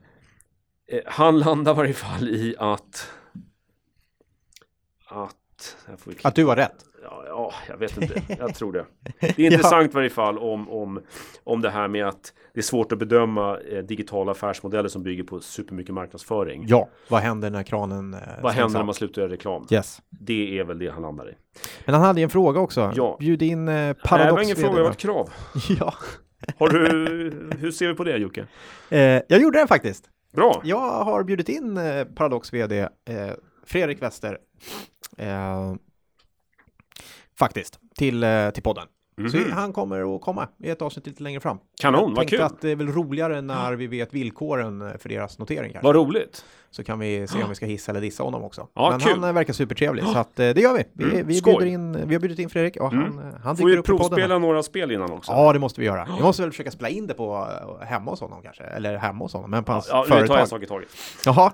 eh, 0.88 1.02
han 1.06 1.40
landar 1.40 1.74
i 1.74 1.76
varje 1.76 1.94
fall 1.94 2.30
i 2.30 2.56
att 2.60 3.12
att, 5.06 5.78
att 6.24 6.36
du 6.36 6.46
har 6.46 6.56
rätt. 6.56 6.86
Ja, 7.04 7.24
ja, 7.28 7.54
jag 7.68 7.78
vet 7.78 7.98
inte. 8.02 8.22
Jag 8.40 8.56
tror 8.56 8.74
det. 8.74 8.86
Det 9.20 9.40
är 9.40 9.52
intressant 9.52 9.92
i 9.92 9.96
varje 9.96 10.10
fall 10.10 10.38
om, 10.38 10.70
om, 10.70 11.02
om 11.44 11.62
det 11.62 11.70
här 11.70 11.88
med 11.88 12.08
att 12.08 12.34
det 12.54 12.60
är 12.60 12.64
svårt 12.64 12.92
att 12.92 13.00
bedöma 13.00 13.58
eh, 13.60 13.84
digitala 13.84 14.32
affärsmodeller 14.32 14.90
som 14.90 15.04
bygger 15.04 15.24
på 15.24 15.40
supermycket 15.40 15.94
marknadsföring. 15.94 16.66
Ja, 16.68 16.90
vad 17.10 17.22
händer 17.22 17.50
när 17.50 17.64
kranen 17.64 18.14
eh, 18.14 18.20
Vad 18.42 18.52
händer 18.54 18.80
när 18.80 18.86
man 18.86 18.96
slutar 18.96 19.22
göra 19.22 19.32
reklam? 19.32 19.68
Yes. 19.72 20.02
Det 20.10 20.60
är 20.60 20.64
väl 20.64 20.80
det 20.80 20.90
han 20.90 21.02
landar 21.02 21.30
i. 21.30 21.34
Men 21.86 21.96
han 21.96 22.04
hade 22.04 22.20
ju 22.20 22.24
en 22.24 22.30
fråga 22.30 22.60
också. 22.60 22.92
Ja. 22.96 23.18
Bjud 23.20 23.42
in 23.42 23.68
eh, 23.68 23.74
Nej, 23.74 23.88
det 23.88 23.94
Paradox 24.04 24.34
var 24.34 24.44
ingen 24.44 24.56
fråga, 24.56 24.76
det 24.76 24.84
var 24.84 24.92
ett 24.92 24.98
krav. 24.98 25.30
Ja, 25.80 25.94
Har 26.58 26.70
du, 26.70 26.80
hur 27.60 27.72
ser 27.72 27.88
vi 27.88 27.94
på 27.94 28.04
det 28.04 28.18
Jocke? 28.18 28.46
eh, 28.90 29.00
jag 29.00 29.42
gjorde 29.42 29.60
det 29.60 29.68
faktiskt. 29.68 30.10
Bra! 30.34 30.62
Jag 30.64 31.04
har 31.04 31.24
bjudit 31.24 31.50
in 31.50 31.78
eh, 31.78 32.04
Paradox 32.04 32.54
VD 32.54 32.80
eh, 32.80 32.88
Fredrik 33.66 34.02
Wester 34.02 34.38
eh, 35.18 35.74
faktiskt 37.46 37.80
till, 37.98 38.24
eh, 38.24 38.50
till 38.50 38.64
podden. 38.64 38.88
Så 39.32 39.38
Mhm. 39.38 39.52
han 39.52 39.74
kommer 39.74 40.16
att 40.16 40.22
komma 40.22 40.48
i 40.64 40.70
ett 40.70 40.82
avsnitt 40.82 41.08
lite 41.08 41.24
längre 41.24 41.40
fram. 41.40 41.58
Kanon, 41.82 42.00
jag 42.02 42.08
vad 42.08 42.16
tänkte 42.18 42.36
kul! 42.36 42.46
att 42.46 42.62
det 42.62 42.70
är 42.70 42.76
väl 42.76 42.88
roligare 42.88 43.42
när 43.42 43.74
vi 43.74 43.88
vet 43.88 44.14
villkoren 44.14 44.82
eh, 44.82 44.98
för 44.98 45.10
deras 45.10 45.40
notering. 45.40 45.72
Kanske. 45.72 45.88
Vad 45.88 45.96
roligt! 45.96 46.46
Så 46.72 46.84
kan 46.84 47.00
vi 47.00 47.28
se 47.28 47.44
om 47.44 47.50
vi 47.50 47.56
ska 47.56 47.66
hissa 47.66 47.92
eller 47.92 48.02
dissa 48.02 48.24
honom 48.24 48.44
också. 48.44 48.68
Ja, 48.74 48.90
Men 48.90 49.00
kul. 49.00 49.12
han 49.20 49.24
eh, 49.24 49.34
verkar 49.34 49.54
supertrevlig 49.54 50.06
så 50.06 50.18
att 50.18 50.36
det 50.36 50.58
gör 50.58 50.74
vi. 50.78 50.84
Vi, 50.94 51.04
Mm, 51.04 51.28
vi, 51.28 51.42
bjuder 51.42 51.66
in, 51.66 52.08
vi 52.08 52.14
har 52.16 52.20
bjudit 52.22 52.40
in 52.40 52.50
Fredrik 52.50 52.78
och 52.78 52.92
han, 52.92 53.20
eh, 53.20 53.26
han 53.44 53.58
Får 53.58 53.66
dyker 53.68 53.68
vi 53.76 53.78
upp 53.78 53.86
i 53.86 53.92
podden. 53.92 54.08
provspela 54.10 54.38
några 54.40 54.64
spel 54.64 54.92
innan 54.92 55.12
också? 55.12 55.32
Ja, 55.32 55.54
det 55.54 55.60
måste 55.60 55.82
vi 55.82 55.88
göra. 55.88 56.08
Vi 56.18 56.24
måste 56.24 56.42
väl 56.42 56.52
försöka 56.52 56.72
spela 56.72 56.90
in 56.90 57.08
det 57.08 57.14
på 57.14 57.48
hemma 57.82 58.12
hos 58.12 58.20
honom 58.22 58.42
kanske. 58.42 58.64
Eller 58.64 58.98
hemma 58.98 59.26
hos 59.26 59.34
honom, 59.34 59.52
men 59.52 59.64
på 59.64 59.72
hans 59.72 59.88
ja 59.90 60.02
nu 60.02 60.08
tar 60.10 60.16
jag 60.16 60.28
företag. 60.28 60.40
en 60.42 60.48
sak 60.48 60.64
i 60.64 60.66
taget. 60.66 60.90
Jaha. 61.26 61.52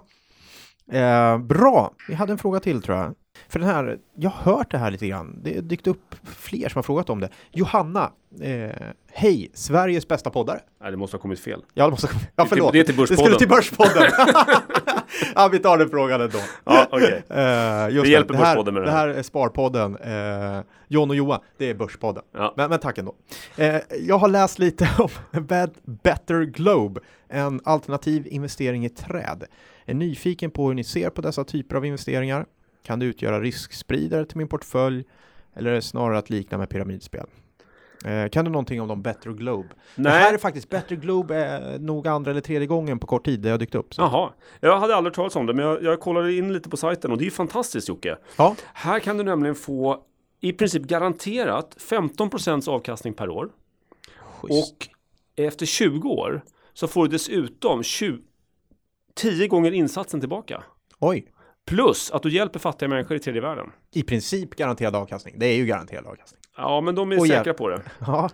Eh, 0.92 1.38
bra, 1.38 1.92
vi 2.08 2.14
hade 2.14 2.32
en 2.32 2.38
fråga 2.38 2.60
till 2.60 2.82
tror 2.82 2.98
jag. 2.98 3.14
För 3.50 3.60
den 3.60 3.70
här, 3.70 3.98
jag 4.16 4.30
har 4.30 4.54
hört 4.54 4.72
det 4.72 4.78
här 4.78 4.92
lite 4.92 5.08
grann. 5.08 5.40
Det 5.44 5.56
har 5.56 5.62
dykt 5.62 5.88
upp 5.88 6.16
fler 6.24 6.70
som 6.70 6.78
har 6.80 6.84
frågat 6.84 7.10
om 7.10 7.20
det. 7.20 7.30
Johanna, 7.52 8.12
eh, 8.42 8.70
hej, 9.12 9.52
Sveriges 9.54 10.08
bästa 10.08 10.30
poddare. 10.30 10.60
Nej, 10.82 10.92
det 10.92 10.98
måste 10.98 11.18
ha 11.18 11.22
kommit 11.22 11.40
fel. 11.40 11.62
Ja, 11.74 11.86
det 11.86 11.92
måste, 11.92 12.08
ja 12.14 12.20
Det 12.36 12.42
är 12.42 12.46
till- 12.46 12.50
förlåt. 12.50 12.74
det 12.74 12.80
är 12.80 12.84
till 12.84 12.96
Det 12.96 13.08
skulle 13.08 13.18
Börspodden. 13.18 13.38
till 13.38 13.48
Börspodden. 13.48 14.12
ja, 15.36 15.50
vi 15.52 15.60
tar 15.60 15.78
den 15.78 15.90
frågan 15.90 16.22
ändå. 16.22 16.38
Ja, 16.66 16.88
okej. 16.92 17.24
Eh, 17.30 17.90
just 17.90 18.06
Vi 18.06 18.12
hjälper 18.12 18.34
det 18.34 18.40
här, 18.40 18.46
Börspodden 18.56 18.74
med 18.74 18.84
det 18.84 18.88
det 18.88 18.92
här. 18.92 19.08
här 19.08 19.16
är 19.16 19.24
Sparpodden. 19.24 19.96
Eh, 19.98 20.62
John 20.88 21.10
och 21.10 21.16
Joa, 21.16 21.42
det 21.58 21.70
är 21.70 21.74
Börspodden. 21.76 22.24
Ja. 22.34 22.54
Men, 22.58 22.70
men 22.70 22.80
tack 22.80 22.98
ändå. 22.98 23.16
Eh, 23.58 23.76
jag 24.02 24.18
har 24.18 24.28
läst 24.28 24.60
lite 24.60 24.90
om 25.34 25.46
Bad, 25.46 25.72
Better 26.04 26.42
Globe, 26.44 27.02
en 27.30 27.62
alternativ 27.66 28.28
investering 28.28 28.86
i 28.86 28.90
träd. 28.90 29.44
Är 29.86 29.94
nyfiken 29.94 30.52
på 30.52 30.68
hur 30.68 30.74
ni 30.74 30.84
ser 30.84 31.10
på 31.10 31.22
dessa 31.22 31.44
typer 31.44 31.76
av 31.76 31.86
investeringar. 31.86 32.46
Kan 32.84 33.00
det 33.00 33.06
utgöra 33.06 33.42
riskspridare 33.42 34.26
till 34.26 34.38
min 34.38 34.48
portfölj 34.48 35.04
eller 35.56 35.72
är 35.72 35.76
det 35.76 35.82
snarare 35.82 36.18
att 36.18 36.30
likna 36.30 36.58
med 36.58 36.70
pyramidspel? 36.70 37.28
Eh, 38.06 38.30
kan 38.30 38.46
du 38.46 38.52
någonting 38.52 38.82
om 38.82 38.88
de 38.88 39.02
Better 39.02 39.32
Globe? 39.32 39.70
Det 39.96 40.10
här 40.10 40.28
är 40.28 40.32
Nej, 40.32 40.40
faktiskt 40.40 40.70
Better 40.70 40.96
Globe 40.96 41.36
är 41.36 41.80
nog 41.80 42.08
andra 42.08 42.32
eller 42.32 42.42
tredje 42.42 42.68
gången 42.68 43.00
på 43.00 43.08
kort 43.08 43.26
tid 43.26 43.40
det 43.40 43.50
har 43.50 43.58
dykt 43.58 43.76
upp. 43.76 43.94
Så. 43.94 44.02
jaha. 44.02 44.32
Jag 44.60 44.80
hade 44.80 44.96
aldrig 44.96 45.14
talat 45.14 45.36
om 45.36 45.46
det, 45.46 45.54
men 45.54 45.66
jag, 45.66 45.84
jag 45.84 46.00
kollade 46.00 46.34
in 46.34 46.54
lite 46.54 46.70
på 46.70 46.78
sajten 46.78 47.12
och 47.12 47.18
det 47.18 47.24
är 47.24 47.26
ju 47.26 47.32
fantastiskt 47.32 47.90
Jocke. 47.90 48.18
Ja. 48.38 48.56
Här 48.74 49.00
kan 49.00 49.18
du 49.18 49.24
nämligen 49.24 49.56
få 49.56 50.04
i 50.42 50.54
princip 50.54 50.84
garanterat 50.84 51.76
15% 51.80 52.70
avkastning 52.70 53.14
per 53.14 53.30
år. 53.30 53.50
Schysst. 54.42 54.74
Och 54.74 54.88
efter 55.46 55.66
20 55.66 56.10
år 56.10 56.44
så 56.74 56.88
får 56.88 57.04
du 57.04 57.12
dessutom 57.12 57.84
20, 57.84 58.22
10 59.16 59.48
gånger 59.48 59.72
insatsen 59.72 60.20
tillbaka. 60.20 60.64
Oj, 61.00 61.28
Plus 61.68 62.12
att 62.12 62.24
du 62.24 62.30
hjälper 62.30 62.60
fattiga 62.60 62.90
människor 62.90 63.18
i 63.18 63.20
tredje 63.20 63.42
världen. 63.42 63.72
i 63.94 64.04
princip 64.04 64.56
garanterad 64.56 64.96
avkastning. 64.96 65.36
Det 65.38 65.46
är 65.46 65.56
ju 65.56 65.66
garanterad 65.66 66.06
avkastning. 66.06 66.42
Ja, 66.58 66.82
men 66.82 66.96
de 66.96 67.12
är 67.12 67.20
Och 67.20 67.28
säkra 67.28 67.44
hjälp. 67.46 67.58
på 67.58 67.70
det. 67.70 67.82
Ja, 68.00 68.30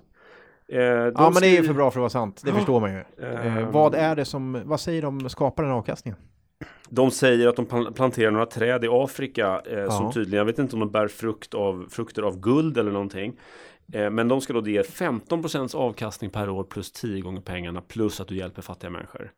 Eh, 0.67 0.79
de 0.79 1.11
ja 1.15 1.29
men 1.33 1.41
det 1.41 1.47
är 1.47 1.61
ju 1.61 1.63
för 1.63 1.73
bra 1.73 1.91
för 1.91 1.99
att 1.99 2.01
vara 2.01 2.09
sant. 2.09 2.41
Det 2.45 2.51
förstår 2.51 2.79
man 2.79 2.91
ju. 2.93 3.03
Eh, 3.21 3.57
Ehm. 3.57 3.71
vad 3.71 3.95
är 3.95 4.15
det 4.15 4.25
som, 4.25 4.61
vad 4.65 4.79
säger 4.79 5.01
de 5.01 5.29
skapar 5.29 5.63
den 5.63 5.71
avkastningen? 5.71 6.19
De 6.89 7.11
säger 7.11 7.47
att 7.47 7.55
de 7.55 7.65
plan- 7.65 7.93
planterar 7.93 8.31
några 8.31 8.45
träd 8.45 8.83
i 8.83 8.87
Afrika 8.91 9.61
eh, 9.65 9.89
som 9.97 10.11
tydligen, 10.11 10.37
jag 10.37 10.45
vet 10.45 10.59
inte 10.59 10.75
om 10.75 10.79
de 10.79 10.91
bär 10.91 11.07
frukt 11.07 11.53
av, 11.53 11.87
frukter 11.91 12.21
av 12.21 12.39
guld 12.39 12.77
eller 12.77 12.91
någonting. 12.91 13.39
Eh, 13.93 14.09
men 14.09 14.27
de 14.27 14.41
ska 14.41 14.53
då 14.53 14.67
ge 14.67 14.81
15% 14.81 15.75
avkastning 15.75 16.29
per 16.29 16.49
år 16.49 16.63
plus 16.63 16.91
10 16.91 17.21
gånger 17.21 17.41
pengarna 17.41 17.81
plus 17.81 18.21
att 18.21 18.27
du 18.27 18.35
hjälper 18.37 18.61
fattiga 18.61 18.89
människor. 18.89 19.31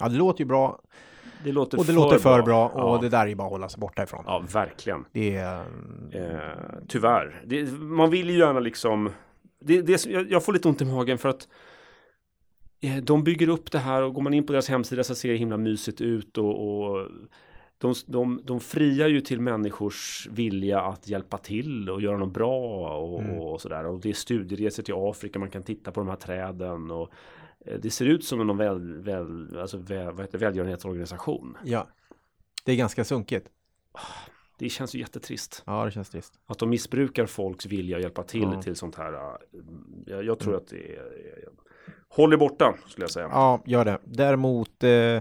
Ja, 0.00 0.08
det 0.08 0.16
låter 0.16 0.40
ju 0.40 0.46
bra 0.46 0.80
Det 1.44 1.52
låter 1.52 1.78
och 1.78 1.84
det 1.84 1.92
för 1.92 2.00
låter 2.00 2.18
för 2.18 2.42
bra, 2.42 2.68
och 2.68 2.96
ja. 2.96 3.00
det 3.02 3.08
där 3.08 3.26
är 3.26 3.34
bara 3.34 3.46
att 3.46 3.52
hålla 3.52 3.68
sig 3.68 3.80
borta 3.80 4.02
ifrån. 4.02 4.24
ja, 4.26 4.44
verkligen. 4.52 5.04
Det 5.12 5.36
är... 5.36 5.60
Eh, 6.12 6.38
tyvärr. 6.88 7.42
Det, 7.46 7.72
man 7.72 8.10
vill 8.10 8.30
ju 8.30 8.38
gärna 8.38 8.60
liksom 8.60 9.10
det, 9.60 9.82
det, 9.82 10.06
jag, 10.06 10.44
får 10.44 10.52
lite 10.52 10.68
ont 10.68 10.82
i 10.82 10.84
magen 10.84 11.18
för 11.18 11.28
att 11.28 11.48
eh, 12.80 12.96
de 12.96 13.24
bygger 13.24 13.48
upp 13.48 13.72
det 13.72 13.78
här 13.78 14.02
och 14.02 14.14
går 14.14 14.22
man 14.22 14.34
in 14.34 14.46
på 14.46 14.52
deras 14.52 14.68
hemsida 14.68 15.04
så 15.04 15.14
ser 15.14 15.28
det 15.28 15.36
himla 15.36 15.56
mysigt 15.56 16.00
ut 16.00 16.38
och, 16.38 16.68
och 16.68 17.06
de, 17.78 17.94
de, 18.06 18.40
de 18.44 18.60
friar 18.60 19.08
ju 19.08 19.20
till 19.20 19.40
människors 19.40 20.28
vilja 20.30 20.80
att 20.80 21.08
hjälpa 21.08 21.38
till 21.38 21.90
och 21.90 22.00
göra 22.00 22.18
något 22.18 22.32
bra 22.32 22.96
och, 22.96 23.22
Mm. 23.22 23.38
och 23.38 23.60
sådär. 23.60 23.86
Och 23.86 24.00
det 24.00 24.10
är 24.10 24.14
studieresor 24.14 24.82
till 24.82 24.94
Afrika, 24.96 25.38
man 25.38 25.50
kan 25.50 25.62
titta 25.62 25.90
på 25.90 26.00
de 26.00 26.08
här 26.08 26.16
träden 26.16 26.90
och 26.90 27.12
det 27.80 27.90
ser 27.90 28.04
ut 28.06 28.24
som 28.24 28.50
en 28.50 28.56
väl, 28.56 29.00
väl, 29.02 29.58
alltså 29.58 29.76
väl, 29.78 30.12
vad 30.12 30.20
heter, 30.20 30.38
välgörenhetsorganisation. 30.38 31.56
Ja. 31.64 31.86
Det 32.64 32.72
är 32.72 32.76
ganska 32.76 33.04
sunkigt. 33.04 33.48
Det 34.58 34.68
känns 34.68 34.94
ju 34.94 34.98
jättetrist. 34.98 35.62
Ja, 35.66 35.84
det 35.84 35.90
känns 35.90 36.10
trist. 36.10 36.34
Att 36.46 36.58
de 36.58 36.70
missbrukar 36.70 37.26
folks 37.26 37.66
vilja 37.66 37.96
att 37.96 38.02
hjälpa 38.02 38.22
till 38.22 38.42
Ja. 38.54 38.62
till 38.62 38.76
sånt 38.76 38.94
här. 38.96 39.12
äh, 39.12 39.20
Jag, 40.06 40.24
jag 40.24 40.38
tror 40.38 40.56
att 40.56 40.66
det 40.68 40.96
är... 40.96 41.04
Håll 42.08 42.32
er 42.32 42.36
borta, 42.36 42.74
skulle 42.88 43.04
jag 43.04 43.10
säga. 43.10 43.28
Ja, 43.32 43.62
gör 43.66 43.84
det. 43.84 43.98
Däremot 44.04 44.84
eh, 44.84 45.20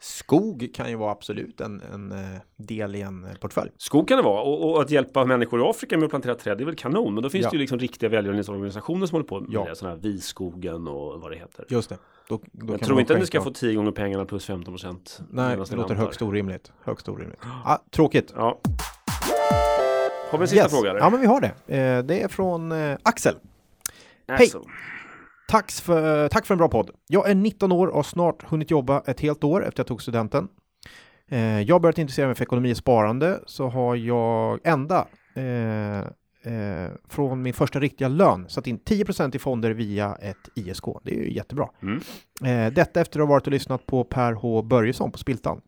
skog 0.00 0.68
kan 0.74 0.90
ju 0.90 0.96
vara 0.96 1.12
absolut 1.12 1.60
en, 1.60 1.82
en 1.94 2.12
eh, 2.12 2.18
del 2.56 2.94
i 2.94 3.00
en 3.00 3.24
eh, 3.24 3.34
portfölj. 3.34 3.70
Skog 3.78 4.08
kan 4.08 4.16
det 4.16 4.22
vara 4.22 4.42
och, 4.42 4.70
och 4.70 4.82
att 4.82 4.90
hjälpa 4.90 5.24
människor 5.24 5.60
i 5.60 5.62
Afrika 5.70 5.96
med 5.96 6.04
att 6.04 6.10
plantera 6.10 6.34
träd, 6.34 6.60
är 6.60 6.64
väl 6.64 6.76
kanon. 6.76 7.14
Men 7.14 7.22
då 7.22 7.30
finns 7.30 7.42
Ja. 7.44 7.50
det 7.50 7.56
ju 7.56 7.60
liksom 7.60 7.78
riktiga 7.78 8.08
välgörenhetsorganisationer 8.10 9.06
som 9.06 9.14
håller 9.16 9.26
på 9.26 9.40
med 9.40 9.50
Ja. 9.52 9.64
det. 9.64 9.76
Sådana 9.76 9.94
här 9.96 10.02
Viskogen 10.02 10.88
och 10.88 11.20
vad 11.20 11.30
det 11.30 11.36
heter. 11.36 11.64
Just 11.68 11.88
det. 11.88 11.98
Då, 12.28 12.40
då 12.52 12.74
jag 12.74 12.80
tror 12.82 13.00
inte 13.00 13.12
att 13.14 13.20
ni 13.20 13.26
ska 13.26 13.40
få 13.42 13.50
10 13.50 13.74
gånger 13.74 13.90
pengarna 13.90 14.24
plus 14.24 14.44
15 14.46 14.74
procent. 14.74 15.20
Nej, 15.30 15.56
det 15.70 15.76
låter 15.76 15.94
högst 15.94 16.22
orimligt. 16.22 16.72
Högst 16.84 17.08
orimligt. 17.08 17.40
Ah, 17.64 17.78
tråkigt. 17.90 18.32
Ja. 18.36 18.60
Har 20.30 20.38
vi 20.38 20.42
en 20.42 20.48
sista 20.48 20.64
Yes. 20.64 20.72
fråga? 20.72 20.90
Eller? 20.90 21.00
Ja, 21.00 21.10
men 21.10 21.20
vi 21.20 21.26
har 21.26 21.40
det. 21.40 21.76
Eh, 21.76 22.02
det 22.04 22.22
är 22.22 22.28
från 22.28 22.72
eh, 22.72 22.96
Axel. 23.02 23.34
Alltså. 24.28 24.62
Tack 25.48 25.72
för, 25.72 26.28
tack 26.28 26.46
för 26.46 26.54
en 26.54 26.58
bra 26.58 26.68
podd. 26.68 26.90
Jag 27.06 27.30
är 27.30 27.34
19 27.34 27.72
år 27.72 27.86
och 27.86 27.94
har 27.96 28.02
snart 28.02 28.42
hunnit 28.42 28.70
jobba 28.70 29.02
ett 29.06 29.20
helt 29.20 29.44
år 29.44 29.66
efter 29.66 29.80
jag 29.80 29.86
tog 29.86 30.02
studenten. 30.02 30.48
Eh, 31.28 31.60
jag 31.60 31.74
har 31.74 31.80
börjat 31.80 31.98
intressera 31.98 32.26
mig 32.26 32.36
för 32.36 32.44
ekonomi 32.44 32.72
och 32.72 32.76
sparande 32.76 33.40
så 33.46 33.68
har 33.68 33.96
jag 33.96 34.60
ända 34.64 35.06
eh, 35.34 35.98
eh, 36.52 36.90
från 37.08 37.42
min 37.42 37.54
första 37.54 37.80
riktiga 37.80 38.08
lön 38.08 38.46
satt 38.48 38.66
in 38.66 38.78
10% 38.78 39.36
i 39.36 39.38
fonder 39.38 39.70
via 39.70 40.14
ett 40.14 40.48
ISK. 40.54 40.84
Det 41.02 41.10
är 41.10 41.18
ju 41.18 41.32
jättebra. 41.32 41.68
Mm. 41.82 42.00
Eh, 42.44 42.72
detta 42.72 43.00
efter 43.00 43.20
att 43.20 43.26
ha 43.26 43.34
varit 43.34 43.46
och 43.46 43.52
lyssnat 43.52 43.86
på 43.86 44.04
Per 44.04 44.32
H 44.32 44.62
Börjesson 44.62 45.12
på 45.12 45.18
Spiltan. 45.18 45.60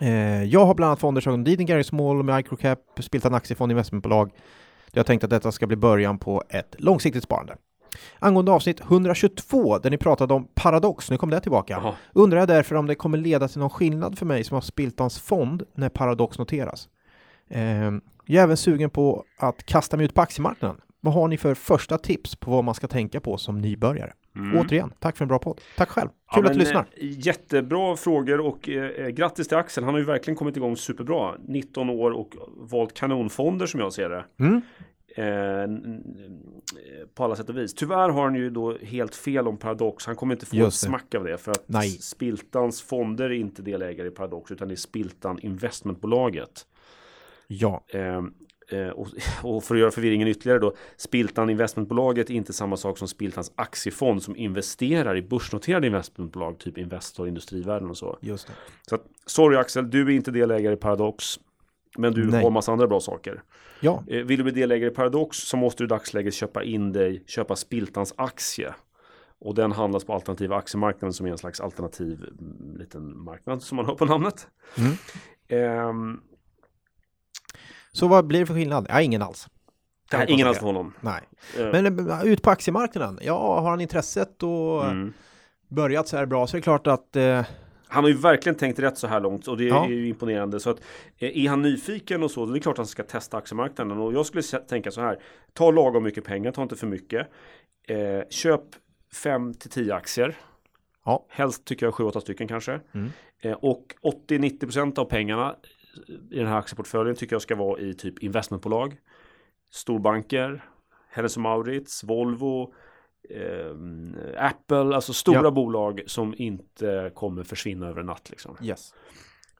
Eh, 0.00 0.44
jag 0.44 0.66
har 0.66 0.74
bland 0.74 0.88
annat 0.88 1.00
fonder 1.00 1.20
som 1.20 1.44
Leading 1.44 1.84
Small, 1.84 2.22
Microcap, 2.22 2.78
Spiltan 3.00 3.34
Aktiefond 3.34 3.72
Investmentbolag. 3.72 4.30
Jag 4.92 5.00
har 5.00 5.04
tänkt 5.04 5.24
att 5.24 5.30
detta 5.30 5.52
ska 5.52 5.66
bli 5.66 5.76
början 5.76 6.18
på 6.18 6.42
ett 6.48 6.74
långsiktigt 6.78 7.24
sparande. 7.24 7.56
Angående 8.18 8.52
avsnitt 8.52 8.80
122 8.80 9.78
där 9.78 9.90
ni 9.90 9.96
pratade 9.98 10.34
om 10.34 10.48
paradox, 10.54 11.10
nu 11.10 11.16
kom 11.16 11.30
det 11.30 11.40
tillbaka. 11.40 11.72
Jaha. 11.82 11.94
Undrar 12.12 12.38
jag 12.38 12.48
därför 12.48 12.74
om 12.76 12.86
det 12.86 12.94
kommer 12.94 13.18
leda 13.18 13.48
till 13.48 13.58
någon 13.58 13.70
skillnad 13.70 14.18
för 14.18 14.26
mig 14.26 14.44
som 14.44 14.54
har 14.54 14.60
Spiltans 14.62 15.18
fond 15.20 15.62
när 15.74 15.88
paradox 15.88 16.38
noteras. 16.38 16.88
Ehm, 17.50 18.00
jag 18.26 18.40
är 18.40 18.44
även 18.44 18.56
sugen 18.56 18.90
på 18.90 19.24
att 19.38 19.66
kasta 19.66 19.96
mig 19.96 20.06
ut 20.06 20.14
på 20.14 20.20
aktiemarknaden. 20.20 20.76
Vad 21.00 21.14
har 21.14 21.28
ni 21.28 21.38
för 21.38 21.54
första 21.54 21.98
tips 21.98 22.36
på 22.36 22.50
vad 22.50 22.64
man 22.64 22.74
ska 22.74 22.86
tänka 22.88 23.20
på 23.20 23.36
som 23.36 23.60
nybörjare? 23.60 24.12
Mm. 24.36 24.58
Återigen, 24.60 24.92
tack 24.98 25.16
för 25.16 25.24
en 25.24 25.28
bra 25.28 25.38
podd. 25.38 25.60
Tack 25.76 25.88
själv. 25.88 26.08
Ja, 26.30 26.36
Kul 26.36 26.46
att 26.46 26.52
du 26.52 26.58
lyssnar. 26.58 26.80
eh, 26.80 26.86
Jättebra 27.26 27.96
frågor 27.96 28.40
och 28.40 28.68
eh, 28.68 29.08
grattis 29.08 29.48
till 29.48 29.56
Axel. 29.56 29.84
Han 29.84 29.94
har 29.94 29.98
ju 29.98 30.04
verkligen 30.06 30.36
kommit 30.36 30.56
igång 30.56 30.76
superbra. 30.76 31.34
19 31.48 31.90
år 31.90 32.10
och 32.10 32.34
valt 32.56 32.94
kanonfonder 32.94 33.66
som 33.66 33.80
jag 33.80 33.92
ser 33.92 34.08
det. 34.08 34.24
Mm. 34.40 34.60
Eh, 35.18 35.62
n- 35.62 36.02
på 37.14 37.24
alla 37.24 37.36
sätt 37.36 37.48
och 37.48 37.56
vis. 37.58 37.74
Tyvärr 37.74 38.08
har 38.08 38.22
han 38.24 38.34
ju 38.34 38.50
då 38.50 38.76
helt 38.82 39.14
fel 39.14 39.48
om 39.48 39.56
Paradox. 39.56 40.06
Han 40.06 40.16
kommer 40.16 40.34
inte 40.34 40.46
få 40.46 40.56
ett 40.66 40.74
smack 40.74 41.14
av 41.14 41.24
det. 41.24 41.38
För 41.38 41.50
att 41.52 41.64
Nej. 41.68 41.88
Spiltans 41.90 42.82
fonder 42.82 43.24
är 43.24 43.34
inte 43.34 43.62
delägare 43.62 44.08
i 44.08 44.10
Paradox 44.10 44.50
utan 44.50 44.68
det 44.68 44.74
är 44.74 44.76
Spiltan 44.76 45.38
Investmentbolaget. 45.42 46.66
Ja, 47.46 47.84
Eh, 47.88 48.22
eh, 48.78 48.88
och, 48.88 49.08
och 49.42 49.64
för 49.64 49.74
att 49.74 49.80
göra 49.80 49.90
förvirringen 49.90 50.28
ytterligare 50.28 50.58
då. 50.58 50.74
Spiltan 50.96 51.50
Investmentbolaget 51.50 52.30
är 52.30 52.34
inte 52.34 52.52
samma 52.52 52.76
sak 52.76 52.98
som 52.98 53.08
Spiltans 53.08 53.52
aktiefond 53.54 54.22
som 54.22 54.36
investerar 54.36 55.16
i 55.16 55.22
börsnoterade 55.22 55.86
investmentbolag. 55.86 56.58
Typ 56.58 56.78
Investor, 56.78 57.28
Industrivärden 57.28 57.90
och 57.90 57.96
så. 57.96 58.18
just 58.20 58.46
det. 58.46 58.52
Så 58.88 58.94
att, 58.94 59.04
sorry 59.26 59.56
Axel, 59.56 59.90
du 59.90 60.02
är 60.02 60.10
inte 60.10 60.30
delägare 60.30 60.74
i 60.74 60.76
Paradox. 60.76 61.40
Men 61.98 62.12
du 62.12 62.26
Nej. 62.26 62.42
har 62.42 62.50
massa 62.50 62.72
andra 62.72 62.86
bra 62.86 63.00
saker. 63.00 63.42
Ja, 63.80 64.04
Eh, 64.08 64.22
Vill 64.22 64.38
du 64.38 64.42
bli 64.42 64.52
delägare 64.52 64.90
i 64.90 64.94
Paradox 64.94 65.38
så 65.38 65.56
måste 65.56 65.82
du 65.82 65.86
i 65.86 65.88
dagsläget 65.88 66.34
köpa 66.34 66.64
in 66.64 66.92
dig, 66.92 67.24
köpa 67.26 67.56
Spiltans 67.56 68.14
aktie. 68.16 68.74
Och 69.40 69.54
den 69.54 69.72
handlas 69.72 70.04
på 70.04 70.14
alternativa 70.14 70.56
aktiemarknaden 70.56 71.12
som 71.12 71.26
är 71.26 71.30
en 71.30 71.38
slags 71.38 71.60
alternativ 71.60 72.24
mm, 72.40 72.76
liten 72.78 73.18
marknad 73.18 73.62
som 73.62 73.76
man 73.76 73.86
hör 73.86 73.94
på 73.94 74.04
namnet. 74.04 74.46
Mm. 74.78 74.92
Ehm, 75.48 76.20
så 77.92 78.08
vad 78.08 78.26
blir 78.26 78.40
det 78.40 78.46
för 78.46 78.54
skillnad? 78.54 78.86
Ja, 78.88 79.00
ingen 79.00 79.22
alls. 79.22 79.48
Nej, 80.12 80.26
ingen 80.28 80.46
alls 80.46 80.58
för 80.58 80.66
honom. 80.66 80.94
Nej, 81.00 81.22
Eh, 81.58 81.72
men 81.72 82.10
eh, 82.10 82.24
ut 82.24 82.42
på 82.42 82.50
aktiemarknaden. 82.50 83.18
Ja, 83.22 83.60
har 83.60 83.70
han 83.70 83.80
intresset 83.80 84.42
och 84.42 84.84
mm. 84.86 85.12
börjat 85.68 86.08
så 86.08 86.16
här 86.16 86.26
bra 86.26 86.46
så 86.46 86.56
är 86.56 86.58
det 86.58 86.62
klart 86.62 86.86
att 86.86 87.16
eh, 87.16 87.44
Han 87.88 88.04
har 88.04 88.08
ju 88.10 88.16
verkligen 88.16 88.56
tänkt 88.56 88.78
rätt 88.78 88.98
så 88.98 89.06
här 89.06 89.20
långt 89.20 89.48
och 89.48 89.56
det 89.56 89.64
Ja. 89.64 89.84
är 89.84 89.88
ju 89.88 90.08
imponerande. 90.08 90.60
Så 90.60 90.70
att, 90.70 90.80
eh, 91.18 91.44
är 91.44 91.48
han 91.48 91.62
nyfiken 91.62 92.22
och 92.22 92.30
så, 92.30 92.44
då 92.46 92.50
är 92.50 92.54
det 92.54 92.60
klart 92.60 92.74
att 92.74 92.78
han 92.78 92.86
ska 92.86 93.02
testa 93.02 93.36
aktiemarknaden. 93.36 93.98
Och 93.98 94.12
jag 94.12 94.26
skulle 94.26 94.42
tänka 94.42 94.90
så 94.90 95.00
här, 95.00 95.18
ta 95.52 95.70
lagom 95.70 96.02
mycket 96.04 96.24
pengar, 96.24 96.52
ta 96.52 96.62
inte 96.62 96.76
för 96.76 96.86
mycket. 96.86 97.28
Eh, 97.88 98.20
köp 98.30 98.62
5 99.22 99.54
till 99.54 99.70
10 99.70 99.94
aktier. 99.94 100.36
Ja. 101.04 101.26
Helst 101.28 101.64
tycker 101.64 101.86
jag 101.86 101.94
7-8 101.94 102.20
stycken 102.20 102.48
kanske. 102.48 102.80
Mm. 102.92 103.08
Eh, 103.40 103.52
och 103.52 103.94
80-90% 104.02 104.98
av 104.98 105.04
pengarna 105.04 105.56
i 106.30 106.38
den 106.38 106.46
här 106.46 106.58
aktieportföljen 106.58 107.16
tycker 107.16 107.34
jag 107.34 107.42
ska 107.42 107.56
vara 107.56 107.80
i 107.80 107.94
typ 107.94 108.18
investmentbolag, 108.22 108.96
storbanker, 109.70 110.64
Hennes 111.10 111.36
Mauritz, 111.36 112.04
Volvo, 112.04 112.74
ehm, 113.30 114.16
Apple, 114.38 114.94
alltså 114.94 115.12
stora 115.12 115.42
Ja. 115.42 115.50
bolag 115.50 116.00
som 116.06 116.34
inte 116.38 117.10
kommer 117.14 117.42
försvinna 117.42 117.88
över 117.88 118.00
en 118.00 118.06
natt. 118.06 118.30
Liksom. 118.30 118.56
yes. 118.62 118.94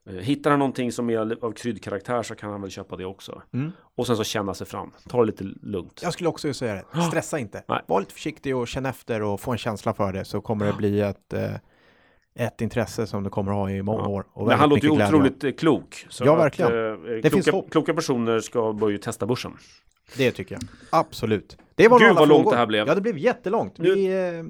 Eh, 0.07 0.15
Hittar 0.15 0.51
han 0.51 0.59
någonting 0.59 0.93
som 0.93 1.11
är 1.11 1.45
av 1.45 1.53
kryddkaraktär 1.53 2.23
så 2.23 2.35
kan 2.35 2.51
han 2.51 2.61
väl 2.63 2.71
köpa 2.71 2.97
det 2.97 3.05
också. 3.05 3.43
Mm. 3.55 3.71
Och 3.97 4.07
sen 4.07 4.17
så 4.17 4.25
känna 4.25 4.55
sig 4.55 4.67
fram. 4.67 4.93
Ta 5.09 5.21
det 5.21 5.27
lite 5.27 5.45
lugnt. 5.63 6.01
Jag 6.03 6.13
skulle 6.13 6.29
också 6.29 6.55
säga 6.55 6.75
det. 6.75 7.01
Stressa 7.09 7.39
inte. 7.39 7.65
Nej. 7.69 7.81
Var 7.87 8.01
lite 8.01 8.13
försiktig 8.15 8.57
och 8.57 8.69
känn 8.69 8.87
efter 8.87 9.23
och 9.23 9.41
få 9.41 9.53
en 9.53 9.59
känsla 9.59 9.95
för 9.95 10.13
det 10.13 10.25
så 10.25 10.41
kommer 10.41 10.67
det 10.67 10.73
bli 10.79 11.01
ett, 11.01 11.33
eh, 11.33 11.55
ett 12.35 12.61
intresse 12.61 13.07
som 13.07 13.25
du 13.25 13.31
kommer 13.31 13.53
ha 13.53 13.71
i 13.71 13.83
många 13.83 14.03
Ja. 14.03 14.09
år. 14.09 14.27
Och 14.33 14.47
Men 14.47 14.59
han 14.59 14.69
låter 14.69 14.83
ju 14.85 14.91
otroligt 14.91 15.45
eh, 15.45 15.51
klok. 15.53 16.07
Ja, 16.21 16.33
att, 16.33 16.39
verkligen. 16.39 16.73
eh, 16.93 17.21
Det 17.23 17.31
finns 17.31 17.47
kloka, 17.47 17.69
kloka 17.71 17.95
personer 17.95 18.41
ska 18.41 18.73
börja 18.73 18.99
testa 18.99 19.27
börsen. 19.27 19.53
Det 20.17 20.31
tycker 20.31 20.55
jag. 20.55 20.63
Absolut. 20.91 21.57
Det 21.75 21.89
var 21.89 21.99
Gud, 21.99 22.15
vad 22.17 22.29
långt 22.29 22.39
frågor. 22.43 22.51
det 22.53 22.59
här 22.59 22.67
blev. 22.67 22.89
Ja, 22.89 22.95
det 22.95 23.01
blev 23.01 23.19
jättelångt. 23.19 23.79
Nu- 23.79 23.95
Vi, 23.95 24.29
eh, 24.39 24.45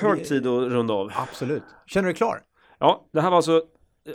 Hög 0.00 0.28
tid 0.28 0.46
att 0.46 0.68
runda 0.72 0.94
av. 0.94 1.12
absolut. 1.16 1.62
Känner 1.86 2.06
du 2.06 2.12
dig 2.12 2.16
klar? 2.16 2.40
Ja, 2.78 3.04
det 3.12 3.20
här 3.20 3.30
var 3.30 3.36
alltså 3.36 3.62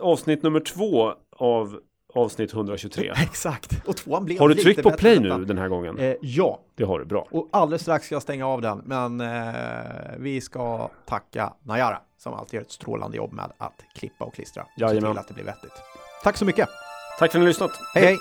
avsnitt 0.01 0.43
nummer 0.43 0.59
två 0.59 1.13
av 1.37 1.79
avsnitt 2.13 2.53
123. 2.53 3.13
Exakt. 3.23 3.87
Och 3.87 3.97
tvåan 3.97 4.25
blev 4.25 4.39
Har 4.39 4.49
du 4.49 4.55
tryckt 4.55 4.83
på 4.83 4.91
play 4.91 5.19
nu 5.19 5.45
den 5.45 5.57
här 5.57 5.67
gången? 5.67 5.97
Eh, 5.99 6.15
ja, 6.21 6.59
Det 6.75 6.83
har 6.83 6.99
du, 6.99 7.05
bra. 7.05 7.27
och 7.31 7.49
alldeles 7.51 7.81
strax 7.81 8.05
ska 8.05 8.15
jag 8.15 8.21
stänga 8.21 8.47
av 8.47 8.61
den. 8.61 8.81
Men 8.85 9.21
eh, 9.21 9.55
vi 10.17 10.41
ska 10.41 10.89
tacka 11.05 11.53
Najara 11.63 12.01
som 12.17 12.33
alltid 12.33 12.53
gör 12.53 12.61
ett 12.61 12.71
strålande 12.71 13.17
jobb 13.17 13.33
med 13.33 13.51
att 13.57 13.83
klippa 13.95 14.25
och 14.25 14.33
klistra. 14.33 14.63
Och 14.63 14.69
se 14.75 14.81
Jajamän. 14.81 15.11
till 15.11 15.19
att 15.19 15.27
det 15.27 15.33
blir 15.33 15.43
vettigt. 15.45 15.71
Tack 16.23 16.37
så 16.37 16.45
mycket. 16.45 16.69
Tack 17.19 17.19
för 17.19 17.25
att 17.25 17.33
ni 17.33 17.39
har 17.39 17.47
lyssnat. 17.47 17.71
hej. 17.95 18.03
hej. 18.05 18.17